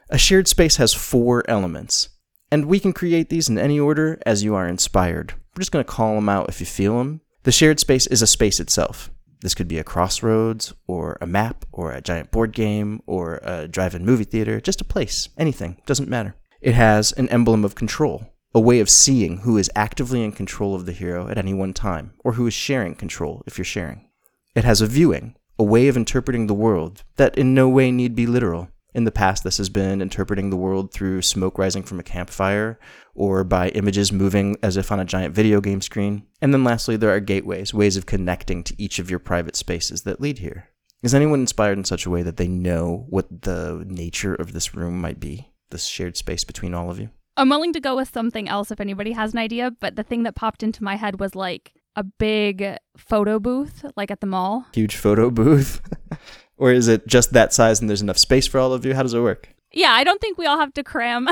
A 0.09 0.19
shared 0.19 0.47
space 0.47 0.77
has 0.77 0.95
four 0.95 1.43
elements, 1.51 2.11
and 2.55 2.67
we 2.67 2.79
can 2.79 2.93
create 2.93 3.31
these 3.31 3.49
in 3.49 3.59
any 3.59 3.81
order 3.81 4.17
as 4.25 4.45
you 4.45 4.55
are 4.55 4.69
inspired. 4.69 5.35
We're 5.57 5.63
just 5.63 5.73
going 5.73 5.85
to 5.85 5.91
call 5.91 6.15
them 6.15 6.29
out 6.29 6.49
if 6.49 6.61
you 6.61 6.67
feel 6.67 6.99
them. 6.99 7.21
The 7.43 7.51
shared 7.51 7.81
space 7.81 8.07
is 8.07 8.23
a 8.23 8.29
space 8.29 8.61
itself. 8.61 9.11
This 9.41 9.57
could 9.57 9.67
be 9.67 9.79
a 9.79 9.83
crossroads, 9.83 10.73
or 10.87 11.19
a 11.21 11.27
map, 11.27 11.65
or 11.73 11.91
a 11.91 12.01
giant 12.01 12.31
board 12.31 12.53
game, 12.53 13.03
or 13.09 13.41
a 13.43 13.67
drive 13.67 13.97
in 13.97 14.07
movie 14.07 14.23
theater, 14.23 14.61
just 14.61 14.81
a 14.81 14.85
place, 14.85 15.31
anything, 15.37 15.83
doesn't 15.85 16.09
matter. 16.09 16.37
It 16.61 16.75
has 16.75 17.11
an 17.11 17.29
emblem 17.31 17.65
of 17.65 17.75
control, 17.75 18.33
a 18.55 18.61
way 18.61 18.79
of 18.79 18.89
seeing 18.89 19.39
who 19.39 19.59
is 19.59 19.69
actively 19.75 20.23
in 20.23 20.31
control 20.31 20.77
of 20.77 20.87
the 20.87 20.93
hero 20.93 21.27
at 21.29 21.39
any 21.39 21.55
one 21.55 21.73
time, 21.73 22.13
or 22.25 22.35
who 22.35 22.47
is 22.47 22.55
sharing 22.55 22.95
control 22.95 23.43
if 23.49 23.59
you're 23.59 23.65
sharing. 23.65 24.09
It 24.55 24.63
has 24.63 24.81
a 24.81 24.87
viewing, 24.87 25.35
a 25.59 25.65
way 25.65 25.89
of 25.89 25.97
interpreting 25.97 26.47
the 26.47 26.55
world 26.55 27.03
that 27.17 27.37
in 27.37 27.53
no 27.53 27.69
way 27.69 27.91
need 27.91 28.15
be 28.15 28.29
literal. 28.29 28.69
In 28.95 29.03
the 29.03 29.11
past, 29.11 29.43
this 29.43 29.59
has 29.59 29.69
been 29.69 30.01
interpreting 30.01 30.51
the 30.51 30.57
world 30.57 30.93
through 30.93 31.23
smoke 31.23 31.59
rising 31.59 31.83
from 31.83 31.99
a 31.99 32.05
campfire 32.05 32.79
or 33.13 33.43
by 33.43 33.71
images 33.71 34.13
moving 34.13 34.57
as 34.63 34.77
if 34.77 34.93
on 34.93 35.01
a 35.01 35.05
giant 35.05 35.35
video 35.35 35.61
game 35.61 35.81
screen. 35.81 36.27
And 36.41 36.55
then 36.55 36.63
lastly, 36.63 36.97
there 36.97 37.11
are 37.11 37.19
gateways, 37.19 37.75
ways 37.75 37.97
of 37.97 38.07
connecting 38.07 38.63
to 38.63 38.81
each 38.81 39.01
of 39.01 39.11
your 39.11 39.19
private 39.19 39.57
spaces 39.57 40.03
that 40.03 40.21
lead 40.21 40.39
here. 40.39 40.69
Is 41.03 41.13
anyone 41.13 41.41
inspired 41.41 41.77
in 41.77 41.85
such 41.85 42.07
a 42.07 42.11
way 42.11 42.23
that 42.23 42.37
they 42.37 42.47
know 42.47 43.07
what 43.11 43.43
the 43.43 43.85
nature 43.87 44.35
of 44.35 44.53
this 44.53 44.75
room 44.75 45.01
might 45.01 45.19
be? 45.19 45.51
This 45.71 45.87
shared 45.87 46.17
space 46.17 46.45
between 46.45 46.73
all 46.73 46.89
of 46.89 47.01
you? 47.01 47.11
I'm 47.37 47.49
willing 47.49 47.73
to 47.73 47.81
go 47.81 47.97
with 47.97 48.13
something 48.13 48.49
else 48.49 48.71
if 48.71 48.81
anybody 48.81 49.11
has 49.13 49.33
an 49.33 49.41
idea, 49.41 49.73
but 49.73 49.97
the 49.97 50.05
thing 50.05 50.23
that 50.23 50.37
popped 50.37 50.63
into 50.63 50.85
my 50.85 50.95
head 50.95 51.19
was 51.19 51.35
like 51.35 51.73
a 51.97 52.05
big 52.05 52.77
photo 52.97 53.41
booth, 53.41 53.85
like 53.97 54.13
at 54.13 54.21
the 54.21 54.27
mall. 54.27 54.67
Huge 54.73 54.95
photo 54.95 55.31
booth? 55.31 55.81
or 56.57 56.73
is 56.73 56.89
it 56.89 57.07
just 57.07 57.33
that 57.33 57.53
size 57.53 57.81
and 57.81 57.89
there's 57.89 58.03
enough 58.03 58.19
space 58.19 58.47
for 58.47 58.59
all 58.59 58.73
of 58.73 58.85
you? 58.85 58.95
How 58.95 59.03
does 59.03 59.15
it 59.15 59.21
work? 59.21 59.49
Yeah, 59.73 59.91
I 59.91 60.05
don't 60.05 60.21
think 60.21 60.39
we 60.39 60.47
all 60.47 60.59
have 60.59 60.73
to 60.75 60.85
cram 60.85 61.27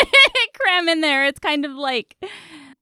cram 0.54 0.88
in 0.88 1.00
there. 1.00 1.26
It's 1.26 1.40
kind 1.40 1.64
of 1.64 1.72
like 1.72 2.16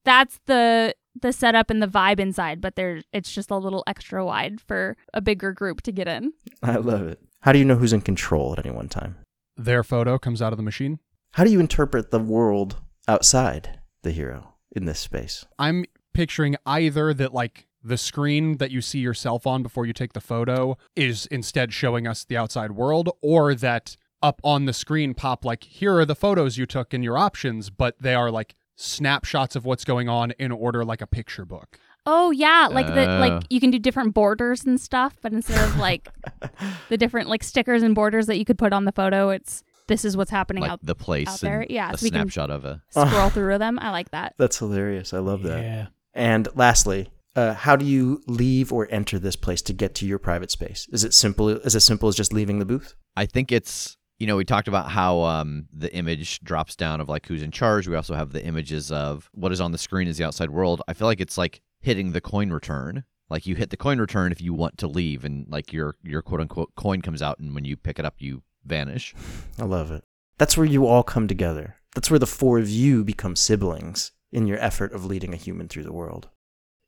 that's 0.05 0.38
the 0.47 0.94
the 1.22 1.32
setup 1.32 1.70
and 1.70 1.82
the 1.82 1.86
vibe 1.86 2.20
inside, 2.20 2.61
but 2.61 2.76
there 2.76 3.03
it's 3.12 3.32
just 3.32 3.51
a 3.51 3.57
little 3.57 3.82
extra 3.86 4.24
wide 4.24 4.61
for 4.61 4.97
a 5.14 5.20
bigger 5.20 5.53
group 5.53 5.82
to 5.82 5.92
get 5.92 6.09
in. 6.09 6.32
I 6.62 6.76
love 6.76 7.07
it. 7.07 7.20
How 7.40 7.53
do 7.53 7.59
you 7.59 7.64
know 7.64 7.76
who's 7.76 7.92
in 7.92 8.03
control 8.03 8.53
at 8.53 8.64
any 8.64 8.74
one 8.74 8.88
time? 8.88 9.16
Their 9.57 9.82
photo 9.82 10.18
comes 10.18 10.42
out 10.42 10.53
of 10.53 10.57
the 10.59 10.62
machine. 10.62 10.99
How 11.32 11.44
do 11.44 11.51
you 11.51 11.61
interpret 11.61 12.11
the 12.11 12.18
world 12.18 12.76
outside 13.09 13.80
the 14.03 14.11
hero 14.11 14.55
in 14.72 14.84
this 14.84 14.99
space? 14.99 15.47
I'm 15.59 15.84
picturing 16.12 16.57
either 16.66 17.14
that 17.14 17.32
like 17.32 17.66
the 17.87 17.97
screen 17.99 18.57
that 18.59 18.70
you 18.70 18.80
see 18.80 18.99
yourself 18.99 19.47
on 19.47 19.62
before 19.62 19.87
you 19.87 19.93
take 19.93 20.12
the 20.12 20.20
photo 20.20 20.76
is 20.97 21.26
instead 21.26 21.72
showing 21.72 22.07
us 22.07 22.24
the 22.24 22.37
outside 22.37 22.72
world 22.72 23.09
or 23.22 23.55
that 23.55 23.97
up 24.22 24.41
on 24.43 24.64
the 24.64 24.72
screen 24.72 25.14
pop 25.14 25.45
like 25.45 25.62
here 25.64 25.95
are 25.97 26.05
the 26.05 26.14
photos 26.16 26.57
you 26.59 26.66
took 26.66 26.93
and 26.95 27.05
your 27.05 27.16
options 27.18 27.70
but 27.70 27.95
they 28.01 28.14
are 28.14 28.30
like 28.30 28.55
snapshots 28.76 29.55
of 29.57 29.64
what's 29.64 29.84
going 29.84 30.09
on 30.09 30.32
in 30.32 30.51
order 30.53 30.84
like 30.84 31.01
a 31.01 31.07
picture 31.07 31.45
book 31.45 31.78
Oh 32.09 32.30
yeah, 32.30 32.68
like 32.70 32.87
the 32.87 33.05
like 33.18 33.32
uh. 33.32 33.41
you 33.51 33.59
can 33.59 33.72
do 33.72 33.80
different 33.80 34.14
borders 34.14 34.64
and 34.64 34.80
stuff, 34.80 35.16
but 35.22 35.32
instead 35.32 35.59
of 35.68 35.76
like 35.76 36.09
the 36.89 36.97
different 36.97 37.28
like 37.28 37.43
stickers 37.43 37.82
and 37.82 37.97
borders 37.97 38.26
that 38.28 38.39
you 38.39 38.45
could 38.45 38.59
put 38.59 38.72
on 38.72 38.84
the 38.84 38.93
photo, 38.93 39.30
it's 39.30 39.64
this 39.89 40.05
is 40.05 40.16
what's 40.16 40.30
happening 40.30 40.61
like 40.61 40.70
out 40.70 40.78
the 40.84 40.95
place 40.95 41.26
out 41.26 41.41
there. 41.41 41.62
and 41.62 41.70
Yeah, 41.70 41.91
a 41.91 41.99
so 41.99 42.05
we 42.05 42.11
can- 42.12 42.20
snapshot 42.20 42.53
of 42.53 42.64
a 42.64 42.80
scroll 42.91 43.30
through 43.30 43.59
them. 43.59 43.80
I 43.80 43.91
like 43.91 44.12
that. 44.12 44.34
That's 44.39 44.57
hilarious. 44.57 45.12
I 45.12 45.18
love 45.18 45.43
that. 45.43 45.61
Yeah. 45.64 45.87
And 46.14 46.47
lastly, 46.55 47.09
uh, 47.37 47.53
how 47.53 47.76
do 47.76 47.84
you 47.84 48.22
leave 48.26 48.72
or 48.72 48.89
enter 48.91 49.18
this 49.18 49.37
place 49.37 49.61
to 49.62 49.72
get 49.74 49.95
to 49.97 50.07
your 50.07 50.18
private 50.18 50.51
space? 50.51 50.89
Is 50.91 51.05
it 51.05 51.12
simple? 51.12 51.51
Is 51.51 51.76
as 51.76 51.84
simple 51.84 52.09
as 52.09 52.16
just 52.16 52.32
leaving 52.32 52.59
the 52.59 52.64
booth? 52.64 52.95
I 53.14 53.26
think 53.26 53.53
it's 53.53 53.99
you 54.18 54.26
know 54.26 54.37
we 54.37 54.45
talked 54.45 54.68
about 54.68 54.91
how 54.91 55.20
um, 55.20 55.66
the 55.72 55.95
image 55.95 56.41
drops 56.41 56.74
down 56.74 57.01
of 57.01 57.09
like 57.09 57.26
who's 57.26 57.43
in 57.43 57.51
charge. 57.51 57.87
We 57.87 57.95
also 57.95 58.14
have 58.14 58.32
the 58.32 58.45
images 58.45 58.91
of 58.91 59.28
what 59.32 59.53
is 59.53 59.61
on 59.61 59.72
the 59.72 59.78
screen 59.78 60.09
is 60.09 60.16
the 60.16 60.24
outside 60.24 60.51
world. 60.51 60.80
I 60.89 60.95
feel 60.95 61.07
like 61.07 61.20
it's 61.20 61.37
like 61.37 61.61
hitting 61.80 62.12
the 62.12 62.22
coin 62.22 62.51
return. 62.51 63.05
Like 63.28 63.47
you 63.47 63.55
hit 63.55 63.70
the 63.70 63.76
coin 63.76 63.99
return 64.01 64.32
if 64.32 64.41
you 64.41 64.55
want 64.55 64.78
to 64.78 64.89
leave, 64.89 65.24
and 65.24 65.47
like 65.51 65.72
your 65.72 65.97
your 66.03 66.22
quote 66.22 66.41
unquote 66.41 66.74
coin 66.74 67.03
comes 67.03 67.20
out, 67.20 67.39
and 67.39 67.55
when 67.55 67.66
you 67.66 67.76
pick 67.76 67.99
it 67.99 68.07
up, 68.07 68.14
you 68.18 68.43
vanish. 68.64 69.14
I 69.59 69.64
love 69.64 69.91
it. 69.91 70.05
That's 70.39 70.57
where 70.57 70.66
you 70.66 70.87
all 70.87 71.03
come 71.03 71.28
together. 71.28 71.76
That's 71.95 72.11
where 72.11 72.18
the 72.18 72.26
four 72.26 72.59
of 72.59 72.68
you 72.68 73.05
become 73.05 73.37
siblings 73.37 74.12
in 74.32 74.47
your 74.47 74.59
effort 74.59 74.93
of 74.93 75.05
leading 75.05 75.32
a 75.32 75.39
human 75.39 75.68
through 75.68 75.84
the 75.84 75.93
world. 75.93 76.28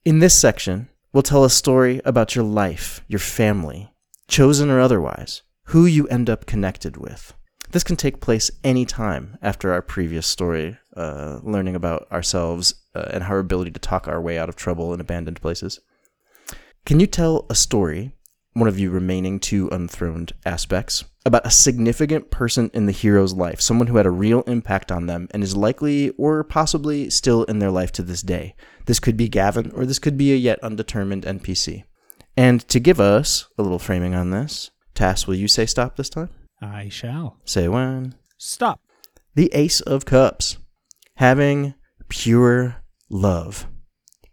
In 0.05 0.21
this 0.21 0.39
section, 0.39 0.89
we'll 1.13 1.25
tell 1.25 1.45
a 1.45 1.51
story 1.51 2.01
about 2.05 2.35
your 2.35 2.45
life, 2.45 3.01
your 3.09 3.19
family, 3.19 3.91
chosen 4.29 4.71
or 4.71 4.81
otherwise, 4.81 5.43
who 5.65 5.87
you 5.87 6.07
end 6.07 6.31
up 6.31 6.47
connected 6.47 6.97
with. 6.97 7.35
This 7.73 7.85
can 7.85 7.97
take 7.97 8.21
place 8.21 8.51
any 8.63 8.87
time 8.87 9.37
after 9.43 9.73
our 9.73 9.83
previous 9.83 10.27
story, 10.27 10.79
uh, 10.97 11.41
learning 11.43 11.75
about 11.75 12.11
ourselves 12.13 12.75
uh, 12.95 13.09
and 13.13 13.25
our 13.25 13.41
ability 13.41 13.73
to 13.73 13.81
talk 13.81 14.07
our 14.07 14.21
way 14.21 14.39
out 14.39 14.49
of 14.49 14.57
trouble 14.57 14.95
in 14.95 15.01
abandoned 15.01 15.43
places. 15.43 15.81
Can 16.87 17.01
you 17.01 17.07
tell 17.07 17.45
a 17.51 17.55
story, 17.55 18.13
one 18.55 18.69
of 18.69 18.79
you 18.79 18.91
remaining 18.91 19.41
two 19.41 19.69
unthroned 19.69 20.33
aspects, 20.47 21.05
about 21.29 21.47
a 21.47 21.51
significant 21.51 22.31
person 22.31 22.71
in 22.75 22.87
the 22.87 22.93
hero's 22.93 23.33
life, 23.33 23.61
someone 23.61 23.87
who 23.87 23.97
had 23.97 24.07
a 24.07 24.11
real 24.11 24.43
impact 24.43 24.91
on 24.91 25.07
them 25.07 25.29
and 25.31 25.43
is 25.43 25.57
likely 25.57 26.11
or 26.11 26.43
possibly 26.43 27.09
still 27.11 27.45
in 27.45 27.61
their 27.61 27.71
life 27.71 27.93
to 27.93 28.03
this 28.03 28.23
day? 28.23 28.57
This 28.87 28.99
could 28.99 29.17
be 29.17 29.29
Gavin, 29.29 29.71
or 29.73 29.87
this 29.87 29.99
could 30.01 30.19
be 30.19 30.33
a 30.33 30.37
yet 30.37 30.59
undetermined 30.63 31.25
NPC. 31.25 31.85
And 32.37 32.67
to 32.69 32.81
give 32.81 32.99
us 32.99 33.47
a 33.57 33.63
little 33.63 33.79
framing 33.79 34.15
on 34.15 34.31
this, 34.31 34.71
Tass, 34.95 35.27
will 35.27 35.37
you 35.37 35.47
say 35.47 35.67
stop 35.67 35.97
this 35.97 36.11
time? 36.11 36.31
I 36.61 36.89
shall. 36.89 37.39
Say 37.45 37.69
when. 37.69 38.17
Stop. 38.37 38.81
The 39.35 39.51
Ace 39.53 39.81
of 39.81 40.05
Cups. 40.05 40.59
Having 41.17 41.75
pure 42.09 42.83
love. 43.09 43.69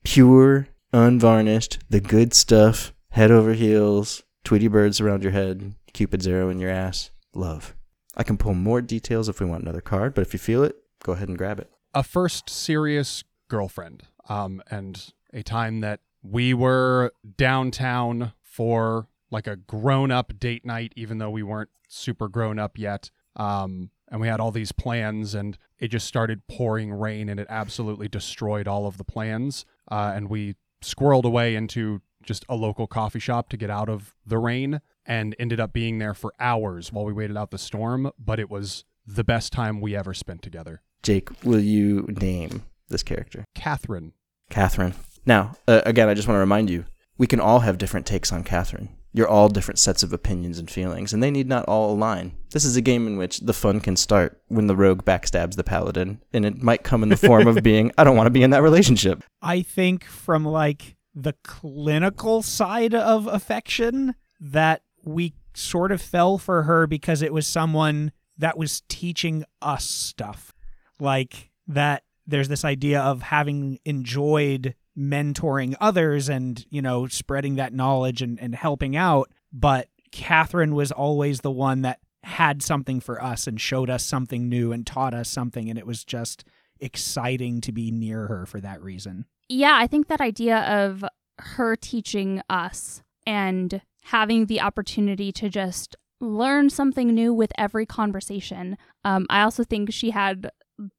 Pure, 0.04 0.68
unvarnished, 0.92 1.80
the 1.90 2.00
good 2.00 2.34
stuff, 2.34 2.94
head 3.10 3.32
over 3.32 3.54
heels, 3.54 4.24
Tweety 4.46 4.68
birds 4.68 5.02
around 5.02 5.24
your 5.24 5.32
head, 5.32 5.74
Cupid's 5.96 6.28
arrow 6.28 6.50
in 6.50 6.60
your 6.60 6.70
ass. 6.70 7.10
Love. 7.34 7.74
I 8.16 8.24
can 8.24 8.38
pull 8.38 8.54
more 8.54 8.82
details 8.82 9.28
if 9.30 9.40
we 9.40 9.46
want 9.46 9.64
another 9.64 9.82
card, 9.82 10.14
but 10.14 10.22
if 10.22 10.34
you 10.34 10.40
feel 10.40 10.64
it, 10.64 10.76
go 11.04 11.14
ahead 11.14 11.30
and 11.30 11.38
grab 11.38 11.60
it. 11.60 11.70
a 11.94 12.04
first 12.04 12.50
serious 12.50 13.24
girlfriend 13.48 14.04
um 14.28 14.62
and 14.72 15.14
a 15.34 15.42
time 15.44 15.80
that 15.82 16.00
we 16.24 16.54
were 16.54 17.12
downtown 17.38 18.34
for 18.42 19.08
like 19.32 19.46
a 19.48 19.56
grown 19.56 20.10
up 20.12 20.38
date 20.40 20.66
night 20.66 20.92
even 20.96 21.20
though 21.20 21.30
we 21.30 21.44
weren't 21.44 21.70
super 21.88 22.28
grown 22.28 22.58
up 22.60 22.78
yet 22.78 23.12
um 23.36 23.92
and 24.10 24.20
we 24.20 24.28
had 24.28 24.40
all 24.40 24.52
these 24.52 24.72
plans 24.72 25.36
and 25.36 25.58
it 25.80 25.90
just 25.90 26.08
started 26.08 26.42
pouring 26.48 26.92
rain 26.92 27.30
and 27.30 27.40
it 27.40 27.48
absolutely 27.50 28.08
destroyed 28.08 28.68
all 28.68 28.88
of 28.88 28.98
the 28.98 29.04
plans 29.04 29.64
uh, 29.92 30.12
and 30.16 30.28
we 30.30 30.56
squirreled 30.82 31.24
away 31.24 31.56
into 31.56 32.02
just 32.24 32.44
a 32.50 32.56
local 32.56 32.88
coffee 32.88 33.20
shop 33.20 33.48
to 33.50 33.58
get 33.58 33.70
out 33.70 33.88
of 33.90 34.16
the 34.26 34.38
rain 34.40 34.82
and 35.06 35.36
ended 35.40 35.60
up 35.60 35.74
being 35.74 36.00
there 36.00 36.14
for 36.14 36.34
hours 36.40 36.92
while 36.92 37.06
we 37.06 37.14
waited 37.14 37.38
out 37.38 37.52
the 37.52 37.58
storm 37.58 38.12
but 38.18 38.40
it 38.40 38.50
was 38.50 38.86
the 39.06 39.24
best 39.24 39.54
time 39.54 39.82
we 39.82 39.96
ever 39.96 40.14
spent 40.14 40.42
together 40.42 40.82
Jake, 41.04 41.30
will 41.44 41.60
you 41.60 42.08
name 42.20 42.64
this 42.90 43.04
character? 43.04 43.46
catherine 43.54 44.14
Catherine. 44.50 44.94
Now, 45.26 45.56
uh, 45.68 45.82
again, 45.86 46.10
I 46.10 46.14
just 46.14 46.28
want 46.28 46.36
to 46.36 46.42
remind 46.42 46.70
you, 46.70 46.86
we 47.18 47.28
can 47.28 47.40
all 47.40 47.62
have 47.62 47.78
different 47.78 48.06
takes 48.06 48.32
on 48.32 48.44
Catherine. 48.44 48.90
You're 49.14 49.28
all 49.28 49.48
different 49.48 49.80
sets 49.80 50.04
of 50.04 50.12
opinions 50.12 50.60
and 50.60 50.70
feelings, 50.70 51.14
and 51.14 51.24
they 51.24 51.32
need 51.32 51.48
not 51.48 51.66
all 51.66 51.94
align. 51.94 52.34
This 52.52 52.66
is 52.66 52.76
a 52.76 52.82
game 52.82 53.08
in 53.08 53.18
which 53.18 53.40
the 53.40 53.54
fun 53.54 53.80
can 53.80 53.96
start 53.96 54.42
when 54.50 54.68
the 54.68 54.76
rogue 54.76 55.06
backstabs 55.06 55.56
the 55.56 55.64
paladin, 55.64 56.22
and 56.34 56.46
it 56.46 56.62
might 56.62 56.84
come 56.84 57.02
in 57.02 57.10
the 57.10 57.18
form 57.18 57.48
of 57.48 57.56
being, 57.64 57.92
I 57.98 58.04
don't 58.04 58.18
want 58.18 58.28
to 58.28 58.32
be 58.32 58.44
in 58.44 58.50
that 58.50 58.62
relationship. 58.62 59.24
I 59.42 59.62
think 59.62 60.04
from 60.04 60.46
like 60.46 60.98
the 61.14 61.34
clinical 61.44 62.42
side 62.42 62.94
of 62.94 63.26
affection 63.28 64.16
that 64.42 64.82
we 65.06 65.34
sort 65.54 65.92
of 65.92 66.02
fell 66.02 66.38
for 66.38 66.64
her 66.64 66.88
because 66.88 67.22
it 67.22 67.34
was 67.34 67.48
someone 67.48 68.12
that 68.38 68.58
was 68.58 68.82
teaching 68.88 69.46
us 69.62 69.86
stuff. 69.86 70.54
Like 71.00 71.52
that 71.68 72.04
there's 72.28 72.48
this 72.48 72.66
idea 72.66 73.02
of 73.02 73.22
having 73.22 73.80
enjoyed 73.86 74.76
mentoring 74.98 75.76
others 75.80 76.30
and, 76.30 76.66
you 76.70 76.82
know, 76.82 77.08
spreading 77.08 77.56
that 77.56 77.74
knowledge 77.74 78.22
and, 78.22 78.40
and 78.40 78.56
helping 78.56 78.96
out. 78.96 79.32
But 79.52 79.90
Catherine 80.12 80.76
was 80.76 80.92
always 80.92 81.42
the 81.42 81.52
one 81.52 81.82
that 81.82 82.00
had 82.24 82.64
something 82.64 83.00
for 83.00 83.22
us 83.22 83.46
and 83.46 83.60
showed 83.62 83.90
us 83.90 84.04
something 84.04 84.50
new 84.50 84.72
and 84.72 84.88
taught 84.88 85.14
us 85.14 85.30
something. 85.30 85.70
And 85.70 85.78
it 85.78 85.86
was 85.86 86.04
just 86.04 86.44
exciting 86.80 87.62
to 87.62 87.72
be 87.72 87.92
near 87.92 88.28
her 88.28 88.46
for 88.46 88.60
that 88.62 88.82
reason. 88.82 89.26
Yeah, 89.48 89.78
I 89.78 89.88
think 89.88 90.08
that 90.08 90.22
idea 90.22 90.60
of 90.62 91.06
her 91.38 91.76
teaching 91.76 92.42
us 92.50 93.04
and 93.28 93.82
having 94.06 94.46
the 94.46 94.62
opportunity 94.62 95.32
to 95.32 95.50
just 95.50 95.96
learn 96.22 96.70
something 96.70 97.14
new 97.14 97.34
with 97.34 97.52
every 97.58 97.86
conversation. 97.86 98.78
Um, 99.04 99.26
I 99.30 99.42
also 99.42 99.64
think 99.64 99.92
she 99.92 100.12
had 100.12 100.50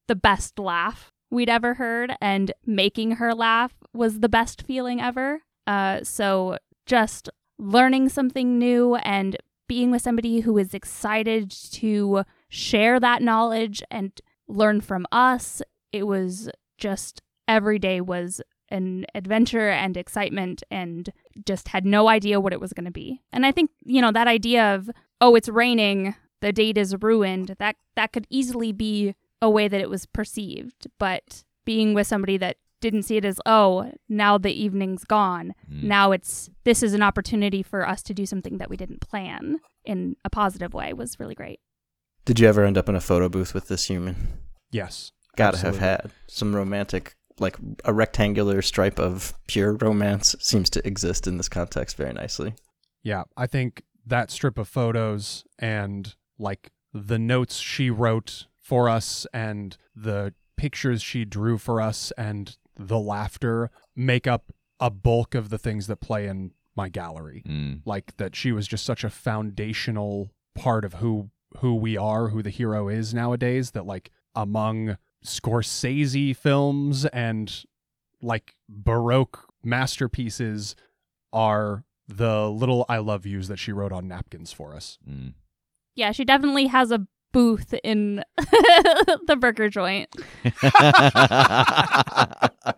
the 0.09 0.17
best 0.17 0.59
laugh 0.59 1.13
we'd 1.31 1.49
ever 1.49 1.75
heard, 1.75 2.13
and 2.21 2.53
making 2.65 3.13
her 3.13 3.35
laugh 3.35 3.73
was 3.93 4.21
the 4.21 4.29
best 4.29 4.63
feeling 4.63 5.01
ever. 5.01 5.43
Uh, 5.67 6.01
so 6.03 6.59
just 6.87 7.29
learning 7.59 8.09
something 8.09 8.59
new 8.59 8.97
and 8.97 9.37
being 9.69 9.91
with 9.91 10.03
somebody 10.03 10.41
who 10.41 10.57
is 10.59 10.75
excited 10.75 11.51
to 11.51 12.23
share 12.49 13.01
that 13.01 13.23
knowledge 13.23 13.83
and 13.91 14.21
learn 14.47 14.81
from 14.81 15.07
us, 15.11 15.63
it 15.93 16.05
was 16.05 16.49
just 16.79 17.23
every 17.49 17.79
day 17.79 18.01
was 18.01 18.41
an 18.69 19.07
adventure 19.15 19.69
and 19.71 19.97
excitement 19.97 20.63
and 20.71 21.11
just 21.45 21.69
had 21.69 21.85
no 21.85 22.09
idea 22.09 22.41
what 22.41 22.53
it 22.53 22.61
was 22.61 22.73
going 22.73 22.85
to 22.85 22.91
be. 22.91 23.21
And 23.33 23.47
I 23.47 23.53
think, 23.53 23.71
you 23.85 24.01
know, 24.01 24.13
that 24.13 24.29
idea 24.29 24.75
of, 24.75 24.91
oh, 25.21 25.35
it's 25.35 25.49
raining, 25.49 26.15
the 26.41 26.53
date 26.53 26.79
is 26.79 26.97
ruined, 27.01 27.57
that 27.59 27.77
that 27.95 28.13
could 28.13 28.27
easily 28.31 28.73
be 28.73 29.15
a 29.41 29.51
way 29.51 29.69
that 29.69 29.81
it 29.81 29.91
was 29.91 30.07
perceived, 30.07 30.87
but 30.99 31.45
being 31.65 31.95
with 31.95 32.07
somebody 32.07 32.37
that 32.39 32.57
didn't 32.81 33.03
see 33.03 33.17
it 33.17 33.25
as, 33.25 33.41
oh, 33.47 33.91
now 34.09 34.39
the 34.39 34.53
evening's 34.53 35.05
gone. 35.05 35.55
Mm. 35.71 35.85
Now 35.85 36.13
it's 36.13 36.51
this 36.65 36.83
is 36.83 36.95
an 36.95 37.03
opportunity 37.03 37.63
for 37.63 37.89
us 37.89 38.03
to 38.05 38.15
do 38.15 38.27
something 38.27 38.59
that 38.59 38.71
we 38.71 38.77
didn't 38.77 39.01
plan 39.01 39.59
in 39.85 40.17
a 40.25 40.31
positive 40.31 40.75
way 40.75 40.93
was 40.93 41.19
really 41.19 41.35
great. 41.35 41.61
Did 42.25 42.41
you 42.41 42.49
ever 42.49 42.65
end 42.65 42.77
up 42.77 42.89
in 42.89 42.95
a 42.95 43.01
photo 43.01 43.29
booth 43.29 43.55
with 43.55 43.69
this 43.69 43.87
human? 43.87 44.41
Yes. 44.71 45.13
Gotta 45.37 45.57
Absolutely. 45.57 45.81
have 45.81 46.01
had 46.03 46.11
some 46.29 46.55
romantic, 46.57 47.16
like 47.39 47.57
a 47.85 47.93
rectangular 47.93 48.63
stripe 48.63 48.99
of 48.99 49.35
pure 49.47 49.75
romance 49.75 50.35
seems 50.41 50.71
to 50.71 50.87
exist 50.87 51.27
in 51.27 51.37
this 51.37 51.49
context 51.49 51.97
very 51.97 52.13
nicely. 52.13 52.55
Yeah, 53.03 53.25
I 53.37 53.47
think 53.47 53.83
that 54.07 54.31
strip 54.31 54.59
of 54.59 54.69
photos 54.69 55.45
and 55.59 56.15
like 56.39 56.71
the 56.93 57.19
notes 57.19 57.59
she 57.59 57.91
wrote 57.91 58.47
for 58.59 58.89
us 58.89 59.27
and 59.33 59.77
the 59.95 60.33
pictures 60.57 61.03
she 61.03 61.25
drew 61.25 61.59
for 61.59 61.81
us 61.81 62.13
and 62.17 62.57
the 62.77 62.99
laughter 62.99 63.71
make 63.95 64.27
up 64.27 64.53
a 64.81 64.91
bulk 64.91 65.35
of 65.35 65.51
the 65.51 65.59
things 65.59 65.87
that 65.87 65.97
play 65.97 66.27
in 66.27 66.53
my 66.75 66.89
gallery. 66.89 67.43
Mm. 67.47 67.81
Like 67.85 68.17
that 68.17 68.37
she 68.37 68.53
was 68.53 68.67
just 68.67 68.85
such 68.85 69.05
a 69.05 69.11
foundational 69.11 70.31
part 70.55 70.85
of 70.85 70.95
who 70.95 71.31
who 71.59 71.75
we 71.75 71.97
are, 71.97 72.29
who 72.29 72.43
the 72.43 72.51
hero 72.51 72.89
is 72.89 73.15
nowadays 73.15 73.71
that 73.71 73.87
like 73.87 74.11
among 74.35 74.99
Scorsese 75.27 76.37
films 76.37 77.05
and 77.07 77.65
like 78.23 78.55
baroque 78.69 79.49
masterpieces 79.63 80.75
are 81.33 81.85
the 82.09 82.49
little 82.49 82.87
I 82.89 82.99
love 82.99 83.27
yous 83.27 83.49
that 83.49 83.59
she 83.59 83.73
wrote 83.73 83.93
on 83.93 84.09
napkins 84.09 84.53
for 84.53 84.75
us. 84.75 84.99
Mm. 85.09 85.35
Yeah, 85.95 86.13
she 86.13 86.25
definitely 86.25 86.67
has 86.67 86.91
a 86.91 87.07
booth 87.33 87.75
in 87.83 88.23
the 88.37 89.37
burger 89.39 89.69
joint. 89.69 90.09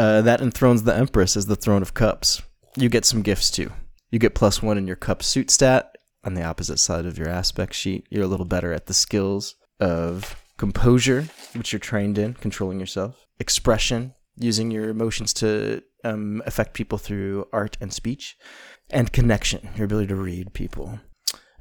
Uh, 0.00 0.22
that 0.22 0.40
enthrones 0.40 0.84
the 0.84 0.96
Empress 0.96 1.36
as 1.36 1.44
the 1.44 1.54
Throne 1.54 1.82
of 1.82 1.92
Cups. 1.92 2.40
You 2.74 2.88
get 2.88 3.04
some 3.04 3.20
gifts 3.20 3.50
too. 3.50 3.70
You 4.10 4.18
get 4.18 4.34
plus 4.34 4.62
one 4.62 4.78
in 4.78 4.86
your 4.86 4.96
cup 4.96 5.22
suit 5.22 5.50
stat. 5.50 5.94
On 6.24 6.32
the 6.32 6.42
opposite 6.42 6.78
side 6.78 7.04
of 7.04 7.18
your 7.18 7.28
aspect 7.28 7.74
sheet, 7.74 8.06
you're 8.08 8.24
a 8.24 8.26
little 8.26 8.46
better 8.46 8.72
at 8.72 8.86
the 8.86 8.94
skills 8.94 9.56
of 9.78 10.39
composure, 10.60 11.26
which 11.54 11.72
you're 11.72 11.80
trained 11.80 12.18
in, 12.18 12.34
controlling 12.34 12.78
yourself, 12.78 13.26
expression, 13.38 14.12
using 14.36 14.70
your 14.70 14.90
emotions 14.90 15.32
to 15.32 15.82
um, 16.04 16.42
affect 16.44 16.74
people 16.74 16.98
through 16.98 17.48
art 17.50 17.78
and 17.80 17.94
speech, 17.94 18.36
and 18.90 19.10
connection, 19.10 19.70
your 19.74 19.86
ability 19.86 20.08
to 20.08 20.14
read 20.14 20.52
people. 20.52 21.00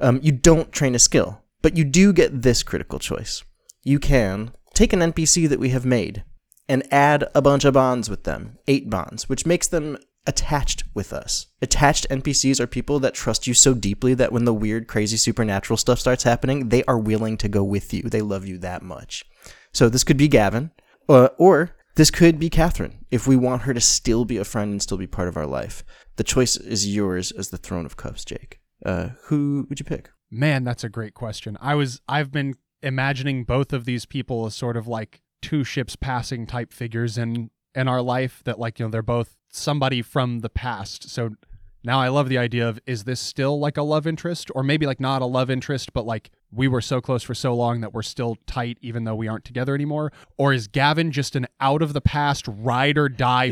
Um, 0.02 0.20
you 0.22 0.34
don't 0.34 0.74
train 0.74 0.96
a 0.96 1.00
skill, 1.00 1.42
but 1.62 1.78
you 1.78 1.86
do 1.86 2.12
get 2.12 2.42
this 2.42 2.62
critical 2.62 3.00
choice. 3.00 3.42
You 3.84 4.00
can 4.00 4.52
take 4.74 4.92
an 4.92 5.00
NPC 5.00 5.48
that 5.48 5.62
we 5.62 5.70
have 5.70 5.86
made 5.86 6.26
and 6.68 6.84
add 6.92 7.24
a 7.34 7.42
bunch 7.42 7.64
of 7.64 7.76
bonds 7.76 8.10
with 8.10 8.26
them, 8.26 8.58
eight 8.68 8.90
bonds, 8.90 9.30
which 9.30 9.46
makes 9.46 9.68
them 9.68 9.98
attached 10.26 10.84
with 10.94 11.14
us. 11.14 11.48
Attached 11.62 12.08
NPCs 12.10 12.60
are 12.60 12.68
people 12.68 13.00
that 13.00 13.14
trust 13.14 13.48
you 13.48 13.54
so 13.54 13.74
deeply 13.74 14.14
that 14.14 14.32
when 14.32 14.46
the 14.46 14.54
weird, 14.54 14.88
crazy 14.88 15.18
supernatural 15.18 15.78
stuff 15.78 16.00
starts 16.00 16.24
happening, 16.24 16.70
they 16.70 16.84
are 16.84 16.98
willing 16.98 17.38
to 17.38 17.48
go 17.48 17.64
with 17.64 17.94
you. 17.94 18.04
They 18.04 18.22
love 18.22 18.46
you 18.46 18.58
that 18.60 18.82
much. 18.82 19.26
So 19.72 19.90
this 19.90 20.04
could 20.04 20.18
be 20.18 20.28
Gavin, 20.28 20.72
uh, 21.08 21.30
or 21.38 21.76
this 21.96 22.12
could 22.12 22.40
be 22.40 22.50
Catherine, 22.50 23.06
if 23.12 23.28
we 23.28 23.36
want 23.36 23.64
her 23.64 23.74
to 23.74 23.82
still 23.82 24.26
be 24.26 24.38
a 24.38 24.46
friend 24.46 24.72
and 24.72 24.82
still 24.82 24.98
be 24.98 25.08
part 25.08 25.28
of 25.28 25.38
our 25.38 25.48
life. 25.48 25.84
The 26.16 26.24
choice 26.24 26.58
is 26.58 26.94
yours 26.94 27.32
as 27.32 27.50
the 27.50 27.58
Throne 27.58 27.86
of 27.86 27.98
Cups, 27.98 28.26
Jake. 28.26 28.60
Uh, 28.86 29.10
who 29.24 29.66
would 29.70 29.80
you 29.80 29.86
pick? 29.86 30.10
Man, 30.32 30.64
that's 30.64 30.84
a 30.84 30.90
great 30.90 31.14
question. 31.14 31.58
I 31.60 31.76
was 31.76 32.02
I've 32.08 32.32
been 32.32 32.56
imagining 32.82 33.44
both 33.44 33.74
of 33.74 33.86
these 33.86 34.06
people 34.06 34.46
as 34.46 34.56
sort 34.56 34.78
of 34.78 34.88
like 34.88 35.22
two 35.42 35.64
ships 35.64 35.96
passing 35.96 36.46
type 36.46 36.72
figures 36.72 37.18
in 37.18 37.50
in 37.76 37.88
our 37.88 38.02
life 38.02 38.42
that 38.46 38.60
like 38.60 38.80
you 38.80 38.86
know 38.86 38.92
they're 38.92 39.02
both 39.02 39.36
somebody 39.52 40.02
from 40.02 40.40
the 40.40 40.50
past. 40.50 41.10
So 41.10 41.32
now 41.84 42.00
I 42.00 42.10
love 42.10 42.30
the 42.30 42.38
idea 42.38 42.68
of 42.68 42.80
is 42.86 43.04
this 43.04 43.20
still 43.20 43.60
like 43.60 43.78
a 43.78 43.84
love 43.84 44.06
interest 44.06 44.52
or 44.54 44.64
maybe 44.64 44.86
like 44.86 45.00
not 45.00 45.22
a 45.22 45.26
love 45.26 45.50
interest 45.50 45.94
but 45.94 46.06
like 46.06 46.30
we 46.52 46.68
were 46.68 46.82
so 46.82 47.00
close 47.00 47.24
for 47.24 47.34
so 47.34 47.54
long 47.54 47.82
that 47.82 47.94
we're 47.94 48.02
still 48.02 48.38
tight 48.46 48.78
even 48.82 49.04
though 49.04 49.16
we 49.16 49.28
aren't 49.28 49.46
together 49.46 49.76
anymore 49.76 50.12
or 50.38 50.54
is 50.54 50.68
Gavin 50.68 51.12
just 51.12 51.36
an 51.36 51.48
out 51.60 51.82
of 51.82 51.94
the 51.94 52.02
past 52.02 52.46
ride 52.48 52.98
or 52.98 53.08
die 53.10 53.50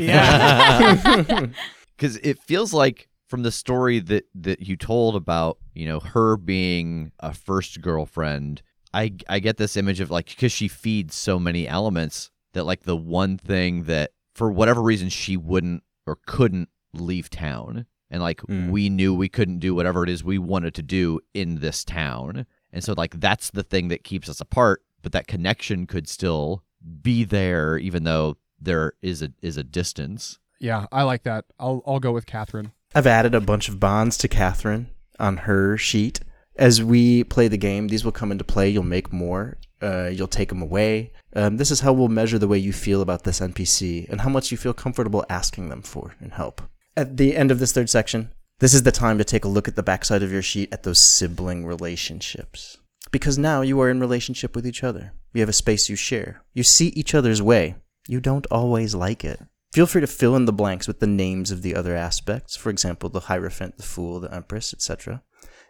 friend? 1.14 1.54
because 1.96 2.16
it 2.22 2.38
feels 2.38 2.74
like 2.74 3.08
from 3.28 3.42
the 3.42 3.52
story 3.52 3.98
that 4.00 4.24
that 4.34 4.60
you 4.60 4.76
told 4.76 5.16
about 5.16 5.58
you 5.74 5.86
know 5.86 6.00
her 6.00 6.36
being 6.36 7.12
a 7.20 7.32
first 7.32 7.80
girlfriend 7.80 8.62
i 8.92 9.12
i 9.28 9.38
get 9.38 9.56
this 9.56 9.76
image 9.76 10.00
of 10.00 10.10
like 10.10 10.26
because 10.26 10.52
she 10.52 10.68
feeds 10.68 11.14
so 11.14 11.38
many 11.38 11.66
elements 11.68 12.30
that 12.52 12.64
like 12.64 12.82
the 12.82 12.96
one 12.96 13.38
thing 13.38 13.84
that 13.84 14.10
for 14.34 14.50
whatever 14.50 14.82
reason 14.82 15.08
she 15.08 15.36
wouldn't 15.36 15.82
or 16.08 16.18
couldn't 16.26 16.68
leave 16.92 17.30
town 17.30 17.86
and 18.10 18.22
like 18.22 18.40
Mm. 18.42 18.70
we 18.70 18.88
knew 18.88 19.14
we 19.14 19.28
couldn't 19.28 19.58
do 19.58 19.74
whatever 19.74 20.02
it 20.02 20.08
is 20.08 20.24
we 20.24 20.38
wanted 20.38 20.74
to 20.74 20.82
do 20.82 21.20
in 21.34 21.60
this 21.60 21.84
town 21.84 22.46
and 22.72 22.82
so 22.82 22.94
like 22.96 23.20
that's 23.20 23.50
the 23.50 23.62
thing 23.62 23.88
that 23.88 24.02
keeps 24.04 24.28
us 24.28 24.40
apart 24.40 24.82
but 25.02 25.12
that 25.12 25.26
connection 25.26 25.86
could 25.86 26.08
still 26.08 26.62
be 27.02 27.24
there 27.24 27.76
even 27.78 28.04
though 28.04 28.36
there 28.60 28.94
is 29.02 29.22
a 29.22 29.32
is 29.42 29.56
a 29.56 29.64
distance 29.64 30.38
yeah, 30.60 30.86
I 30.90 31.04
like 31.04 31.22
that. 31.22 31.44
I'll 31.60 31.84
I'll 31.86 32.00
go 32.00 32.10
with 32.10 32.26
Catherine. 32.26 32.72
I've 32.92 33.06
added 33.06 33.32
a 33.32 33.40
bunch 33.40 33.68
of 33.68 33.78
bonds 33.78 34.18
to 34.18 34.26
Catherine 34.26 34.88
on 35.20 35.36
her 35.46 35.76
sheet. 35.76 36.18
As 36.56 36.82
we 36.82 37.22
play 37.22 37.46
the 37.46 37.56
game, 37.56 37.86
these 37.86 38.04
will 38.04 38.10
come 38.10 38.32
into 38.32 38.42
play. 38.42 38.68
You'll 38.68 38.82
make 38.82 39.12
more. 39.12 39.56
Uh, 39.80 40.10
you'll 40.12 40.26
take 40.26 40.48
them 40.48 40.62
away. 40.62 41.12
Um, 41.34 41.56
this 41.56 41.70
is 41.70 41.80
how 41.80 41.92
we'll 41.92 42.08
measure 42.08 42.38
the 42.38 42.48
way 42.48 42.58
you 42.58 42.72
feel 42.72 43.00
about 43.00 43.24
this 43.24 43.40
NPC 43.40 44.08
and 44.08 44.20
how 44.20 44.28
much 44.28 44.50
you 44.50 44.56
feel 44.56 44.74
comfortable 44.74 45.24
asking 45.28 45.68
them 45.68 45.82
for 45.82 46.14
and 46.20 46.32
help. 46.32 46.62
At 46.96 47.16
the 47.16 47.36
end 47.36 47.50
of 47.50 47.60
this 47.60 47.72
third 47.72 47.88
section, 47.88 48.32
this 48.60 48.74
is 48.74 48.82
the 48.82 48.90
time 48.90 49.18
to 49.18 49.24
take 49.24 49.44
a 49.44 49.48
look 49.48 49.68
at 49.68 49.76
the 49.76 49.84
backside 49.84 50.22
of 50.22 50.32
your 50.32 50.42
sheet 50.42 50.72
at 50.72 50.82
those 50.82 50.98
sibling 50.98 51.64
relationships. 51.64 52.78
Because 53.12 53.38
now 53.38 53.60
you 53.60 53.80
are 53.80 53.88
in 53.88 54.00
relationship 54.00 54.56
with 54.56 54.66
each 54.66 54.82
other. 54.82 55.12
You 55.32 55.40
have 55.42 55.48
a 55.48 55.52
space 55.52 55.88
you 55.88 55.94
share. 55.94 56.42
You 56.54 56.64
see 56.64 56.88
each 56.88 57.14
other's 57.14 57.40
way. 57.40 57.76
You 58.08 58.20
don't 58.20 58.46
always 58.50 58.94
like 58.94 59.24
it. 59.24 59.40
Feel 59.72 59.86
free 59.86 60.00
to 60.00 60.06
fill 60.06 60.34
in 60.34 60.46
the 60.46 60.52
blanks 60.52 60.88
with 60.88 60.98
the 60.98 61.06
names 61.06 61.50
of 61.50 61.62
the 61.62 61.74
other 61.74 61.94
aspects, 61.94 62.56
for 62.56 62.70
example, 62.70 63.10
the 63.10 63.20
Hierophant, 63.20 63.76
the 63.76 63.82
Fool, 63.82 64.18
the 64.18 64.34
Empress, 64.34 64.72
etc. 64.72 65.22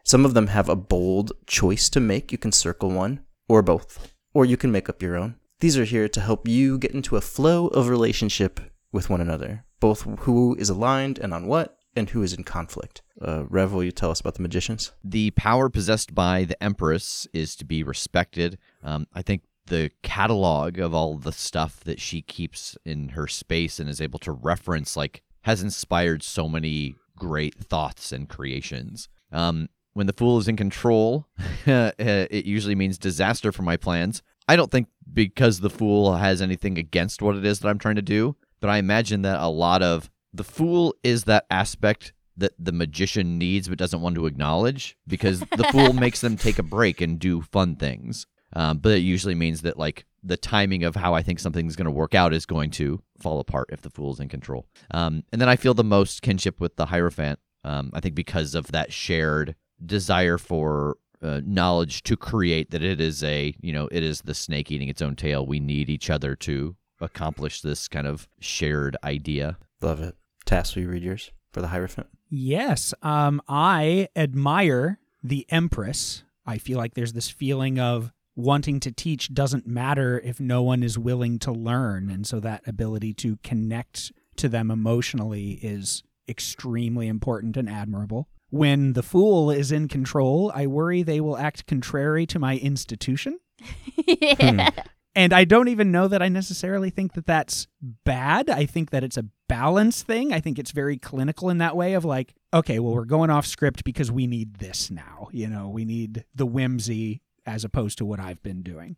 Some 0.04 0.24
of 0.24 0.34
them 0.34 0.46
have 0.46 0.68
a 0.68 0.76
bold 0.76 1.32
choice 1.46 1.90
to 1.90 2.00
make. 2.00 2.32
You 2.32 2.38
can 2.38 2.52
circle 2.52 2.90
one, 2.90 3.20
or 3.48 3.62
both, 3.62 4.12
or 4.34 4.44
you 4.44 4.56
can 4.56 4.70
make 4.70 4.88
up 4.88 5.02
your 5.02 5.16
own. 5.16 5.36
These 5.60 5.76
are 5.76 5.84
here 5.84 6.08
to 6.08 6.20
help 6.20 6.46
you 6.46 6.78
get 6.78 6.92
into 6.92 7.16
a 7.16 7.20
flow 7.20 7.68
of 7.68 7.88
relationship 7.88 8.60
with 8.92 9.10
one 9.10 9.20
another, 9.20 9.64
both 9.80 10.02
who 10.20 10.54
is 10.56 10.70
aligned 10.70 11.18
and 11.18 11.34
on 11.34 11.46
what, 11.46 11.76
and 11.96 12.10
who 12.10 12.22
is 12.22 12.32
in 12.32 12.44
conflict. 12.44 13.02
Uh, 13.20 13.44
Rev, 13.48 13.72
will 13.72 13.82
you 13.82 13.90
tell 13.90 14.10
us 14.10 14.20
about 14.20 14.34
the 14.34 14.42
magicians? 14.42 14.92
the 15.02 15.30
power 15.32 15.68
possessed 15.68 16.14
by 16.14 16.44
the 16.44 16.62
Empress 16.62 17.26
is 17.32 17.56
to 17.56 17.64
be 17.64 17.82
respected. 17.82 18.58
Um, 18.84 19.06
I 19.12 19.22
think 19.22 19.42
the 19.66 19.90
catalog 20.02 20.78
of 20.78 20.94
all 20.94 21.18
the 21.18 21.32
stuff 21.32 21.80
that 21.80 22.00
she 22.00 22.22
keeps 22.22 22.76
in 22.84 23.10
her 23.10 23.26
space 23.26 23.80
and 23.80 23.88
is 23.88 24.00
able 24.00 24.18
to 24.20 24.32
reference, 24.32 24.96
like, 24.96 25.22
has 25.42 25.62
inspired 25.62 26.22
so 26.22 26.48
many 26.48 26.94
great 27.16 27.56
thoughts 27.56 28.12
and 28.12 28.28
creations. 28.28 29.08
Um, 29.32 29.68
When 29.98 30.06
the 30.06 30.12
fool 30.12 30.38
is 30.38 30.46
in 30.46 30.56
control, 30.56 31.26
it 31.66 32.46
usually 32.46 32.76
means 32.76 32.98
disaster 32.98 33.50
for 33.50 33.62
my 33.62 33.76
plans. 33.76 34.22
I 34.46 34.54
don't 34.54 34.70
think 34.70 34.86
because 35.12 35.58
the 35.58 35.68
fool 35.68 36.14
has 36.14 36.40
anything 36.40 36.78
against 36.78 37.20
what 37.20 37.34
it 37.34 37.44
is 37.44 37.58
that 37.58 37.68
I'm 37.68 37.80
trying 37.80 37.96
to 37.96 38.02
do, 38.02 38.36
but 38.60 38.70
I 38.70 38.78
imagine 38.78 39.22
that 39.22 39.40
a 39.40 39.48
lot 39.48 39.82
of 39.82 40.08
the 40.32 40.44
fool 40.44 40.94
is 41.02 41.24
that 41.24 41.46
aspect 41.50 42.12
that 42.36 42.52
the 42.60 42.70
magician 42.70 43.38
needs 43.38 43.68
but 43.68 43.76
doesn't 43.76 44.00
want 44.00 44.14
to 44.14 44.26
acknowledge 44.26 44.96
because 45.08 45.40
the 45.40 45.68
fool 45.72 45.92
makes 46.04 46.20
them 46.20 46.36
take 46.36 46.60
a 46.60 46.62
break 46.62 47.00
and 47.00 47.18
do 47.18 47.42
fun 47.42 47.74
things. 47.74 48.28
Um, 48.52 48.78
but 48.78 48.92
it 48.92 49.00
usually 49.00 49.34
means 49.34 49.62
that 49.62 49.80
like 49.80 50.06
the 50.22 50.36
timing 50.36 50.84
of 50.84 50.94
how 50.94 51.12
I 51.12 51.24
think 51.24 51.40
something's 51.40 51.74
going 51.74 51.86
to 51.86 51.90
work 51.90 52.14
out 52.14 52.32
is 52.32 52.46
going 52.46 52.70
to 52.70 53.02
fall 53.18 53.40
apart 53.40 53.70
if 53.72 53.82
the 53.82 53.90
fool's 53.90 54.20
in 54.20 54.28
control. 54.28 54.64
Um, 54.92 55.24
and 55.32 55.40
then 55.40 55.48
I 55.48 55.56
feel 55.56 55.74
the 55.74 55.82
most 55.82 56.22
kinship 56.22 56.60
with 56.60 56.76
the 56.76 56.86
Hierophant. 56.86 57.40
Um, 57.64 57.90
I 57.92 57.98
think 57.98 58.14
because 58.14 58.54
of 58.54 58.68
that 58.68 58.92
shared 58.92 59.56
desire 59.84 60.38
for 60.38 60.96
uh, 61.22 61.40
knowledge 61.44 62.02
to 62.04 62.16
create 62.16 62.70
that 62.70 62.82
it 62.82 63.00
is 63.00 63.24
a 63.24 63.54
you 63.60 63.72
know 63.72 63.88
it 63.90 64.02
is 64.02 64.22
the 64.22 64.34
snake 64.34 64.70
eating 64.70 64.88
its 64.88 65.02
own 65.02 65.16
tail. 65.16 65.46
We 65.46 65.60
need 65.60 65.90
each 65.90 66.10
other 66.10 66.36
to 66.36 66.76
accomplish 67.00 67.60
this 67.60 67.88
kind 67.88 68.06
of 68.06 68.28
shared 68.40 68.96
idea. 69.04 69.58
Love 69.80 70.00
it. 70.00 70.16
Tass, 70.44 70.74
will 70.74 70.82
you 70.82 70.88
read 70.88 71.02
yours 71.02 71.30
for 71.52 71.60
the 71.60 71.68
Hierophant? 71.68 72.08
Yes. 72.30 72.94
Um, 73.02 73.40
I 73.48 74.08
admire 74.16 74.98
the 75.22 75.46
Empress. 75.50 76.24
I 76.46 76.58
feel 76.58 76.78
like 76.78 76.94
there's 76.94 77.12
this 77.12 77.28
feeling 77.28 77.78
of 77.78 78.12
wanting 78.34 78.80
to 78.80 78.92
teach 78.92 79.34
doesn't 79.34 79.66
matter 79.66 80.20
if 80.20 80.38
no 80.40 80.62
one 80.62 80.82
is 80.82 80.98
willing 80.98 81.38
to 81.40 81.52
learn. 81.52 82.08
And 82.08 82.26
so 82.26 82.40
that 82.40 82.66
ability 82.66 83.12
to 83.14 83.36
connect 83.42 84.12
to 84.36 84.48
them 84.48 84.70
emotionally 84.70 85.58
is 85.62 86.02
extremely 86.28 87.08
important 87.08 87.56
and 87.56 87.68
admirable. 87.68 88.28
When 88.50 88.94
the 88.94 89.02
fool 89.02 89.50
is 89.50 89.70
in 89.72 89.88
control, 89.88 90.50
I 90.54 90.66
worry 90.66 91.02
they 91.02 91.20
will 91.20 91.36
act 91.36 91.66
contrary 91.66 92.26
to 92.26 92.38
my 92.38 92.56
institution. 92.56 93.38
yeah. 94.06 94.70
And 95.14 95.32
I 95.32 95.44
don't 95.44 95.66
even 95.66 95.90
know 95.90 96.06
that 96.06 96.22
I 96.22 96.28
necessarily 96.28 96.90
think 96.90 97.14
that 97.14 97.26
that's 97.26 97.66
bad. 97.82 98.48
I 98.48 98.66
think 98.66 98.90
that 98.90 99.02
it's 99.02 99.16
a 99.16 99.24
balance 99.48 100.02
thing. 100.02 100.32
I 100.32 100.38
think 100.38 100.60
it's 100.60 100.70
very 100.70 100.96
clinical 100.96 101.50
in 101.50 101.58
that 101.58 101.76
way 101.76 101.94
of 101.94 102.04
like, 102.04 102.34
okay, 102.54 102.78
well, 102.78 102.94
we're 102.94 103.04
going 103.04 103.28
off 103.28 103.44
script 103.44 103.82
because 103.82 104.12
we 104.12 104.28
need 104.28 104.58
this 104.58 104.92
now. 104.92 105.28
You 105.32 105.48
know, 105.48 105.70
we 105.70 105.84
need 105.84 106.24
the 106.34 106.46
whimsy 106.46 107.22
as 107.46 107.64
opposed 107.64 107.98
to 107.98 108.04
what 108.04 108.20
I've 108.20 108.42
been 108.42 108.62
doing. 108.62 108.96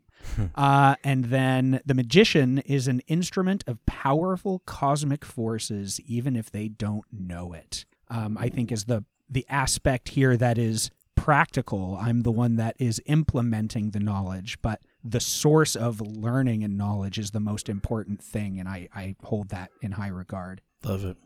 uh, 0.57 0.97
and 1.05 1.27
then 1.27 1.81
the 1.87 1.95
magician 1.95 2.59
is 2.59 2.87
an 2.87 3.01
instrument 3.07 3.65
of 3.67 3.85
powerful 3.87 4.59
cosmic 4.67 5.25
forces, 5.25 6.01
even 6.01 6.37
if 6.37 6.51
they 6.51 6.69
don't 6.69 7.07
know 7.11 7.55
it. 7.55 7.87
Um, 8.09 8.37
I 8.39 8.49
think 8.49 8.71
is 8.73 8.85
the 8.85 9.05
the 9.31 9.47
aspect 9.49 10.11
here 10.11 10.37
that 10.37 10.59
is 10.59 10.91
practical. 11.15 11.99
I'm 12.01 12.23
the 12.23 12.33
one 12.33 12.57
that 12.57 12.77
is 12.79 13.01
implementing 13.07 13.91
the 13.91 14.01
knowledge, 14.01 14.59
but 14.63 14.81
the 15.05 15.21
source 15.21 15.77
of 15.77 16.01
learning 16.01 16.65
and 16.65 16.77
knowledge 16.77 17.19
is 17.19 17.31
the 17.31 17.41
most 17.41 17.69
important 17.69 18.23
thing, 18.23 18.59
and 18.59 18.69
I, 18.69 18.89
I 18.95 19.17
hold 19.23 19.51
that 19.51 19.71
in 19.83 19.93
high 19.93 20.09
regard. 20.09 20.63
Love 20.83 21.05
it. 21.05 21.17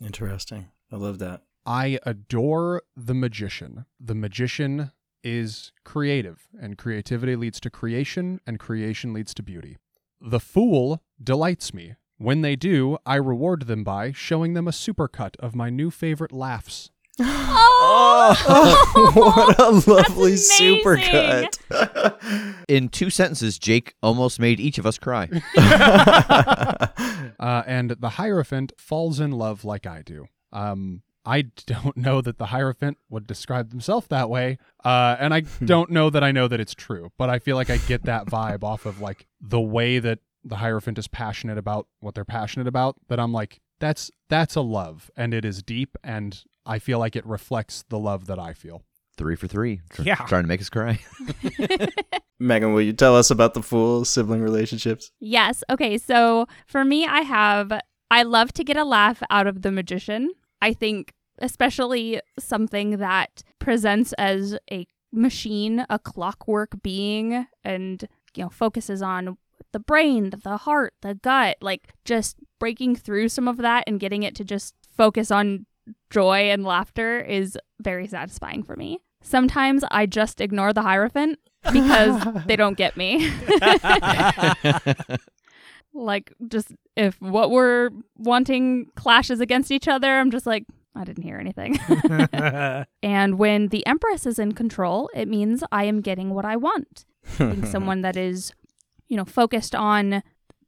Interesting. 0.00 0.68
I 0.92 0.96
love 0.96 1.18
that. 1.18 1.42
I 1.66 1.98
adore 2.04 2.82
the 2.96 3.14
magician. 3.14 3.86
The 3.98 4.14
magician 4.14 4.92
is 5.24 5.72
creative, 5.84 6.48
and 6.60 6.78
creativity 6.78 7.36
leads 7.36 7.60
to 7.60 7.70
creation, 7.70 8.40
and 8.46 8.58
creation 8.60 9.12
leads 9.12 9.34
to 9.34 9.42
beauty. 9.42 9.76
The 10.20 10.40
fool 10.40 11.02
delights 11.22 11.74
me. 11.74 11.94
When 12.16 12.40
they 12.42 12.56
do, 12.56 12.98
I 13.06 13.16
reward 13.16 13.62
them 13.62 13.84
by 13.84 14.12
showing 14.12 14.54
them 14.54 14.66
a 14.66 14.72
supercut 14.72 15.36
of 15.38 15.54
my 15.54 15.70
new 15.70 15.90
favorite 15.90 16.32
laughs. 16.32 16.90
Oh, 17.20 19.12
what 19.14 19.58
a 19.58 19.70
lovely 19.90 20.32
That's 20.32 20.60
supercut. 20.60 21.58
In 22.68 22.88
two 22.88 23.10
sentences, 23.10 23.58
Jake 23.58 23.94
almost 24.02 24.38
made 24.40 24.60
each 24.60 24.78
of 24.78 24.86
us 24.86 24.98
cry. 24.98 25.28
Uh, 27.38 27.62
and 27.66 27.90
the 27.92 28.10
Hierophant 28.10 28.72
falls 28.78 29.20
in 29.20 29.30
love 29.30 29.64
like 29.64 29.86
I 29.86 30.02
do. 30.02 30.26
Um, 30.52 31.02
I 31.24 31.42
don't 31.66 31.96
know 31.96 32.20
that 32.20 32.38
the 32.38 32.46
Hierophant 32.46 32.98
would 33.10 33.26
describe 33.26 33.70
himself 33.70 34.08
that 34.08 34.28
way, 34.30 34.58
uh, 34.84 35.16
and 35.20 35.32
I 35.34 35.40
don't 35.64 35.90
know 35.90 36.10
that 36.10 36.24
I 36.24 36.32
know 36.32 36.48
that 36.48 36.58
it's 36.58 36.74
true. 36.74 37.12
But 37.18 37.28
I 37.30 37.38
feel 37.38 37.54
like 37.54 37.70
I 37.70 37.76
get 37.76 38.04
that 38.04 38.26
vibe 38.26 38.64
off 38.64 38.86
of 38.86 39.00
like 39.00 39.26
the 39.40 39.60
way 39.60 39.98
that 39.98 40.20
the 40.42 40.56
Hierophant 40.56 40.98
is 40.98 41.06
passionate 41.06 41.58
about 41.58 41.86
what 42.00 42.14
they're 42.14 42.24
passionate 42.24 42.66
about. 42.66 42.96
That 43.08 43.20
I'm 43.20 43.32
like, 43.32 43.60
that's 43.78 44.10
that's 44.28 44.56
a 44.56 44.60
love, 44.62 45.10
and 45.16 45.34
it 45.34 45.44
is 45.44 45.62
deep, 45.62 45.96
and 46.02 46.42
I 46.68 46.78
feel 46.78 46.98
like 47.00 47.16
it 47.16 47.26
reflects 47.26 47.84
the 47.88 47.98
love 47.98 48.26
that 48.26 48.38
I 48.38 48.52
feel. 48.52 48.82
three 49.16 49.34
for 49.34 49.48
three. 49.48 49.80
Tr- 49.90 50.02
Yeah. 50.02 50.14
Trying 50.28 50.44
to 50.44 50.48
make 50.48 50.60
us 50.60 50.68
cry. 50.68 51.00
Megan, 52.38 52.72
will 52.72 52.82
you 52.82 52.92
tell 52.92 53.16
us 53.16 53.30
about 53.30 53.54
the 53.54 53.62
fool 53.62 54.04
sibling 54.04 54.40
relationships? 54.42 55.10
Yes. 55.18 55.64
Okay. 55.70 55.98
So 55.98 56.46
for 56.66 56.84
me, 56.84 57.04
I 57.04 57.22
have, 57.22 57.72
I 58.10 58.22
love 58.22 58.52
to 58.52 58.62
get 58.64 58.76
a 58.76 58.84
laugh 58.84 59.22
out 59.30 59.46
of 59.48 59.62
the 59.62 59.72
magician. 59.72 60.30
I 60.62 60.72
think, 60.72 61.12
especially 61.40 62.20
something 62.38 62.98
that 62.98 63.42
presents 63.58 64.12
as 64.14 64.56
a 64.70 64.86
machine, 65.12 65.84
a 65.90 65.98
clockwork 65.98 66.80
being, 66.82 67.46
and, 67.64 68.06
you 68.36 68.44
know, 68.44 68.50
focuses 68.50 69.02
on 69.02 69.36
the 69.72 69.80
brain, 69.80 70.32
the 70.44 70.58
heart, 70.58 70.94
the 71.02 71.14
gut, 71.14 71.56
like 71.60 71.88
just 72.04 72.36
breaking 72.60 72.94
through 72.96 73.28
some 73.30 73.48
of 73.48 73.56
that 73.58 73.84
and 73.86 73.98
getting 74.00 74.22
it 74.22 74.34
to 74.36 74.44
just 74.44 74.74
focus 74.96 75.30
on 75.30 75.66
joy 76.10 76.50
and 76.50 76.64
laughter 76.64 77.20
is 77.20 77.58
very 77.80 78.06
satisfying 78.06 78.62
for 78.62 78.76
me. 78.76 79.00
Sometimes 79.22 79.84
I 79.90 80.06
just 80.06 80.40
ignore 80.40 80.72
the 80.72 80.82
Hierophant 80.82 81.38
because 81.72 82.22
they 82.46 82.56
don't 82.56 82.76
get 82.76 82.96
me. 82.96 83.30
like 85.94 86.32
just 86.48 86.72
if 86.96 87.20
what 87.20 87.50
we're 87.50 87.90
wanting 88.16 88.86
clashes 88.96 89.40
against 89.40 89.70
each 89.70 89.88
other, 89.88 90.18
I'm 90.18 90.30
just 90.30 90.46
like 90.46 90.64
I 90.94 91.04
didn't 91.04 91.22
hear 91.22 91.38
anything. 91.38 91.78
and 93.02 93.38
when 93.38 93.68
the 93.68 93.86
Empress 93.86 94.26
is 94.26 94.38
in 94.38 94.52
control, 94.52 95.10
it 95.14 95.28
means 95.28 95.62
I 95.70 95.84
am 95.84 96.00
getting 96.00 96.30
what 96.30 96.44
I 96.44 96.56
want. 96.56 97.04
Being 97.36 97.66
someone 97.66 98.02
that 98.02 98.16
is, 98.16 98.52
you 99.06 99.16
know, 99.16 99.24
focused 99.24 99.74
on 99.74 100.22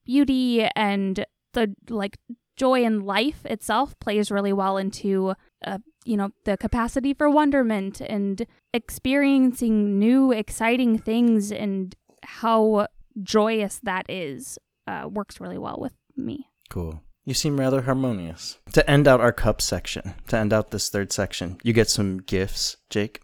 beauty 0.05 0.69
and 0.77 1.25
the 1.53 1.75
like 1.89 2.19
joy 2.61 2.83
in 2.83 3.01
life 3.17 3.45
itself 3.47 3.99
plays 4.01 4.31
really 4.31 4.53
well 4.53 4.77
into 4.77 5.35
uh, 5.65 5.79
you 6.05 6.17
know 6.17 6.31
the 6.45 6.57
capacity 6.57 7.13
for 7.15 7.29
wonderment 7.31 8.01
and 8.01 8.47
experiencing 8.75 9.99
new 9.99 10.33
exciting 10.33 10.99
things 10.99 11.51
and 11.51 11.95
how 12.23 12.87
joyous 13.23 13.81
that 13.83 14.05
is 14.09 14.59
uh, 14.87 15.09
works 15.11 15.41
really 15.41 15.59
well 15.59 15.79
with 15.81 15.95
me 16.17 16.51
Cool. 16.71 17.03
You 17.27 17.35
seem 17.35 17.61
rather 17.61 17.83
harmonious. 17.83 18.59
To 18.73 18.89
end 18.89 19.07
out 19.07 19.21
our 19.21 19.33
cup 19.33 19.61
section, 19.61 20.15
to 20.29 20.39
end 20.39 20.53
out 20.55 20.71
this 20.71 20.89
third 20.89 21.13
section, 21.13 21.59
you 21.63 21.75
get 21.75 21.91
some 21.91 22.19
gifts, 22.19 22.77
Jake. 22.89 23.21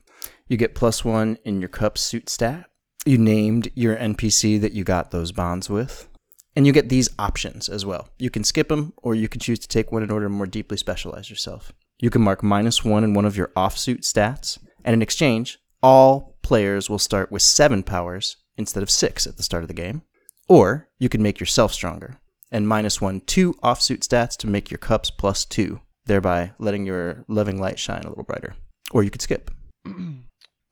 You 0.48 0.56
get 0.56 0.74
plus 0.74 1.04
one 1.04 1.38
in 1.44 1.60
your 1.60 1.68
cup 1.68 1.96
suit 1.96 2.28
stat. 2.28 2.66
You 3.06 3.18
named 3.18 3.70
your 3.74 3.96
NPC 3.96 4.60
that 4.60 4.72
you 4.72 4.84
got 4.84 5.12
those 5.12 5.32
bonds 5.32 5.70
with. 5.70 6.08
And 6.56 6.66
you 6.66 6.72
get 6.72 6.88
these 6.88 7.10
options 7.18 7.68
as 7.68 7.84
well. 7.84 8.08
You 8.18 8.30
can 8.30 8.42
skip 8.42 8.68
them, 8.68 8.94
or 9.02 9.14
you 9.14 9.28
can 9.28 9.40
choose 9.40 9.58
to 9.60 9.68
take 9.68 9.92
one 9.92 10.02
in 10.02 10.10
order 10.10 10.26
to 10.26 10.30
more 10.30 10.46
deeply 10.46 10.78
specialize 10.78 11.30
yourself. 11.30 11.72
You 12.00 12.10
can 12.10 12.22
mark 12.22 12.42
minus 12.42 12.84
one 12.84 13.04
in 13.04 13.14
one 13.14 13.26
of 13.26 13.36
your 13.36 13.48
offsuit 13.48 14.00
stats, 14.00 14.58
and 14.84 14.94
in 14.94 15.02
exchange, 15.02 15.58
all 15.82 16.38
players 16.42 16.88
will 16.88 16.98
start 16.98 17.30
with 17.30 17.42
seven 17.42 17.82
powers 17.82 18.38
instead 18.56 18.82
of 18.82 18.90
six 18.90 19.26
at 19.26 19.36
the 19.36 19.42
start 19.42 19.64
of 19.64 19.68
the 19.68 19.74
game. 19.74 20.02
Or 20.48 20.88
you 20.98 21.08
can 21.08 21.22
make 21.22 21.40
yourself 21.40 21.72
stronger 21.72 22.18
and 22.50 22.68
minus 22.68 23.00
one 23.00 23.20
two 23.20 23.54
offsuit 23.54 24.00
stats 24.00 24.36
to 24.38 24.46
make 24.46 24.70
your 24.70 24.78
cups 24.78 25.10
plus 25.10 25.44
two, 25.44 25.80
thereby 26.06 26.52
letting 26.58 26.86
your 26.86 27.24
loving 27.28 27.60
light 27.60 27.78
shine 27.78 28.02
a 28.02 28.08
little 28.08 28.24
brighter. 28.24 28.54
Or 28.92 29.02
you 29.02 29.10
could 29.10 29.22
skip. 29.22 29.50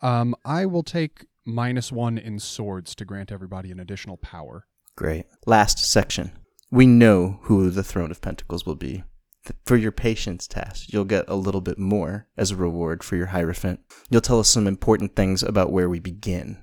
Um, 0.00 0.34
I 0.44 0.66
will 0.66 0.82
take 0.82 1.24
minus 1.46 1.90
one 1.90 2.18
in 2.18 2.38
swords 2.38 2.94
to 2.96 3.06
grant 3.06 3.32
everybody 3.32 3.70
an 3.70 3.80
additional 3.80 4.18
power. 4.18 4.66
Great. 4.96 5.26
Last 5.44 5.78
section. 5.78 6.30
We 6.70 6.86
know 6.86 7.40
who 7.42 7.70
the 7.70 7.82
Throne 7.82 8.10
of 8.10 8.20
Pentacles 8.20 8.64
will 8.64 8.76
be. 8.76 9.02
For 9.66 9.76
your 9.76 9.92
patience 9.92 10.46
Tass, 10.46 10.86
you'll 10.88 11.04
get 11.04 11.24
a 11.28 11.34
little 11.34 11.60
bit 11.60 11.78
more 11.78 12.28
as 12.36 12.50
a 12.50 12.56
reward 12.56 13.02
for 13.02 13.16
your 13.16 13.26
Hierophant. 13.26 13.80
You'll 14.08 14.20
tell 14.20 14.40
us 14.40 14.48
some 14.48 14.66
important 14.66 15.16
things 15.16 15.42
about 15.42 15.72
where 15.72 15.88
we 15.88 15.98
begin. 15.98 16.58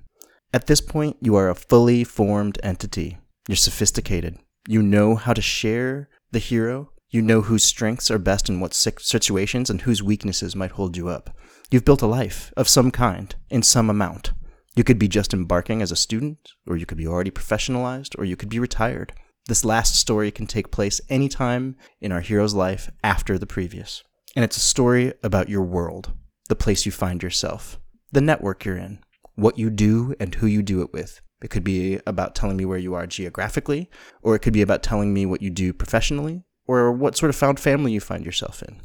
At 0.53 0.67
this 0.67 0.81
point, 0.81 1.17
you 1.21 1.35
are 1.35 1.49
a 1.49 1.55
fully 1.55 2.03
formed 2.03 2.57
entity. 2.63 3.17
You're 3.47 3.55
sophisticated. 3.57 4.37
You 4.67 4.81
know 4.81 5.15
how 5.15 5.33
to 5.33 5.41
share 5.41 6.09
the 6.31 6.39
hero. 6.39 6.91
You 7.09 7.21
know 7.21 7.41
whose 7.41 7.63
strengths 7.63 8.09
are 8.09 8.17
best 8.17 8.47
in 8.47 8.61
what 8.61 8.73
situations 8.73 9.69
and 9.69 9.81
whose 9.81 10.01
weaknesses 10.01 10.55
might 10.55 10.71
hold 10.71 10.95
you 10.95 11.09
up. 11.09 11.37
You've 11.69 11.85
built 11.85 12.01
a 12.01 12.07
life 12.07 12.53
of 12.55 12.69
some 12.69 12.91
kind, 12.91 13.35
in 13.49 13.61
some 13.61 13.89
amount. 13.89 14.31
You 14.75 14.83
could 14.83 14.99
be 14.99 15.07
just 15.09 15.33
embarking 15.33 15.81
as 15.81 15.91
a 15.91 15.97
student, 15.97 16.53
or 16.65 16.77
you 16.77 16.85
could 16.85 16.97
be 16.97 17.07
already 17.07 17.31
professionalized, 17.31 18.17
or 18.17 18.23
you 18.23 18.37
could 18.37 18.49
be 18.49 18.59
retired. 18.59 19.13
This 19.47 19.65
last 19.65 19.95
story 19.95 20.31
can 20.31 20.47
take 20.47 20.71
place 20.71 21.01
anytime 21.09 21.75
in 21.99 22.11
our 22.11 22.21
hero's 22.21 22.53
life 22.53 22.89
after 23.03 23.37
the 23.37 23.45
previous. 23.45 24.03
And 24.35 24.45
it's 24.45 24.55
a 24.55 24.61
story 24.61 25.13
about 25.23 25.49
your 25.49 25.63
world, 25.63 26.13
the 26.47 26.55
place 26.55 26.85
you 26.85 26.91
find 26.91 27.21
yourself. 27.21 27.79
the 28.11 28.21
network 28.21 28.65
you're 28.65 28.77
in, 28.77 28.99
what 29.35 29.57
you 29.57 29.69
do 29.69 30.13
and 30.19 30.35
who 30.35 30.47
you 30.47 30.61
do 30.61 30.81
it 30.81 30.93
with. 30.93 31.21
It 31.41 31.49
could 31.49 31.63
be 31.63 31.99
about 32.05 32.35
telling 32.35 32.57
me 32.57 32.65
where 32.65 32.77
you 32.77 32.93
are 32.93 33.07
geographically, 33.07 33.89
or 34.21 34.35
it 34.35 34.39
could 34.39 34.53
be 34.53 34.61
about 34.61 34.83
telling 34.83 35.13
me 35.13 35.25
what 35.25 35.41
you 35.41 35.49
do 35.49 35.73
professionally, 35.73 36.43
or 36.67 36.91
what 36.91 37.17
sort 37.17 37.29
of 37.29 37.35
found 37.35 37.59
family 37.59 37.91
you 37.91 37.99
find 37.99 38.25
yourself 38.25 38.61
in. 38.61 38.81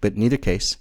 But 0.00 0.14
in 0.14 0.22
either 0.22 0.38
case, 0.38 0.78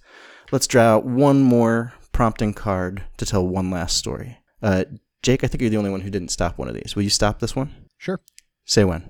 let's 0.52 0.68
draw 0.68 0.84
out 0.84 1.06
one 1.06 1.42
more 1.42 1.94
prompting 2.14 2.54
card 2.54 3.04
to 3.18 3.26
tell 3.26 3.46
one 3.46 3.70
last 3.70 3.98
story. 3.98 4.38
Uh, 4.62 4.86
Jake, 5.22 5.44
I 5.44 5.48
think 5.48 5.62
you're 5.62 5.70
the 5.70 5.78
only 5.78 5.90
one 5.90 6.02
who 6.02 6.10
didn't 6.10 6.32
stop 6.32 6.58
one 6.58 6.68
of 6.68 6.76
these. 6.76 6.96
Will 6.96 7.04
you 7.04 7.10
stop 7.10 7.40
this 7.40 7.56
one? 7.56 7.74
Sure. 7.98 8.20
Say 8.66 8.84
when. 8.84 9.10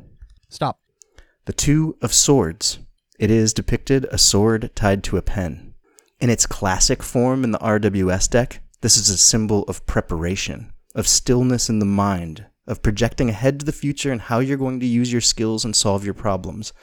Stop. 0.49 0.79
The 1.45 1.53
Two 1.53 1.97
of 2.01 2.13
Swords. 2.13 2.79
It 3.19 3.31
is 3.31 3.53
depicted 3.53 4.05
a 4.11 4.17
sword 4.17 4.71
tied 4.75 5.03
to 5.05 5.17
a 5.17 5.21
pen. 5.21 5.73
In 6.19 6.29
its 6.29 6.45
classic 6.45 7.03
form 7.03 7.43
in 7.43 7.51
the 7.51 7.59
RWS 7.59 8.29
deck, 8.29 8.61
this 8.81 8.97
is 8.97 9.09
a 9.09 9.17
symbol 9.17 9.63
of 9.63 9.85
preparation, 9.85 10.71
of 10.95 11.07
stillness 11.07 11.69
in 11.69 11.79
the 11.79 11.85
mind, 11.85 12.45
of 12.67 12.83
projecting 12.83 13.29
ahead 13.29 13.59
to 13.59 13.65
the 13.65 13.71
future 13.71 14.11
and 14.11 14.21
how 14.21 14.39
you're 14.39 14.57
going 14.57 14.79
to 14.79 14.85
use 14.85 15.11
your 15.11 15.21
skills 15.21 15.65
and 15.65 15.75
solve 15.75 16.05
your 16.05 16.13
problems. 16.13 16.73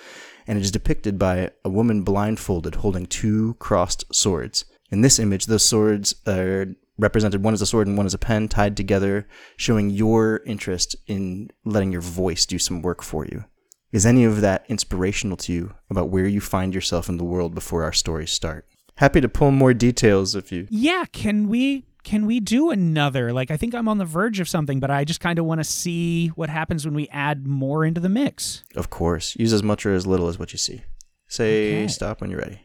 And 0.47 0.59
it 0.59 0.63
is 0.63 0.71
depicted 0.71 1.19
by 1.19 1.51
a 1.65 1.69
woman 1.69 2.03
blindfolded 2.03 2.77
holding 2.77 3.07
two 3.07 3.55
crossed 3.55 4.05
swords. 4.13 4.65
In 4.91 5.01
this 5.01 5.19
image, 5.19 5.47
those 5.47 5.65
swords 5.65 6.15
are 6.27 6.67
represented 6.99 7.43
one 7.43 7.55
as 7.55 7.63
a 7.63 7.67
sword 7.67 7.87
and 7.87 7.97
one 7.97 8.07
as 8.07 8.15
a 8.15 8.19
pen 8.19 8.49
tied 8.49 8.77
together, 8.77 9.27
showing 9.57 9.91
your 9.91 10.43
interest 10.47 10.95
in 11.07 11.51
letting 11.65 11.93
your 11.93 12.01
voice 12.01 12.47
do 12.47 12.59
some 12.59 12.83
work 12.83 13.03
for 13.03 13.25
you. 13.27 13.45
Is 13.93 14.05
any 14.07 14.25
of 14.25 14.41
that 14.41 14.65
inspirational 14.69 15.37
to 15.39 15.53
you 15.53 15.75
about 15.91 16.09
where 16.11 16.27
you 16.27 16.41
find 16.41 16.75
yourself 16.75 17.09
in 17.09 17.17
the 17.17 17.25
world 17.25 17.55
before 17.55 17.85
our 17.85 17.93
stories 17.93 18.33
start? 18.33 18.67
Happy 18.97 19.21
to 19.21 19.29
pull 19.29 19.51
more 19.51 19.75
details 19.75 20.35
if 20.35 20.51
you. 20.53 20.67
Yeah, 20.71 21.05
can 21.13 21.49
we 21.49 21.87
can 22.05 22.27
we 22.27 22.39
do 22.39 22.71
another? 22.71 23.33
Like 23.33 23.51
I 23.51 23.57
think 23.57 23.75
I'm 23.75 23.89
on 23.89 23.99
the 23.99 24.05
verge 24.05 24.39
of 24.41 24.49
something, 24.49 24.79
but 24.79 24.91
I 24.91 25.05
just 25.05 25.21
kind 25.21 25.39
of 25.39 25.45
want 25.47 25.61
to 25.61 25.65
see 25.65 26.29
what 26.29 26.49
happens 26.51 26.85
when 26.85 26.95
we 26.95 27.09
add 27.09 27.47
more 27.47 27.85
into 27.85 28.01
the 28.01 28.09
mix. 28.09 28.63
Of 28.77 28.91
course, 28.91 29.35
use 29.37 29.53
as 29.53 29.63
much 29.63 29.87
or 29.87 29.95
as 29.95 30.07
little 30.07 30.29
as 30.29 30.39
what 30.39 30.53
you 30.53 30.59
see. 30.59 30.83
Say 31.29 31.79
Okay. 31.83 31.89
stop 31.89 32.21
when 32.21 32.31
you're 32.31 32.41
ready. 32.41 32.61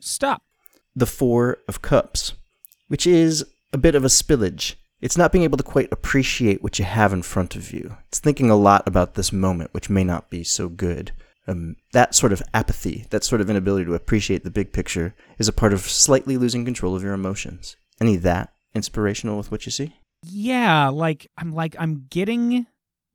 Stop. 0.00 0.42
The 0.94 1.06
Four 1.06 1.58
of 1.68 1.80
Cups, 1.80 2.34
which 2.88 3.06
is 3.06 3.44
a 3.72 3.78
bit 3.78 3.94
of 3.94 4.04
a 4.04 4.08
spillage. 4.08 4.74
It's 5.00 5.16
not 5.16 5.32
being 5.32 5.44
able 5.44 5.56
to 5.56 5.64
quite 5.64 5.90
appreciate 5.90 6.62
what 6.62 6.78
you 6.78 6.84
have 6.84 7.12
in 7.12 7.22
front 7.22 7.56
of 7.56 7.72
you. 7.72 7.96
It's 8.08 8.20
thinking 8.20 8.50
a 8.50 8.56
lot 8.56 8.86
about 8.86 9.14
this 9.14 9.32
moment, 9.32 9.74
which 9.74 9.90
may 9.90 10.04
not 10.04 10.30
be 10.30 10.44
so 10.44 10.68
good. 10.68 11.12
Um, 11.48 11.74
that 11.92 12.14
sort 12.14 12.32
of 12.32 12.40
apathy, 12.54 13.06
that 13.10 13.24
sort 13.24 13.40
of 13.40 13.50
inability 13.50 13.86
to 13.86 13.94
appreciate 13.94 14.44
the 14.44 14.50
big 14.50 14.72
picture, 14.72 15.14
is 15.38 15.48
a 15.48 15.52
part 15.52 15.72
of 15.72 15.80
slightly 15.80 16.36
losing 16.36 16.64
control 16.64 16.94
of 16.94 17.02
your 17.02 17.14
emotions. 17.14 17.76
Any 18.00 18.16
that 18.16 18.52
inspirational 18.74 19.36
with 19.36 19.50
what 19.50 19.66
you 19.66 19.72
see? 19.72 19.96
Yeah, 20.22 20.88
like 20.88 21.28
I'm 21.36 21.52
like 21.52 21.74
I'm 21.80 22.06
getting 22.08 22.66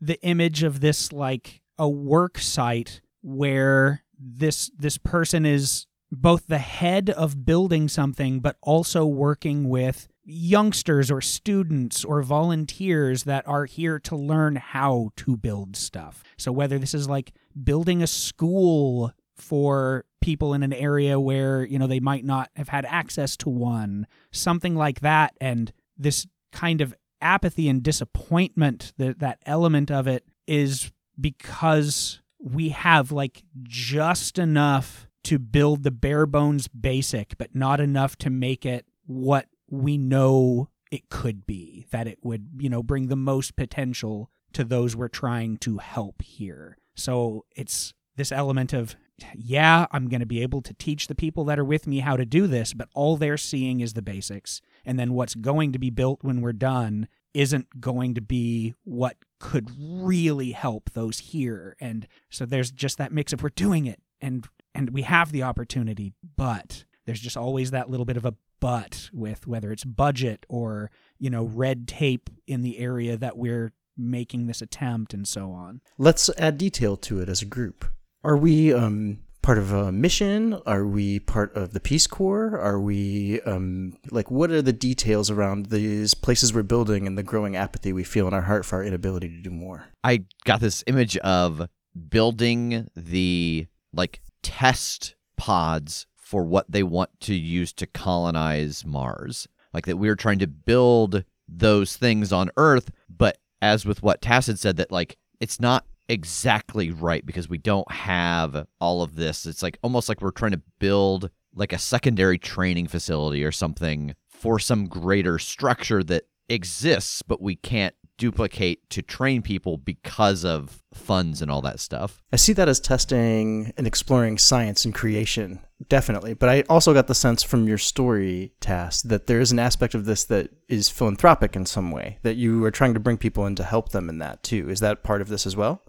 the 0.02 0.22
image 0.24 0.64
of 0.64 0.82
this 0.82 1.14
like 1.14 1.62
a 1.78 1.88
work 1.88 2.38
site 2.38 3.00
where 3.22 4.04
this 4.20 4.70
this 4.78 4.98
person 4.98 5.46
is 5.46 5.86
both 6.12 6.48
the 6.48 6.58
head 6.58 7.10
of 7.10 7.46
building 7.46 7.88
something 7.88 8.40
but 8.40 8.58
also 8.62 9.06
working 9.06 9.70
with 9.70 10.08
youngsters 10.30 11.10
or 11.10 11.22
students 11.22 12.04
or 12.04 12.22
volunteers 12.22 13.24
that 13.24 13.48
are 13.48 13.66
here 13.66 13.98
to 13.98 14.16
learn 14.16 14.58
how 14.58 15.10
to 15.16 15.38
build 15.38 15.76
stuff. 15.76 16.22
So 16.38 16.52
whether 16.52 16.78
this 16.78 16.94
is 16.94 17.08
like 17.08 17.34
building 17.64 18.04
a 18.04 18.08
school 18.08 19.14
for 19.38 20.04
people 20.20 20.54
in 20.54 20.64
an 20.64 20.74
area 20.74 21.18
where, 21.20 21.64
you 21.64 21.80
know, 21.80 21.88
they 21.88 22.02
might 22.02 22.26
not 22.26 22.50
have 22.58 22.68
had 22.68 22.86
access 22.86 23.38
to 23.38 23.50
one, 23.50 24.06
something 24.32 24.76
like 24.76 25.00
that 25.00 25.34
and 25.40 25.72
this 25.98 26.28
kind 26.52 26.82
of 26.82 26.94
apathy 27.22 27.70
and 27.70 27.82
disappointment 27.82 28.94
that 28.98 29.20
that 29.20 29.40
element 29.46 29.90
of 29.90 30.08
it 30.08 30.26
is 30.46 30.92
because 31.20 32.22
we 32.40 32.70
have 32.70 33.12
like 33.12 33.44
just 33.64 34.38
enough 34.38 35.08
to 35.24 35.40
build 35.40 35.84
the 35.84 35.92
bare 35.92 36.26
bones 36.26 36.68
basic 36.68 37.36
but 37.38 37.56
not 37.56 37.80
enough 37.80 38.16
to 38.18 38.30
make 38.30 38.66
it 38.66 38.86
what 39.08 39.48
we 39.70 39.98
know 39.98 40.70
it 40.92 41.10
could 41.10 41.46
be 41.46 41.86
that 41.92 42.08
it 42.08 42.20
would 42.22 42.48
you 42.60 42.70
know 42.70 42.84
bring 42.84 43.08
the 43.08 43.16
most 43.16 43.56
potential 43.56 44.30
to 44.54 44.64
those 44.64 44.96
we're 44.96 45.08
trying 45.08 45.58
to 45.58 45.78
help 45.78 46.22
here. 46.22 46.78
So 46.96 47.46
it's 47.56 47.94
this 48.16 48.32
element 48.32 48.74
of 48.74 48.96
yeah 49.36 49.88
i'm 49.92 50.10
going 50.10 50.20
to 50.20 50.28
be 50.28 50.44
able 50.44 50.62
to 50.62 50.76
teach 50.76 51.08
the 51.08 51.16
people 51.16 51.44
that 51.44 51.58
are 51.58 51.66
with 51.66 51.88
me 51.88 52.00
how 52.00 52.16
to 52.16 52.24
do 52.24 52.46
this 52.46 52.76
but 52.76 52.88
all 52.94 53.18
they're 53.18 53.38
seeing 53.38 53.80
is 53.80 53.94
the 53.94 54.02
basics. 54.02 54.62
And 54.86 55.00
then 55.00 55.14
what's 55.14 55.36
going 55.36 55.74
to 55.74 55.80
be 55.80 55.90
built 55.90 56.24
when 56.24 56.42
we're 56.42 56.54
done 56.54 57.08
isn't 57.34 57.82
going 57.82 58.14
to 58.16 58.22
be 58.22 58.74
what 58.84 59.18
could 59.40 59.70
really 59.78 60.52
help 60.52 60.92
those 60.92 61.20
here. 61.20 61.76
And 61.80 62.08
so 62.30 62.46
there's 62.46 62.72
just 62.72 62.98
that 62.98 63.12
mix 63.12 63.34
of 63.34 63.44
we're 63.44 63.50
doing 63.50 63.86
it 63.86 64.00
and 64.22 64.48
and 64.74 64.92
we 64.92 65.02
have 65.04 65.32
the 65.32 65.44
opportunity 65.44 66.14
but 66.36 66.86
there's 67.06 67.20
just 67.20 67.38
always 67.38 67.72
that 67.72 67.90
little 67.90 68.06
bit 68.06 68.18
of 68.18 68.26
a 68.26 68.36
but 68.60 69.10
with 69.14 69.48
whether 69.48 69.72
it's 69.72 69.84
budget 69.84 70.46
or 70.50 70.92
you 71.20 71.30
know 71.30 71.44
red 71.44 71.88
tape 71.88 72.30
in 72.48 72.62
the 72.62 72.80
area 72.80 73.18
that 73.18 73.38
we're 73.38 73.74
making 73.98 74.48
this 74.48 74.62
attempt 74.62 75.14
and 75.14 75.28
so 75.28 75.52
on 75.52 75.82
Let's 75.98 76.30
add 76.38 76.58
detail 76.58 76.98
to 76.98 77.20
it 77.20 77.30
as 77.30 77.42
a 77.42 77.46
group. 77.46 77.86
Are 78.24 78.38
we 78.38 78.74
um, 78.74 79.20
part 79.42 79.58
of 79.58 79.72
a 79.72 79.92
mission? 79.92 80.60
Are 80.66 80.86
we 80.86 81.20
part 81.20 81.56
of 81.56 81.72
the 81.74 81.80
Peace 81.80 82.06
Corps? 82.06 82.60
Are 82.60 82.80
we 82.80 83.40
um, 83.42 83.98
like 84.12 84.30
what 84.30 84.52
are 84.52 84.62
the 84.62 84.74
details 84.74 85.32
around 85.32 85.68
these 85.68 86.14
places 86.14 86.54
we're 86.54 86.64
building 86.64 87.08
and 87.08 87.18
the 87.18 87.24
growing 87.24 87.56
apathy 87.56 87.94
we 87.94 88.04
feel 88.04 88.28
in 88.28 88.34
our 88.34 88.42
heart 88.42 88.66
for 88.66 88.78
our 88.78 88.84
inability 88.84 89.30
to 89.30 89.42
do 89.42 89.50
more? 89.50 89.86
I 90.04 90.26
got 90.44 90.60
this 90.60 90.84
image 90.86 91.16
of 91.18 91.70
building 92.10 92.90
the 92.96 93.68
like 93.94 94.20
test 94.44 95.16
pods 95.38 96.08
for 96.28 96.44
what 96.44 96.70
they 96.70 96.84
want 96.84 97.10
to 97.22 97.34
use 97.34 97.72
to 97.72 97.88
colonize 97.88 98.86
Mars. 98.86 99.48
Like 99.74 99.86
that 99.86 99.96
we're 99.96 100.18
trying 100.18 100.40
to 100.40 100.48
build 100.48 101.24
those 101.48 101.96
things 101.96 102.34
on 102.34 102.52
Earth, 102.58 102.92
but 103.08 103.38
as 103.62 103.86
with 103.86 104.04
what 104.04 104.26
had 104.26 104.60
said, 104.60 104.76
that 104.76 104.92
like 104.92 105.18
it's 105.40 105.62
not 105.62 105.86
exactly 106.10 106.92
right 106.92 107.26
because 107.26 107.48
we 107.48 107.58
don't 107.58 107.90
have 107.90 108.68
all 108.82 109.02
of 109.02 109.16
this. 109.16 109.46
It's 109.46 109.64
like 109.64 109.80
almost 109.82 110.10
like 110.10 110.22
we're 110.22 110.32
trying 110.32 110.52
to 110.52 110.62
build 110.80 111.30
like 111.56 111.72
a 111.72 111.78
secondary 111.78 112.38
training 112.38 112.88
facility 112.88 113.46
or 113.46 113.54
something 113.54 114.14
for 114.28 114.60
some 114.60 114.88
greater 114.88 115.40
structure 115.40 116.04
that 116.04 116.26
exists, 116.50 117.22
but 117.22 117.42
we 117.42 117.56
can't 117.56 117.96
duplicate 118.18 118.90
to 118.90 119.02
train 119.02 119.42
people 119.42 119.78
because 119.78 120.44
of 120.44 120.84
funds 120.94 121.42
and 121.42 121.52
all 121.52 121.62
that 121.62 121.80
stuff. 121.80 122.24
I 122.34 122.36
see 122.36 122.54
that 122.54 122.68
as 122.68 122.80
testing 122.80 123.74
and 123.78 123.86
exploring 123.86 124.38
science 124.38 124.86
and 124.86 124.94
creation, 124.94 125.60
definitely. 125.90 126.34
But 126.34 126.50
I 126.50 126.62
also 126.70 126.94
got 126.94 127.08
the 127.08 127.16
sense 127.16 127.44
from 127.44 127.68
your 127.68 127.78
story, 127.78 128.54
Tass, 128.60 129.02
that 129.04 129.28
there 129.28 129.40
is 129.40 129.52
an 129.52 129.60
aspect 129.60 129.94
of 129.94 130.06
this 130.06 130.24
that 130.26 130.50
is 130.68 130.90
philanthropic 130.90 131.56
in 131.56 131.66
some 131.66 131.92
way, 131.92 132.20
that 132.24 132.36
you 132.36 132.64
are 132.66 132.72
trying 132.72 132.94
to 132.94 133.00
bring 133.00 133.18
people 133.18 133.46
in 133.46 133.56
to 133.56 133.64
help 133.64 133.90
them 133.90 134.10
in 134.10 134.18
that 134.20 134.44
too. 134.44 134.70
Is 134.70 134.80
that 134.80 135.04
part 135.04 135.22
of 135.22 135.30
this 135.30 135.46
as 135.46 135.56
well? 135.56 135.82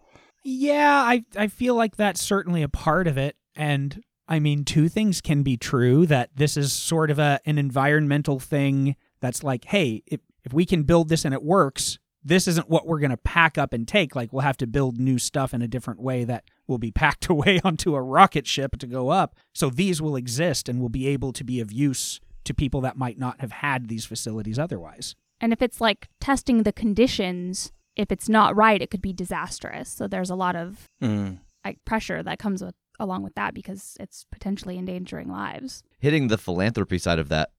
Yeah, 0.45 1.03
I 1.03 1.25
I 1.37 1.49
feel 1.49 1.75
like 1.75 1.97
that's 1.97 2.23
certainly 2.23 2.63
a 2.63 2.69
part 2.69 3.07
of 3.07 3.19
it 3.19 3.37
and 3.57 4.03
I 4.29 4.39
mean 4.39 4.65
two 4.65 4.89
things 4.89 5.21
can 5.21 5.43
be 5.43 5.57
true 5.57 6.07
that 6.07 6.31
this 6.37 6.57
is 6.57 6.73
sort 6.73 7.11
of 7.11 7.19
a 7.19 7.41
an 7.45 7.59
environmental 7.59 8.39
thing 8.39 8.97
that's 9.21 9.43
like, 9.43 9.65
hey, 9.65 10.03
if 10.07 10.21
if 10.45 10.53
we 10.53 10.65
can 10.65 10.85
build 10.85 11.09
this 11.09 11.25
and 11.25 11.35
it 11.35 11.43
works, 11.43 11.99
this 12.29 12.47
isn't 12.47 12.69
what 12.69 12.87
we're 12.87 12.99
going 12.99 13.11
to 13.11 13.17
pack 13.17 13.57
up 13.59 13.73
and 13.73 13.87
take. 13.89 14.15
Like 14.15 14.33
we'll 14.33 14.43
have 14.43 14.57
to 14.59 14.67
build 14.67 14.99
new 14.99 15.19
stuff 15.19 15.55
in 15.55 15.63
a 15.63 15.69
different 15.69 16.01
way 16.01 16.25
that 16.25 16.45
will 16.67 16.79
be 16.79 16.91
packed 16.91 17.27
away 17.31 17.61
onto 17.65 17.95
a 17.95 18.03
rocket 18.03 18.47
ship 18.47 18.77
to 18.79 18.87
go 18.87 19.09
up. 19.09 19.35
So 19.55 19.71
these 19.71 20.01
will 20.03 20.17
exist 20.17 20.69
and 20.69 20.81
will 20.81 20.89
be 20.89 21.07
able 21.09 21.33
to 21.33 21.45
be 21.45 21.61
of 21.61 21.73
use 21.73 22.21
to 22.45 22.55
people 22.55 22.81
that 22.83 22.97
might 22.97 23.19
not 23.19 23.41
have 23.41 23.53
had 23.53 23.89
these 23.89 24.05
facilities 24.05 24.59
otherwise. 24.59 25.15
And 25.41 25.53
if 25.53 25.63
it's 25.63 25.81
like 25.81 26.09
testing 26.21 26.63
the 26.65 26.73
conditions, 26.73 27.73
if 27.97 28.11
it's 28.13 28.29
not 28.29 28.57
right, 28.57 28.81
it 28.83 28.91
could 28.91 29.03
be 29.03 29.13
disastrous. 29.13 29.89
So 29.89 30.07
there's 30.09 30.31
a 30.31 30.35
lot 30.37 30.57
of 30.57 30.89
Mm. 31.03 31.39
like 31.65 31.85
pressure 31.85 32.23
that 32.23 32.39
comes 32.39 32.63
with 32.63 32.75
along 33.01 33.23
with 33.23 33.35
that 33.37 33.55
because 33.55 33.97
it's 34.01 34.27
potentially 34.33 34.77
endangering 34.77 35.31
lives. 35.31 35.83
Hitting 36.01 36.27
the 36.29 36.39
philanthropy 36.39 36.99
side 36.99 37.19
of 37.21 37.29
that, 37.29 37.51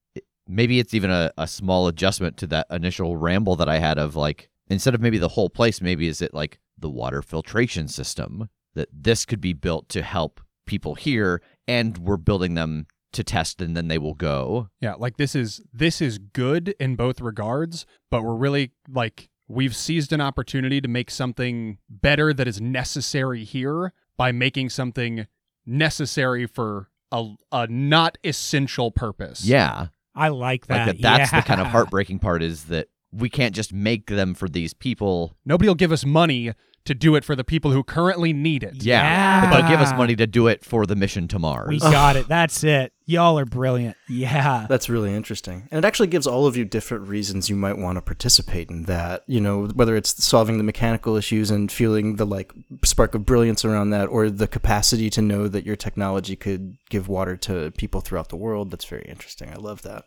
maybe 0.48 0.80
it's 0.80 0.94
even 0.94 1.10
a, 1.12 1.32
a 1.38 1.48
small 1.48 1.88
adjustment 1.88 2.36
to 2.38 2.48
that 2.48 2.68
initial 2.70 3.16
ramble 3.16 3.56
that 3.56 3.70
I 3.70 3.80
had 3.80 3.98
of 3.98 4.16
like, 4.18 4.49
instead 4.70 4.96
of 4.96 5.02
maybe 5.02 5.18
the 5.18 5.30
whole 5.30 5.50
place, 5.50 5.82
maybe 5.82 6.08
is 6.08 6.22
it 6.22 6.34
like 6.34 6.60
the 6.78 6.90
water 6.90 7.22
filtration 7.22 7.88
system 7.88 8.50
that 8.76 8.90
this 8.94 9.26
could 9.26 9.42
be 9.42 9.54
built 9.54 9.90
to 9.90 10.02
help 10.02 10.40
people 10.66 10.96
here 10.96 11.42
and 11.68 11.98
we're 11.98 12.18
building 12.18 12.54
them 12.54 12.86
to 13.12 13.24
test 13.24 13.62
and 13.62 13.76
then 13.76 13.88
they 13.88 13.98
will 13.98 14.14
go. 14.14 14.70
Yeah, 14.80 14.94
like 14.94 15.18
this 15.18 15.36
is 15.36 15.62
this 15.74 16.02
is 16.02 16.20
good 16.20 16.76
in 16.80 16.96
both 16.96 17.20
regards, 17.22 17.86
but 18.12 18.24
we're 18.24 18.36
really 18.36 18.72
like 18.88 19.30
we've 19.48 19.76
seized 19.76 20.14
an 20.14 20.22
opportunity 20.22 20.80
to 20.80 20.88
make 20.88 21.10
something 21.10 21.80
better 21.90 22.34
that 22.34 22.48
is 22.48 22.62
necessary 22.62 23.44
here 23.44 23.94
by 24.16 24.32
making 24.32 24.70
something 24.70 25.26
necessary 25.66 26.46
for 26.46 26.90
a, 27.12 27.34
a 27.52 27.68
not 27.68 28.18
essential 28.24 28.92
purpose. 28.92 29.44
Yeah. 29.44 29.88
I 30.14 30.30
like 30.30 30.68
that. 30.68 30.88
Like 30.88 30.98
that 30.98 31.02
that's 31.02 31.32
the 31.32 31.42
kind 31.42 31.62
of 31.62 31.68
heartbreaking 31.68 32.20
part 32.20 32.44
is 32.44 32.66
that 32.66 32.88
we 33.12 33.30
can't 33.30 33.56
just 33.56 33.74
make 33.74 34.08
them 34.08 34.34
for 34.34 34.48
these 34.48 34.74
people. 34.74 35.36
Nobody 35.46 35.68
will 35.68 35.76
give 35.76 35.92
us 35.92 36.06
money 36.06 36.54
to 36.86 36.96
do 36.96 37.16
it 37.16 37.24
for 37.24 37.36
the 37.36 37.44
people 37.44 37.72
who 37.72 37.84
currently 37.84 38.34
need 38.34 38.64
it. 38.64 38.84
Yeah. 38.84 39.42
But 39.42 39.52
they'll 39.62 39.70
give 39.70 39.80
us 39.80 39.94
money 39.94 40.16
to 40.16 40.26
do 40.26 40.48
it 40.48 40.66
for 40.66 40.86
the 40.86 40.96
mission 40.96 41.28
to 41.28 41.38
Mars. 41.38 41.70
We 41.70 41.80
got 41.80 42.16
it. 42.16 42.28
That's 42.28 42.64
it. 42.64 42.94
Y'all 43.06 43.38
are 43.38 43.46
brilliant. 43.46 43.96
Yeah. 44.08 44.66
That's 44.68 44.90
really 44.90 45.14
interesting. 45.14 45.68
And 45.72 45.84
it 45.84 45.88
actually 45.88 46.08
gives 46.08 46.26
all 46.26 46.48
of 46.48 46.58
you 46.58 46.66
different 46.66 47.08
reasons 47.08 47.50
you 47.50 47.56
might 47.56 47.78
want 47.78 47.98
to 47.98 48.02
participate 48.02 48.70
in 48.70 48.84
that. 48.84 49.24
You 49.28 49.40
know, 49.40 49.68
whether 49.68 49.96
it's 49.96 50.24
solving 50.24 50.58
the 50.58 50.64
mechanical 50.64 51.16
issues 51.16 51.52
and 51.52 51.72
feeling 51.72 52.16
the 52.16 52.26
like 52.26 52.54
spark 52.84 53.14
of 53.14 53.26
brilliance 53.26 53.64
around 53.64 53.92
that 53.92 54.08
or 54.08 54.30
the 54.30 54.48
capacity 54.48 55.10
to 55.12 55.22
know 55.22 55.48
that 55.48 55.66
your 55.66 55.76
technology 55.76 56.36
could 56.36 56.78
give 56.90 57.08
water 57.08 57.36
to 57.38 57.72
people 57.78 58.02
throughout 58.02 58.30
the 58.30 58.36
world. 58.36 58.72
That's 58.72 58.86
very 58.86 59.06
interesting. 59.08 59.52
I 59.52 59.58
love 59.58 59.84
that. 59.84 60.06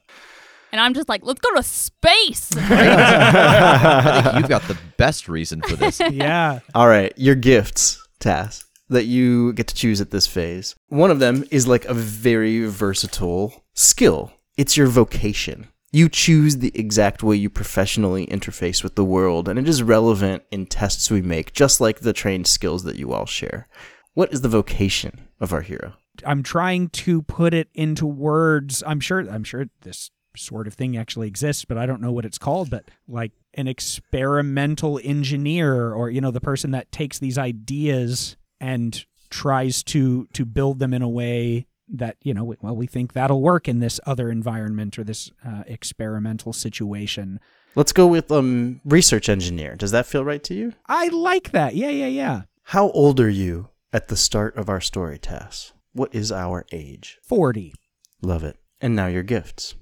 And 0.73 0.81
I'm 0.81 0.95
just 0.95 1.09
like, 1.09 1.23
let's 1.23 1.41
go 1.41 1.55
to 1.55 1.63
space. 1.63 2.51
I 2.57 4.23
think 4.25 4.37
you've 4.37 4.49
got 4.49 4.63
the 4.63 4.79
best 4.97 5.29
reason 5.29 5.61
for 5.61 5.77
this. 5.77 6.01
yeah. 6.11 6.61
All 6.75 6.89
right, 6.89 7.13
your 7.19 7.35
gifts, 7.35 8.03
Tass, 8.21 8.65
that 8.89 9.05
you 9.05 9.53
get 9.53 9.69
to 9.69 9.75
choose 9.75 10.01
at 10.01 10.11
this 10.11 10.27
phase. 10.27 10.75
One 10.89 11.11
of 11.11 11.19
them 11.19 11.45
is 11.51 11.69
like 11.69 11.85
a 11.85 11.95
very 11.95 12.65
versatile 12.67 13.65
skill. 13.75 14.33
It's 14.57 14.77
your 14.77 14.87
vocation. 14.87 15.69
You 15.95 16.09
choose 16.09 16.57
the 16.57 16.73
exact 16.75 17.23
way 17.23 17.37
you 17.37 17.51
professionally 17.51 18.27
interface 18.27 18.83
with 18.83 18.95
the 18.95 19.05
world, 19.05 19.47
and 19.47 19.59
it 19.59 19.69
is 19.69 19.83
relevant 19.83 20.43
in 20.51 20.65
tests 20.65 21.11
we 21.11 21.21
make, 21.21 21.53
just 21.53 21.83
like 21.83 22.01
the 22.01 22.15
trained 22.15 22.47
skills 22.47 22.85
that 22.85 22.97
you 22.97 23.13
all 23.13 23.27
share. 23.27 23.69
What 24.15 24.33
is 24.33 24.41
the 24.41 24.49
vocation 24.49 25.29
of 25.39 25.53
our 25.53 25.61
hero? 25.61 25.93
I'm 26.25 26.43
trying 26.43 26.89
to 26.91 27.21
put 27.23 27.53
it 27.53 27.69
into 27.75 28.07
words. 28.07 28.83
I'm 28.87 29.01
sure 29.01 29.21
I'm 29.21 29.45
sure 29.45 29.67
this 29.83 30.11
sort 30.37 30.67
of 30.67 30.75
thing 30.75 30.97
actually 30.97 31.29
exists, 31.29 31.65
but 31.65 31.79
I 31.79 31.87
don't 31.87 32.01
know 32.01 32.13
what 32.13 32.25
it's 32.25 32.39
called, 32.39 32.71
but 32.71 32.91
like 33.09 33.33
an 33.55 33.69
experimental 33.69 35.01
engineer 35.03 35.93
or 35.93 36.11
you 36.11 36.21
know 36.21 36.31
the 36.31 36.41
person 36.41 36.71
that 36.73 36.93
takes 36.93 37.19
these 37.19 37.39
ideas 37.39 38.37
and 38.61 39.05
tries 39.31 39.83
to 39.83 40.27
to 40.33 40.45
build 40.45 40.79
them 40.79 40.95
in 40.95 41.03
a 41.03 41.09
way 41.09 41.67
that 41.89 42.17
you 42.23 42.33
know 42.33 42.55
well 42.63 42.77
we 42.77 42.87
think 42.87 43.13
that'll 43.13 43.43
work 43.43 43.69
in 43.69 43.81
this 43.81 44.01
other 44.07 44.31
environment 44.31 44.99
or 44.99 45.05
this 45.05 45.31
uh, 45.47 45.63
experimental 45.67 46.53
situation. 46.53 47.41
Let's 47.75 47.93
go 47.93 48.07
with 48.07 48.31
um 48.31 48.81
research 48.85 49.29
engineer. 49.29 49.77
Does 49.77 49.91
that 49.91 50.07
feel 50.07 50.25
right 50.25 50.43
to 50.45 50.55
you? 50.55 50.75
I 50.87 51.09
like 51.09 51.53
that. 51.53 51.75
Yeah, 51.75 51.91
yeah, 51.91 52.07
yeah. 52.07 52.43
How 52.67 52.91
old 52.91 53.21
are 53.21 53.29
you 53.29 53.69
at 53.93 54.09
the 54.09 54.17
start 54.17 54.57
of 54.57 54.69
our 54.69 54.81
story, 54.81 55.19
Tass? 55.19 55.73
What 55.93 56.15
is 56.15 56.33
our 56.33 56.65
age? 56.73 57.19
40. 57.23 57.75
Love 58.23 58.45
it. 58.45 58.57
And 58.81 58.97
now 58.97 59.09
your 59.09 59.23
gifts. 59.23 59.75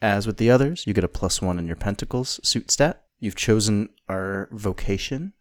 As 0.00 0.26
with 0.26 0.36
the 0.36 0.50
others, 0.50 0.84
you 0.86 0.94
get 0.94 1.04
a 1.04 1.08
plus 1.08 1.42
one 1.42 1.58
in 1.58 1.66
your 1.66 1.76
pentacles 1.76 2.38
suit 2.42 2.70
stat. 2.70 3.02
You've 3.18 3.34
chosen 3.34 3.88
our 4.08 4.48
vocation. 4.52 5.32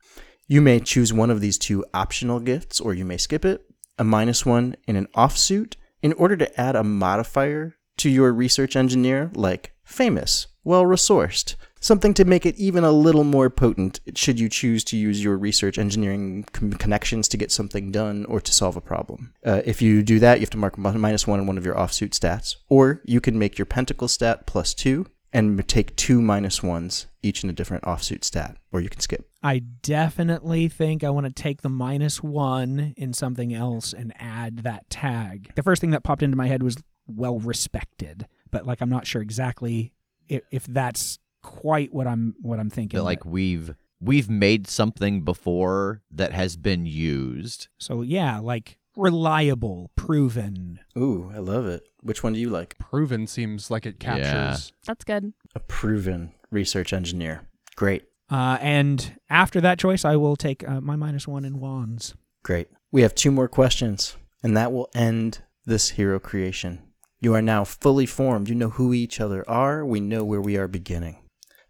You 0.47 0.61
may 0.61 0.79
choose 0.79 1.13
one 1.13 1.29
of 1.29 1.41
these 1.41 1.57
two 1.57 1.85
optional 1.93 2.39
gifts, 2.39 2.79
or 2.79 2.93
you 2.93 3.05
may 3.05 3.17
skip 3.17 3.45
it. 3.45 3.65
A 3.99 4.03
minus 4.03 4.45
one 4.45 4.75
in 4.87 4.95
an 4.95 5.07
offsuit 5.15 5.75
in 6.01 6.13
order 6.13 6.37
to 6.37 6.59
add 6.59 6.75
a 6.75 6.83
modifier 6.83 7.75
to 7.97 8.09
your 8.09 8.31
research 8.31 8.75
engineer, 8.75 9.31
like 9.35 9.73
famous, 9.83 10.47
well 10.63 10.83
resourced, 10.83 11.55
something 11.79 12.13
to 12.15 12.25
make 12.25 12.45
it 12.45 12.55
even 12.55 12.83
a 12.83 12.91
little 12.91 13.23
more 13.23 13.49
potent 13.49 13.99
should 14.15 14.39
you 14.39 14.49
choose 14.49 14.83
to 14.85 14.97
use 14.97 15.23
your 15.23 15.37
research 15.37 15.77
engineering 15.77 16.45
com- 16.51 16.73
connections 16.73 17.27
to 17.29 17.37
get 17.37 17.51
something 17.51 17.91
done 17.91 18.25
or 18.25 18.41
to 18.41 18.51
solve 18.51 18.75
a 18.75 18.81
problem. 18.81 19.33
Uh, 19.45 19.61
if 19.65 19.81
you 19.81 20.03
do 20.03 20.19
that, 20.19 20.39
you 20.39 20.41
have 20.41 20.49
to 20.49 20.57
mark 20.57 20.77
minus 20.77 21.27
one 21.27 21.39
in 21.39 21.47
one 21.47 21.57
of 21.57 21.65
your 21.65 21.75
offsuit 21.75 22.09
stats, 22.09 22.55
or 22.69 23.01
you 23.05 23.21
can 23.21 23.37
make 23.37 23.57
your 23.57 23.65
pentacle 23.65 24.07
stat 24.07 24.45
plus 24.45 24.73
two 24.73 25.05
and 25.33 25.67
take 25.67 25.95
two 25.95 26.21
minus 26.21 26.63
ones 26.63 27.07
each 27.21 27.43
in 27.43 27.49
a 27.49 27.53
different 27.53 27.83
offsuit 27.83 28.23
stat, 28.23 28.57
or 28.71 28.79
you 28.79 28.89
can 28.89 29.01
skip. 29.01 29.29
I 29.43 29.59
definitely 29.59 30.67
think 30.69 31.03
I 31.03 31.09
want 31.09 31.25
to 31.25 31.31
take 31.31 31.61
the 31.61 31.69
minus 31.69 32.23
one 32.23 32.93
in 32.97 33.13
something 33.13 33.53
else 33.53 33.93
and 33.93 34.13
add 34.17 34.59
that 34.59 34.89
tag. 34.89 35.51
The 35.55 35.63
first 35.63 35.81
thing 35.81 35.91
that 35.91 36.03
popped 36.03 36.23
into 36.23 36.37
my 36.37 36.47
head 36.47 36.63
was 36.63 36.77
well 37.07 37.39
respected, 37.39 38.27
but 38.51 38.65
like 38.65 38.81
I'm 38.81 38.89
not 38.89 39.05
sure 39.05 39.21
exactly 39.21 39.93
if, 40.27 40.43
if 40.51 40.65
that's 40.65 41.19
quite 41.47 41.93
what 41.93 42.07
I'm 42.07 42.35
what 42.41 42.59
I'm 42.59 42.69
thinking. 42.69 42.97
that 42.97 43.03
like 43.03 43.25
we've 43.25 43.73
we've 44.01 44.29
made 44.29 44.67
something 44.67 45.21
before 45.21 46.01
that 46.11 46.33
has 46.33 46.57
been 46.57 46.85
used. 46.85 47.69
so 47.79 48.01
yeah, 48.01 48.39
like 48.39 48.77
reliable, 48.97 49.89
proven. 49.95 50.79
Ooh, 50.97 51.31
I 51.33 51.37
love 51.39 51.65
it. 51.67 51.83
Which 52.01 52.21
one 52.23 52.33
do 52.33 52.39
you 52.39 52.49
like? 52.49 52.77
Proven 52.79 53.27
seems 53.27 53.71
like 53.71 53.85
it 53.85 53.99
captures. 53.99 54.73
That's 54.85 55.03
good. 55.05 55.33
A 55.55 55.59
proven 55.59 56.33
research 56.51 56.91
engineer. 56.93 57.43
Great. 57.75 58.03
Uh, 58.29 58.57
and 58.59 59.17
after 59.29 59.61
that 59.61 59.79
choice, 59.79 60.03
I 60.03 60.17
will 60.17 60.35
take 60.35 60.67
uh, 60.67 60.81
my 60.81 60.95
minus 60.97 61.27
one 61.27 61.45
in 61.45 61.59
wands. 61.59 62.15
Great. 62.43 62.67
We 62.91 63.03
have 63.03 63.15
two 63.15 63.31
more 63.31 63.47
questions, 63.47 64.17
and 64.43 64.57
that 64.57 64.71
will 64.73 64.89
end 64.93 65.43
this 65.65 65.91
hero 65.91 66.19
creation. 66.19 66.81
You 67.19 67.33
are 67.35 67.41
now 67.41 67.63
fully 67.63 68.05
formed. 68.05 68.49
You 68.49 68.55
know 68.55 68.69
who 68.69 68.93
each 68.93 69.19
other 69.21 69.47
are. 69.49 69.85
We 69.85 69.99
know 69.99 70.23
where 70.23 70.41
we 70.41 70.57
are 70.57 70.67
beginning. 70.67 71.17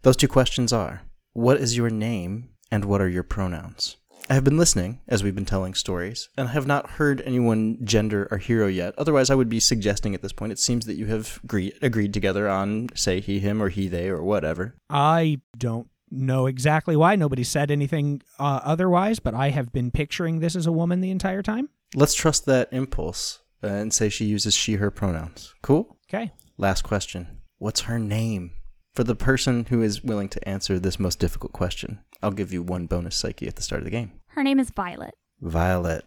Those 0.02 0.16
two 0.16 0.28
questions 0.28 0.72
are 0.72 1.02
What 1.32 1.56
is 1.56 1.76
your 1.76 1.90
name, 1.90 2.50
and 2.70 2.84
what 2.84 3.00
are 3.00 3.08
your 3.08 3.24
pronouns? 3.24 3.96
I 4.30 4.34
have 4.34 4.44
been 4.44 4.58
listening 4.58 5.00
as 5.08 5.24
we've 5.24 5.34
been 5.34 5.44
telling 5.44 5.74
stories, 5.74 6.28
and 6.36 6.48
I 6.48 6.52
have 6.52 6.66
not 6.66 6.90
heard 6.90 7.22
anyone 7.22 7.78
gender 7.82 8.28
our 8.30 8.38
hero 8.38 8.68
yet. 8.68 8.94
Otherwise, 8.96 9.30
I 9.30 9.34
would 9.34 9.48
be 9.48 9.58
suggesting 9.58 10.14
at 10.14 10.22
this 10.22 10.32
point 10.32 10.52
it 10.52 10.58
seems 10.58 10.86
that 10.86 10.96
you 10.96 11.06
have 11.06 11.40
agreed, 11.42 11.74
agreed 11.82 12.14
together 12.14 12.48
on, 12.48 12.90
say, 12.94 13.20
he, 13.20 13.40
him, 13.40 13.60
or 13.62 13.70
he, 13.70 13.88
they, 13.88 14.08
or 14.08 14.22
whatever. 14.22 14.76
I 14.88 15.40
don't 15.56 15.88
know 16.10 16.46
exactly 16.46 16.94
why. 16.94 17.16
Nobody 17.16 17.42
said 17.42 17.70
anything 17.70 18.22
uh, 18.38 18.60
otherwise, 18.62 19.18
but 19.18 19.34
I 19.34 19.50
have 19.50 19.72
been 19.72 19.90
picturing 19.90 20.40
this 20.40 20.54
as 20.54 20.66
a 20.66 20.72
woman 20.72 21.00
the 21.00 21.10
entire 21.10 21.42
time. 21.42 21.70
Let's 21.94 22.14
trust 22.14 22.46
that 22.46 22.68
impulse 22.70 23.40
uh, 23.64 23.68
and 23.68 23.92
say 23.92 24.10
she 24.10 24.26
uses 24.26 24.54
she, 24.54 24.74
her 24.74 24.90
pronouns. 24.90 25.54
Cool? 25.62 25.96
Okay. 26.08 26.32
Last 26.56 26.82
question. 26.82 27.38
What's 27.56 27.82
her 27.82 27.98
name? 27.98 28.52
For 28.98 29.04
the 29.04 29.14
person 29.14 29.66
who 29.66 29.80
is 29.80 30.02
willing 30.02 30.28
to 30.30 30.48
answer 30.48 30.76
this 30.76 30.98
most 30.98 31.20
difficult 31.20 31.52
question, 31.52 32.00
I'll 32.20 32.32
give 32.32 32.52
you 32.52 32.64
one 32.64 32.86
bonus 32.86 33.14
psyche 33.14 33.46
at 33.46 33.54
the 33.54 33.62
start 33.62 33.82
of 33.82 33.84
the 33.84 33.92
game. 33.92 34.10
Her 34.30 34.42
name 34.42 34.58
is 34.58 34.70
Violet. 34.70 35.14
Violet, 35.40 36.04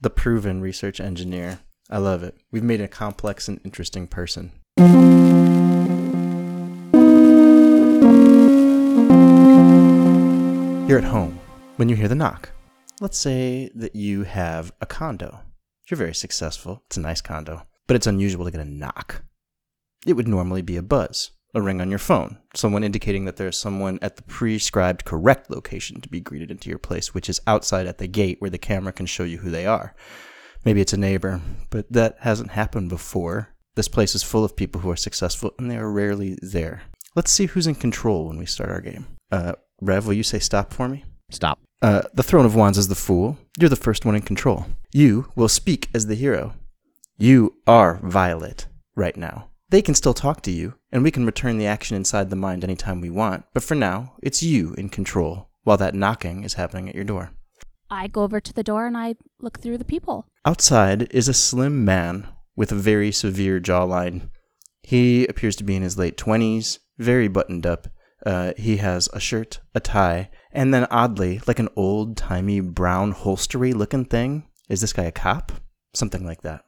the 0.00 0.08
proven 0.08 0.60
research 0.60 1.00
engineer. 1.00 1.58
I 1.90 1.98
love 1.98 2.22
it. 2.22 2.36
We've 2.52 2.62
made 2.62 2.80
a 2.80 2.86
complex 2.86 3.48
and 3.48 3.60
interesting 3.64 4.06
person. 4.06 4.52
You're 10.86 10.98
at 10.98 11.04
home 11.10 11.40
when 11.74 11.88
you 11.88 11.96
hear 11.96 12.06
the 12.06 12.14
knock. 12.14 12.50
Let's 13.00 13.18
say 13.18 13.68
that 13.74 13.96
you 13.96 14.22
have 14.22 14.72
a 14.80 14.86
condo. 14.86 15.40
You're 15.90 15.98
very 15.98 16.14
successful. 16.14 16.84
It's 16.86 16.98
a 16.98 17.00
nice 17.00 17.20
condo, 17.20 17.66
but 17.88 17.96
it's 17.96 18.06
unusual 18.06 18.44
to 18.44 18.52
get 18.52 18.60
a 18.60 18.64
knock. 18.64 19.24
It 20.06 20.12
would 20.12 20.28
normally 20.28 20.62
be 20.62 20.76
a 20.76 20.82
buzz, 20.82 21.32
a 21.54 21.62
ring 21.62 21.80
on 21.80 21.90
your 21.90 21.98
phone, 21.98 22.38
someone 22.54 22.84
indicating 22.84 23.24
that 23.24 23.36
there's 23.36 23.56
someone 23.56 23.98
at 24.02 24.16
the 24.16 24.22
prescribed 24.22 25.04
correct 25.04 25.50
location 25.50 26.00
to 26.00 26.08
be 26.08 26.20
greeted 26.20 26.50
into 26.50 26.68
your 26.68 26.78
place, 26.78 27.14
which 27.14 27.28
is 27.28 27.40
outside 27.46 27.86
at 27.86 27.98
the 27.98 28.06
gate 28.06 28.40
where 28.40 28.50
the 28.50 28.58
camera 28.58 28.92
can 28.92 29.06
show 29.06 29.24
you 29.24 29.38
who 29.38 29.50
they 29.50 29.66
are. 29.66 29.94
Maybe 30.64 30.80
it's 30.80 30.92
a 30.92 30.98
neighbor, 30.98 31.40
but 31.70 31.90
that 31.92 32.16
hasn't 32.20 32.50
happened 32.50 32.90
before. 32.90 33.48
This 33.76 33.88
place 33.88 34.14
is 34.14 34.22
full 34.22 34.44
of 34.44 34.56
people 34.56 34.80
who 34.80 34.90
are 34.90 34.96
successful, 34.96 35.54
and 35.58 35.70
they 35.70 35.76
are 35.76 35.90
rarely 35.90 36.36
there. 36.42 36.82
Let's 37.14 37.30
see 37.30 37.46
who's 37.46 37.66
in 37.66 37.76
control 37.76 38.26
when 38.28 38.38
we 38.38 38.46
start 38.46 38.70
our 38.70 38.80
game. 38.80 39.06
Uh, 39.30 39.54
Rev, 39.80 40.06
will 40.06 40.14
you 40.14 40.22
say 40.22 40.38
stop 40.38 40.72
for 40.72 40.88
me? 40.88 41.04
Stop. 41.30 41.60
Uh, 41.80 42.02
the 42.12 42.22
Throne 42.22 42.44
of 42.44 42.56
Wands 42.56 42.76
is 42.76 42.88
the 42.88 42.94
fool. 42.94 43.38
You're 43.58 43.68
the 43.68 43.76
first 43.76 44.04
one 44.04 44.16
in 44.16 44.22
control. 44.22 44.66
You 44.92 45.30
will 45.36 45.48
speak 45.48 45.88
as 45.94 46.06
the 46.06 46.16
hero. 46.16 46.54
You 47.16 47.54
are 47.66 48.00
Violet 48.02 48.66
right 48.96 49.16
now. 49.16 49.48
They 49.70 49.82
can 49.82 49.94
still 49.94 50.14
talk 50.14 50.40
to 50.42 50.50
you, 50.50 50.74
and 50.90 51.02
we 51.02 51.10
can 51.10 51.26
return 51.26 51.58
the 51.58 51.66
action 51.66 51.94
inside 51.94 52.30
the 52.30 52.36
mind 52.36 52.64
anytime 52.64 53.02
we 53.02 53.10
want, 53.10 53.44
but 53.52 53.62
for 53.62 53.74
now, 53.74 54.14
it's 54.22 54.42
you 54.42 54.72
in 54.74 54.88
control 54.88 55.50
while 55.64 55.76
that 55.76 55.94
knocking 55.94 56.42
is 56.42 56.54
happening 56.54 56.88
at 56.88 56.94
your 56.94 57.04
door. 57.04 57.32
I 57.90 58.06
go 58.06 58.22
over 58.22 58.40
to 58.40 58.52
the 58.54 58.62
door 58.62 58.86
and 58.86 58.96
I 58.96 59.16
look 59.40 59.60
through 59.60 59.76
the 59.76 59.84
people. 59.84 60.26
Outside 60.46 61.12
is 61.12 61.28
a 61.28 61.34
slim 61.34 61.84
man 61.84 62.28
with 62.56 62.72
a 62.72 62.76
very 62.76 63.12
severe 63.12 63.60
jawline. 63.60 64.30
He 64.82 65.26
appears 65.26 65.56
to 65.56 65.64
be 65.64 65.76
in 65.76 65.82
his 65.82 65.98
late 65.98 66.16
20s, 66.16 66.78
very 66.96 67.28
buttoned 67.28 67.66
up. 67.66 67.88
Uh, 68.24 68.52
he 68.56 68.78
has 68.78 69.08
a 69.12 69.20
shirt, 69.20 69.60
a 69.74 69.80
tie, 69.80 70.30
and 70.50 70.72
then 70.72 70.86
oddly, 70.90 71.42
like 71.46 71.58
an 71.58 71.68
old 71.76 72.16
timey 72.16 72.60
brown 72.60 73.12
holstery 73.12 73.74
looking 73.74 74.06
thing. 74.06 74.48
Is 74.70 74.80
this 74.80 74.94
guy 74.94 75.04
a 75.04 75.12
cop? 75.12 75.52
Something 75.94 76.24
like 76.24 76.40
that. 76.42 76.64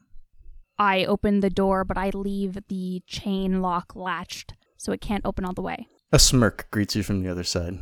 I 0.81 1.05
open 1.05 1.41
the 1.41 1.51
door, 1.51 1.85
but 1.85 1.99
I 1.99 2.09
leave 2.15 2.57
the 2.69 3.03
chain 3.07 3.61
lock 3.61 3.95
latched 3.95 4.55
so 4.79 4.93
it 4.93 5.03
can't 5.03 5.27
open 5.27 5.45
all 5.45 5.53
the 5.53 5.61
way. 5.61 5.87
A 6.11 6.19
smirk 6.19 6.69
greets 6.71 6.97
you 6.97 7.03
from 7.03 7.23
the 7.23 7.31
other 7.31 7.45
side. 7.45 7.79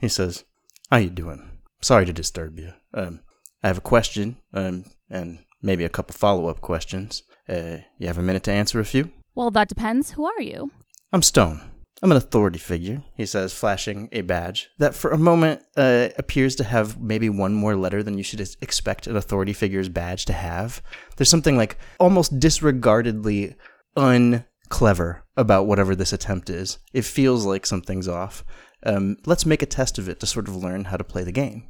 He 0.00 0.08
says, 0.08 0.44
"How 0.88 0.98
you 0.98 1.10
doing? 1.10 1.58
Sorry 1.82 2.06
to 2.06 2.12
disturb 2.12 2.56
you. 2.60 2.72
Um, 2.94 3.20
I 3.64 3.66
have 3.66 3.78
a 3.78 3.80
question, 3.92 4.36
um, 4.54 4.84
and 5.10 5.40
maybe 5.60 5.84
a 5.84 5.88
couple 5.88 6.14
follow-up 6.14 6.60
questions. 6.60 7.24
Uh, 7.48 7.78
you 7.98 8.06
have 8.06 8.18
a 8.18 8.22
minute 8.22 8.44
to 8.44 8.52
answer 8.52 8.78
a 8.78 8.84
few? 8.84 9.10
Well, 9.34 9.50
that 9.50 9.68
depends. 9.68 10.12
Who 10.12 10.24
are 10.24 10.40
you? 10.40 10.70
I'm 11.12 11.22
Stone. 11.22 11.62
I'm 12.02 12.10
an 12.10 12.18
authority 12.18 12.58
figure, 12.58 13.02
he 13.14 13.24
says, 13.24 13.54
flashing 13.54 14.10
a 14.12 14.20
badge 14.20 14.68
that 14.78 14.94
for 14.94 15.12
a 15.12 15.18
moment 15.18 15.62
uh, 15.76 16.08
appears 16.18 16.54
to 16.56 16.64
have 16.64 17.00
maybe 17.00 17.30
one 17.30 17.54
more 17.54 17.74
letter 17.74 18.02
than 18.02 18.18
you 18.18 18.22
should 18.22 18.40
expect 18.60 19.06
an 19.06 19.16
authority 19.16 19.54
figure's 19.54 19.88
badge 19.88 20.26
to 20.26 20.34
have. 20.34 20.82
There's 21.16 21.30
something 21.30 21.56
like 21.56 21.78
almost 21.98 22.38
disregardedly 22.38 23.56
unclever 23.96 25.24
about 25.38 25.66
whatever 25.66 25.96
this 25.96 26.12
attempt 26.12 26.50
is. 26.50 26.78
It 26.92 27.06
feels 27.06 27.46
like 27.46 27.64
something's 27.64 28.08
off. 28.08 28.44
Um, 28.84 29.16
let's 29.24 29.46
make 29.46 29.62
a 29.62 29.66
test 29.66 29.98
of 29.98 30.08
it 30.08 30.20
to 30.20 30.26
sort 30.26 30.48
of 30.48 30.56
learn 30.56 30.84
how 30.84 30.98
to 30.98 31.04
play 31.04 31.24
the 31.24 31.32
game. 31.32 31.66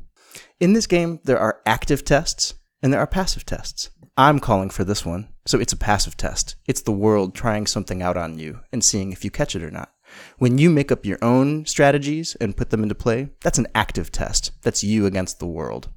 In 0.58 0.72
this 0.72 0.88
game, 0.88 1.20
there 1.22 1.38
are 1.38 1.60
active 1.64 2.04
tests 2.04 2.54
and 2.82 2.92
there 2.92 3.00
are 3.00 3.06
passive 3.06 3.46
tests. 3.46 3.90
I'm 4.16 4.40
calling 4.40 4.70
for 4.70 4.82
this 4.82 5.04
one, 5.04 5.28
so 5.46 5.60
it's 5.60 5.72
a 5.72 5.76
passive 5.76 6.16
test. 6.16 6.56
It's 6.66 6.82
the 6.82 6.90
world 6.92 7.34
trying 7.34 7.66
something 7.66 8.02
out 8.02 8.16
on 8.16 8.38
you 8.38 8.60
and 8.72 8.82
seeing 8.82 9.12
if 9.12 9.24
you 9.24 9.30
catch 9.30 9.54
it 9.54 9.62
or 9.62 9.70
not. 9.70 9.92
When 10.38 10.58
you 10.58 10.70
make 10.70 10.92
up 10.92 11.06
your 11.06 11.18
own 11.22 11.66
strategies 11.66 12.36
and 12.40 12.56
put 12.56 12.70
them 12.70 12.82
into 12.82 12.94
play, 12.94 13.30
that's 13.42 13.58
an 13.58 13.68
active 13.74 14.12
test. 14.12 14.52
That's 14.62 14.84
you 14.84 15.06
against 15.06 15.38
the 15.38 15.46
world. 15.46 15.88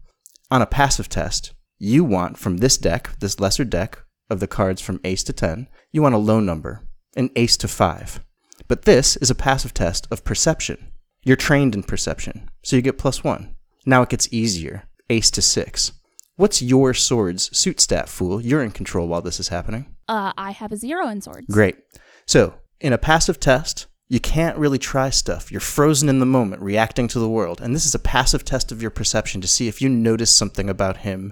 On 0.52 0.62
a 0.62 0.66
passive 0.66 1.10
test, 1.10 1.54
you 1.78 2.04
want 2.04 2.38
from 2.38 2.58
this 2.58 2.78
deck, 2.78 3.12
this 3.20 3.40
lesser 3.40 3.66
deck 3.66 4.00
of 4.30 4.40
the 4.40 4.48
cards 4.48 4.82
from 4.82 5.00
ace 5.04 5.24
to 5.24 5.34
10, 5.34 5.68
you 5.92 6.02
want 6.02 6.16
a 6.16 6.20
low 6.20 6.40
number, 6.40 6.88
an 7.16 7.30
ace 7.36 7.58
to 7.58 7.68
5. 7.68 8.20
But 8.68 8.84
this 8.84 9.16
is 9.18 9.30
a 9.30 9.36
passive 9.36 9.74
test 9.74 10.08
of 10.12 10.24
perception. 10.24 10.92
You're 11.24 11.36
trained 11.36 11.76
in 11.76 11.84
perception, 11.84 12.50
so 12.64 12.76
you 12.76 12.82
get 12.82 12.98
plus 12.98 13.24
1. 13.24 13.56
Now 13.86 14.02
it 14.02 14.10
gets 14.10 14.32
easier, 14.32 14.84
ace 15.10 15.32
to 15.32 15.42
6. 15.42 15.94
What's 16.36 16.62
your 16.62 16.94
sword's 16.94 17.56
suit 17.58 17.82
stat, 17.82 18.08
fool? 18.08 18.40
You're 18.40 18.64
in 18.64 18.72
control 18.72 19.08
while 19.08 19.22
this 19.22 19.40
is 19.42 19.50
happening. 19.50 19.94
Uh, 20.08 20.32
I 20.38 20.52
have 20.52 20.72
a 20.72 20.78
zero 20.78 21.10
in 21.10 21.20
swords. 21.20 21.48
Great. 21.52 21.76
So, 22.26 22.54
in 22.80 22.94
a 22.94 22.98
passive 22.98 23.42
test, 23.42 23.88
you 24.10 24.20
can't 24.20 24.58
really 24.58 24.80
try 24.80 25.12
stuff. 25.12 25.52
You're 25.52 25.62
frozen 25.62 26.10
in 26.10 26.20
the 26.20 26.26
moment, 26.26 26.64
reacting 26.64 27.08
to 27.10 27.20
the 27.20 27.30
world. 27.30 27.62
And 27.62 27.76
this 27.76 27.86
is 27.86 27.94
a 27.94 28.00
passive 28.00 28.44
test 28.44 28.72
of 28.72 28.82
your 28.82 28.90
perception 28.92 29.40
to 29.42 29.48
see 29.48 29.68
if 29.68 29.82
you 29.82 29.88
notice 29.88 30.36
something 30.36 30.68
about 30.68 30.98
him 30.98 31.32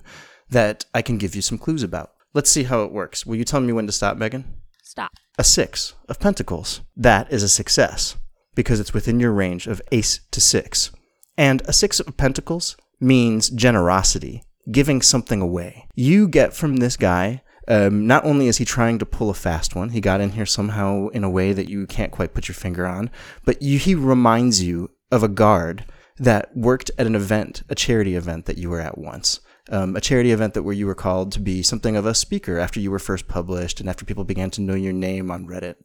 that 0.49 0.85
I 0.93 1.01
can 1.01 1.17
give 1.17 1.35
you 1.35 1.41
some 1.41 1.57
clues 1.57 1.81
about. 1.81 2.11
Let's 2.35 2.51
see 2.51 2.63
how 2.63 2.83
it 2.83 2.91
works. 2.91 3.25
Will 3.25 3.35
you 3.35 3.43
tell 3.43 3.59
me 3.59 3.73
when 3.73 3.87
to 3.87 3.91
stop, 3.91 4.15
Megan? 4.15 4.45
Stop. 4.83 5.11
A 5.39 5.43
six 5.43 5.95
of 6.07 6.19
pentacles. 6.19 6.81
That 6.95 7.31
is 7.33 7.41
a 7.41 7.49
success 7.49 8.15
because 8.53 8.79
it's 8.79 8.93
within 8.93 9.19
your 9.19 9.33
range 9.33 9.65
of 9.65 9.81
ace 9.91 10.19
to 10.31 10.39
six. 10.39 10.91
And 11.35 11.61
a 11.65 11.73
six 11.73 11.99
of 11.99 12.15
pentacles 12.15 12.77
means 12.99 13.49
generosity, 13.49 14.43
giving 14.71 15.01
something 15.01 15.41
away. 15.41 15.87
You 15.95 16.27
get 16.27 16.53
from 16.53 16.77
this 16.77 16.95
guy 16.95 17.41
um, 17.67 18.07
not 18.07 18.25
only 18.25 18.47
is 18.47 18.57
he 18.57 18.65
trying 18.65 18.99
to 18.99 19.05
pull 19.05 19.29
a 19.29 19.33
fast 19.33 19.75
one, 19.75 19.89
he 19.89 20.01
got 20.01 20.21
in 20.21 20.31
here 20.31 20.45
somehow 20.45 21.07
in 21.09 21.23
a 21.23 21.29
way 21.29 21.53
that 21.53 21.69
you 21.69 21.85
can't 21.87 22.11
quite 22.11 22.33
put 22.33 22.47
your 22.47 22.55
finger 22.55 22.85
on, 22.85 23.09
but 23.45 23.61
you, 23.61 23.77
he 23.77 23.95
reminds 23.95 24.63
you 24.63 24.91
of 25.11 25.23
a 25.23 25.27
guard 25.27 25.85
that 26.17 26.55
worked 26.55 26.91
at 26.97 27.07
an 27.07 27.15
event, 27.15 27.63
a 27.69 27.75
charity 27.75 28.15
event 28.15 28.45
that 28.45 28.57
you 28.57 28.69
were 28.69 28.81
at 28.81 28.97
once. 28.97 29.39
Um, 29.69 29.95
a 29.95 30.01
charity 30.01 30.31
event 30.31 30.53
that 30.53 30.63
where 30.63 30.73
you 30.73 30.87
were 30.87 30.95
called 30.95 31.31
to 31.33 31.39
be 31.39 31.61
something 31.61 31.95
of 31.95 32.05
a 32.05 32.13
speaker 32.13 32.57
after 32.57 32.79
you 32.79 32.89
were 32.89 32.99
first 32.99 33.27
published 33.27 33.79
and 33.79 33.89
after 33.89 34.05
people 34.05 34.23
began 34.23 34.49
to 34.51 34.61
know 34.61 34.75
your 34.75 34.93
name 34.93 35.29
on 35.29 35.45
Reddit. 35.45 35.75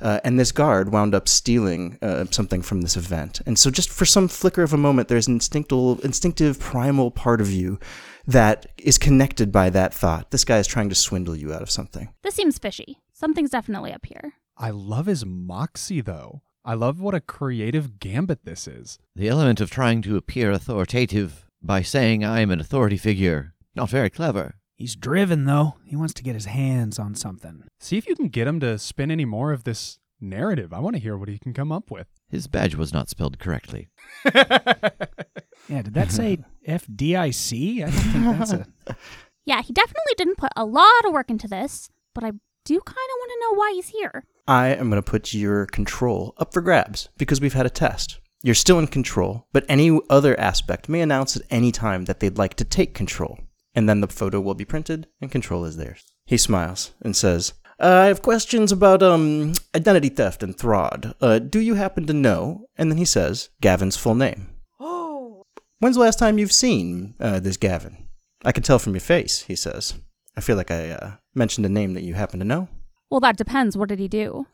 Uh, 0.00 0.20
and 0.24 0.38
this 0.38 0.52
guard 0.52 0.92
wound 0.92 1.14
up 1.14 1.28
stealing 1.28 1.98
uh, 2.02 2.26
something 2.30 2.62
from 2.62 2.82
this 2.82 2.96
event. 2.96 3.40
And 3.46 3.58
so, 3.58 3.70
just 3.70 3.90
for 3.90 4.04
some 4.04 4.28
flicker 4.28 4.62
of 4.62 4.72
a 4.72 4.78
moment, 4.78 5.08
there's 5.08 5.26
an 5.26 5.34
instinctive, 5.34 6.04
instinctive, 6.04 6.60
primal 6.60 7.10
part 7.10 7.40
of 7.40 7.50
you 7.50 7.78
that 8.26 8.66
is 8.78 8.98
connected 8.98 9.50
by 9.50 9.70
that 9.70 9.94
thought. 9.94 10.30
This 10.30 10.44
guy 10.44 10.58
is 10.58 10.66
trying 10.66 10.88
to 10.90 10.94
swindle 10.94 11.36
you 11.36 11.52
out 11.52 11.62
of 11.62 11.70
something. 11.70 12.12
This 12.22 12.34
seems 12.34 12.58
fishy. 12.58 12.98
Something's 13.12 13.50
definitely 13.50 13.92
up 13.92 14.06
here. 14.06 14.34
I 14.56 14.70
love 14.70 15.06
his 15.06 15.24
moxie, 15.24 16.00
though. 16.00 16.42
I 16.64 16.74
love 16.74 17.00
what 17.00 17.14
a 17.14 17.20
creative 17.20 17.98
gambit 17.98 18.44
this 18.44 18.68
is. 18.68 18.98
The 19.16 19.28
element 19.28 19.60
of 19.60 19.70
trying 19.70 20.02
to 20.02 20.16
appear 20.16 20.50
authoritative 20.50 21.46
by 21.62 21.82
saying 21.82 22.24
I'm 22.24 22.50
an 22.50 22.60
authority 22.60 22.96
figure. 22.96 23.54
Not 23.74 23.90
very 23.90 24.10
clever. 24.10 24.54
He's 24.76 24.96
driven, 24.96 25.44
though. 25.44 25.76
He 25.84 25.94
wants 25.96 26.14
to 26.14 26.22
get 26.22 26.34
his 26.34 26.46
hands 26.46 26.98
on 26.98 27.14
something. 27.14 27.64
See 27.78 27.98
if 27.98 28.06
you 28.06 28.16
can 28.16 28.28
get 28.28 28.46
him 28.46 28.60
to 28.60 28.78
spin 28.78 29.10
any 29.10 29.24
more 29.26 29.52
of 29.52 29.64
this 29.64 29.98
narrative. 30.20 30.72
I 30.72 30.78
want 30.80 30.96
to 30.96 31.02
hear 31.02 31.16
what 31.16 31.28
he 31.28 31.38
can 31.38 31.52
come 31.52 31.70
up 31.70 31.90
with. 31.90 32.06
His 32.28 32.46
badge 32.46 32.74
was 32.74 32.92
not 32.92 33.08
spelled 33.08 33.38
correctly. 33.38 33.88
Yeah, 35.68 35.82
did 35.82 35.94
that 35.94 36.10
say 36.10 36.38
FDIC? 36.66 37.76
I 37.86 37.90
don't 37.90 37.92
think 37.92 38.38
that's 38.38 38.52
a. 38.52 38.66
Yeah, 39.46 39.62
he 39.62 39.72
definitely 39.72 40.14
didn't 40.16 40.36
put 40.36 40.52
a 40.56 40.64
lot 40.64 41.04
of 41.06 41.12
work 41.12 41.30
into 41.30 41.48
this, 41.48 41.90
but 42.14 42.22
I 42.22 42.30
do 42.64 42.80
kind 42.80 42.88
of 42.88 43.18
want 43.18 43.30
to 43.32 43.38
know 43.40 43.58
why 43.58 43.72
he's 43.74 43.88
here. 43.88 44.24
I 44.46 44.68
am 44.68 44.90
going 44.90 45.02
to 45.02 45.10
put 45.10 45.32
your 45.32 45.66
control 45.66 46.34
up 46.36 46.52
for 46.52 46.60
grabs 46.60 47.08
because 47.16 47.40
we've 47.40 47.54
had 47.54 47.66
a 47.66 47.70
test. 47.70 48.20
You're 48.42 48.54
still 48.54 48.78
in 48.78 48.86
control, 48.86 49.46
but 49.52 49.66
any 49.68 50.00
other 50.08 50.38
aspect 50.40 50.88
may 50.88 51.02
announce 51.02 51.36
at 51.36 51.42
any 51.50 51.70
time 51.70 52.06
that 52.06 52.20
they'd 52.20 52.38
like 52.38 52.54
to 52.54 52.64
take 52.64 52.94
control. 52.94 53.38
And 53.74 53.88
then 53.88 54.00
the 54.00 54.08
photo 54.08 54.40
will 54.40 54.54
be 54.54 54.64
printed 54.64 55.08
and 55.20 55.30
control 55.30 55.64
is 55.64 55.76
theirs. 55.76 56.04
He 56.24 56.38
smiles 56.38 56.92
and 57.02 57.14
says, 57.14 57.52
uh, 57.78 58.02
I 58.02 58.06
have 58.06 58.22
questions 58.22 58.72
about 58.72 59.02
um 59.02 59.54
identity 59.74 60.08
theft 60.08 60.42
and 60.42 60.58
fraud. 60.58 61.14
Uh, 61.20 61.38
do 61.38 61.60
you 61.60 61.74
happen 61.74 62.06
to 62.06 62.12
know? 62.12 62.66
And 62.76 62.90
then 62.90 62.98
he 62.98 63.04
says 63.04 63.50
Gavin's 63.60 63.96
full 63.96 64.14
name. 64.14 64.48
Oh. 64.78 65.44
When's 65.78 65.96
the 65.96 66.02
last 66.02 66.18
time 66.18 66.38
you've 66.38 66.52
seen 66.52 67.14
uh, 67.20 67.40
this 67.40 67.56
Gavin? 67.56 68.08
I 68.44 68.52
can 68.52 68.62
tell 68.62 68.78
from 68.78 68.94
your 68.94 69.00
face, 69.00 69.42
he 69.42 69.56
says. 69.56 69.94
I 70.36 70.40
feel 70.40 70.56
like 70.56 70.70
I 70.70 70.90
uh, 70.90 71.12
mentioned 71.34 71.66
a 71.66 71.70
name 71.70 71.94
that 71.94 72.02
you 72.04 72.14
happen 72.14 72.38
to 72.38 72.44
know. 72.44 72.68
Well, 73.10 73.20
that 73.20 73.36
depends. 73.36 73.76
What 73.76 73.88
did 73.88 73.98
he 73.98 74.08
do? 74.08 74.46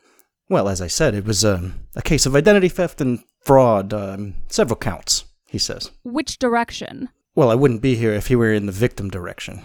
Well, 0.49 0.69
as 0.69 0.81
I 0.81 0.87
said, 0.87 1.15
it 1.15 1.25
was 1.25 1.45
um, 1.45 1.87
a 1.95 2.03
case 2.03 2.27
of 2.27 2.37
identity 2.37 2.69
theft 2.69 3.01
and 3.01 3.21
fraud, 3.47 3.93
um, 3.93 4.35
several 4.49 4.77
counts, 4.77 5.25
he 5.47 5.57
says. 5.59 5.93
Which 6.03 6.37
direction? 6.39 7.11
Well, 7.37 7.49
I 7.49 7.55
wouldn't 7.55 7.81
be 7.81 7.95
here 7.95 8.13
if 8.13 8.27
he 8.27 8.35
were 8.35 8.53
in 8.53 8.67
the 8.67 8.73
victim 8.73 9.09
direction. 9.09 9.63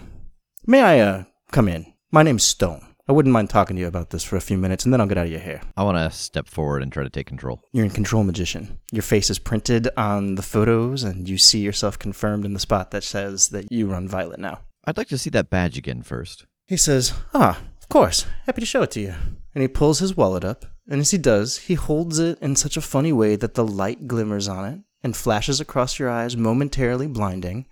May 0.64 0.82
I, 0.82 1.00
uh, 1.00 1.24
come 1.50 1.66
in? 1.66 1.92
My 2.12 2.22
name's 2.22 2.44
Stone. 2.44 2.86
I 3.08 3.12
wouldn't 3.12 3.32
mind 3.32 3.50
talking 3.50 3.74
to 3.74 3.80
you 3.82 3.88
about 3.88 4.10
this 4.10 4.22
for 4.22 4.36
a 4.36 4.40
few 4.40 4.56
minutes, 4.56 4.84
and 4.84 4.92
then 4.92 5.00
I'll 5.00 5.08
get 5.08 5.18
out 5.18 5.26
of 5.26 5.32
your 5.32 5.40
hair. 5.40 5.62
I 5.76 5.82
want 5.82 5.98
to 5.98 6.16
step 6.16 6.46
forward 6.46 6.84
and 6.84 6.92
try 6.92 7.02
to 7.02 7.10
take 7.10 7.26
control. 7.26 7.60
You're 7.72 7.84
in 7.84 7.90
Control 7.90 8.22
Magician. 8.22 8.78
Your 8.92 9.02
face 9.02 9.28
is 9.28 9.40
printed 9.40 9.88
on 9.96 10.36
the 10.36 10.42
photos, 10.42 11.02
and 11.02 11.28
you 11.28 11.36
see 11.36 11.58
yourself 11.58 11.98
confirmed 11.98 12.44
in 12.44 12.54
the 12.54 12.60
spot 12.60 12.92
that 12.92 13.02
says 13.02 13.48
that 13.48 13.72
you 13.72 13.88
run 13.88 14.06
Violet 14.06 14.38
now. 14.38 14.60
I'd 14.84 14.96
like 14.96 15.08
to 15.08 15.18
see 15.18 15.30
that 15.30 15.50
badge 15.50 15.76
again 15.76 16.02
first. 16.02 16.46
He 16.68 16.76
says, 16.76 17.14
Ah, 17.34 17.60
of 17.82 17.88
course. 17.88 18.26
Happy 18.46 18.60
to 18.60 18.66
show 18.66 18.82
it 18.82 18.92
to 18.92 19.00
you. 19.00 19.14
And 19.56 19.62
he 19.62 19.68
pulls 19.68 19.98
his 19.98 20.16
wallet 20.16 20.44
up, 20.44 20.66
and 20.88 21.00
as 21.00 21.10
he 21.10 21.18
does, 21.18 21.58
he 21.58 21.74
holds 21.74 22.18
it 22.18 22.38
in 22.40 22.56
such 22.56 22.76
a 22.76 22.80
funny 22.80 23.12
way 23.12 23.36
that 23.36 23.54
the 23.54 23.66
light 23.66 24.06
glimmers 24.06 24.48
on 24.48 24.64
it 24.64 24.80
and 25.02 25.16
flashes 25.16 25.60
across 25.60 25.98
your 25.98 26.10
eyes, 26.10 26.36
momentarily 26.36 27.06
blinding. 27.06 27.66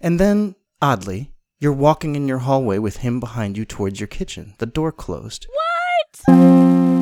And 0.00 0.20
then, 0.20 0.56
oddly, 0.80 1.32
you're 1.58 1.72
walking 1.72 2.16
in 2.16 2.28
your 2.28 2.38
hallway 2.38 2.78
with 2.78 2.98
him 2.98 3.20
behind 3.20 3.56
you 3.56 3.64
towards 3.64 4.00
your 4.00 4.08
kitchen, 4.08 4.54
the 4.58 4.66
door 4.66 4.92
closed. 4.92 5.46
What? 5.48 6.95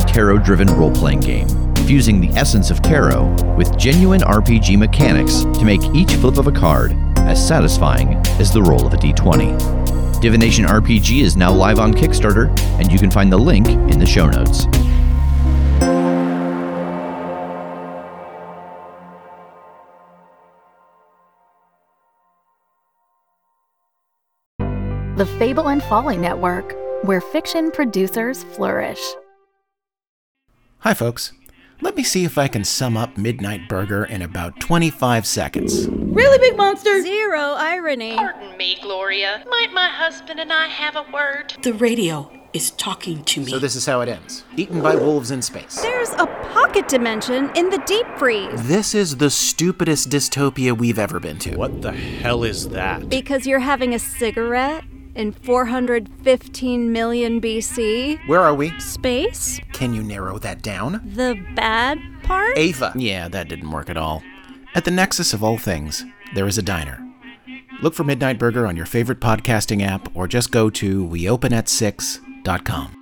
A 0.00 0.04
tarot 0.06 0.38
driven 0.38 0.68
role 0.68 0.90
playing 0.90 1.20
game, 1.20 1.48
fusing 1.86 2.20
the 2.20 2.30
essence 2.30 2.70
of 2.70 2.80
tarot 2.80 3.26
with 3.56 3.76
genuine 3.76 4.20
RPG 4.20 4.78
mechanics 4.78 5.42
to 5.58 5.64
make 5.64 5.82
each 5.94 6.12
flip 6.14 6.38
of 6.38 6.46
a 6.46 6.52
card 6.52 6.92
as 7.18 7.46
satisfying 7.46 8.14
as 8.38 8.52
the 8.52 8.62
roll 8.62 8.86
of 8.86 8.94
a 8.94 8.96
d20. 8.96 10.20
Divination 10.20 10.64
RPG 10.64 11.22
is 11.22 11.36
now 11.36 11.52
live 11.52 11.78
on 11.78 11.92
Kickstarter, 11.92 12.48
and 12.78 12.90
you 12.90 12.98
can 12.98 13.10
find 13.10 13.32
the 13.32 13.38
link 13.38 13.68
in 13.68 13.98
the 13.98 14.06
show 14.06 14.26
notes. 14.26 14.66
The 25.16 25.26
Fable 25.38 25.68
and 25.68 25.82
Folly 25.82 26.16
Network, 26.16 26.74
where 27.04 27.20
fiction 27.20 27.70
producers 27.70 28.44
flourish. 28.44 29.00
Hi, 30.80 30.94
folks. 30.94 31.34
Let 31.82 31.94
me 31.94 32.02
see 32.02 32.24
if 32.24 32.38
I 32.38 32.48
can 32.48 32.64
sum 32.64 32.96
up 32.96 33.18
Midnight 33.18 33.68
Burger 33.68 34.02
in 34.02 34.22
about 34.22 34.58
25 34.60 35.26
seconds. 35.26 35.86
Really 35.90 36.38
big 36.38 36.56
monster. 36.56 37.02
Zero 37.02 37.38
irony. 37.38 38.16
Pardon 38.16 38.56
me, 38.56 38.78
Gloria. 38.80 39.44
Might 39.50 39.74
my 39.74 39.88
husband 39.88 40.40
and 40.40 40.50
I 40.50 40.68
have 40.68 40.96
a 40.96 41.04
word? 41.12 41.52
The 41.62 41.74
radio 41.74 42.32
is 42.54 42.70
talking 42.72 43.22
to 43.24 43.40
me. 43.40 43.50
So, 43.50 43.58
this 43.58 43.76
is 43.76 43.84
how 43.84 44.00
it 44.00 44.08
ends 44.08 44.44
eaten 44.56 44.80
by 44.80 44.94
wolves 44.94 45.30
in 45.30 45.42
space. 45.42 45.82
There's 45.82 46.12
a 46.12 46.26
pocket 46.54 46.88
dimension 46.88 47.50
in 47.54 47.68
the 47.68 47.82
deep 47.86 48.06
freeze. 48.16 48.66
This 48.66 48.94
is 48.94 49.18
the 49.18 49.28
stupidest 49.28 50.08
dystopia 50.08 50.74
we've 50.76 50.98
ever 50.98 51.20
been 51.20 51.38
to. 51.40 51.56
What 51.56 51.82
the 51.82 51.92
hell 51.92 52.42
is 52.42 52.70
that? 52.70 53.10
Because 53.10 53.46
you're 53.46 53.60
having 53.60 53.94
a 53.94 53.98
cigarette? 53.98 54.84
In 55.14 55.32
415 55.32 56.92
million 56.92 57.40
BC? 57.40 58.26
Where 58.28 58.40
are 58.40 58.54
we? 58.54 58.78
Space? 58.78 59.60
Can 59.72 59.92
you 59.92 60.02
narrow 60.02 60.38
that 60.38 60.62
down? 60.62 61.00
The 61.04 61.42
bad 61.54 61.98
part? 62.22 62.56
Ava. 62.56 62.92
Yeah, 62.94 63.28
that 63.28 63.48
didn't 63.48 63.70
work 63.70 63.90
at 63.90 63.96
all. 63.96 64.22
At 64.74 64.84
the 64.84 64.90
nexus 64.90 65.32
of 65.32 65.42
all 65.42 65.58
things, 65.58 66.04
there 66.34 66.46
is 66.46 66.58
a 66.58 66.62
diner. 66.62 67.04
Look 67.82 67.94
for 67.94 68.04
Midnight 68.04 68.38
Burger 68.38 68.66
on 68.66 68.76
your 68.76 68.86
favorite 68.86 69.20
podcasting 69.20 69.84
app 69.84 70.14
or 70.14 70.28
just 70.28 70.52
go 70.52 70.70
to 70.70 71.06
weopenat6.com. 71.06 72.99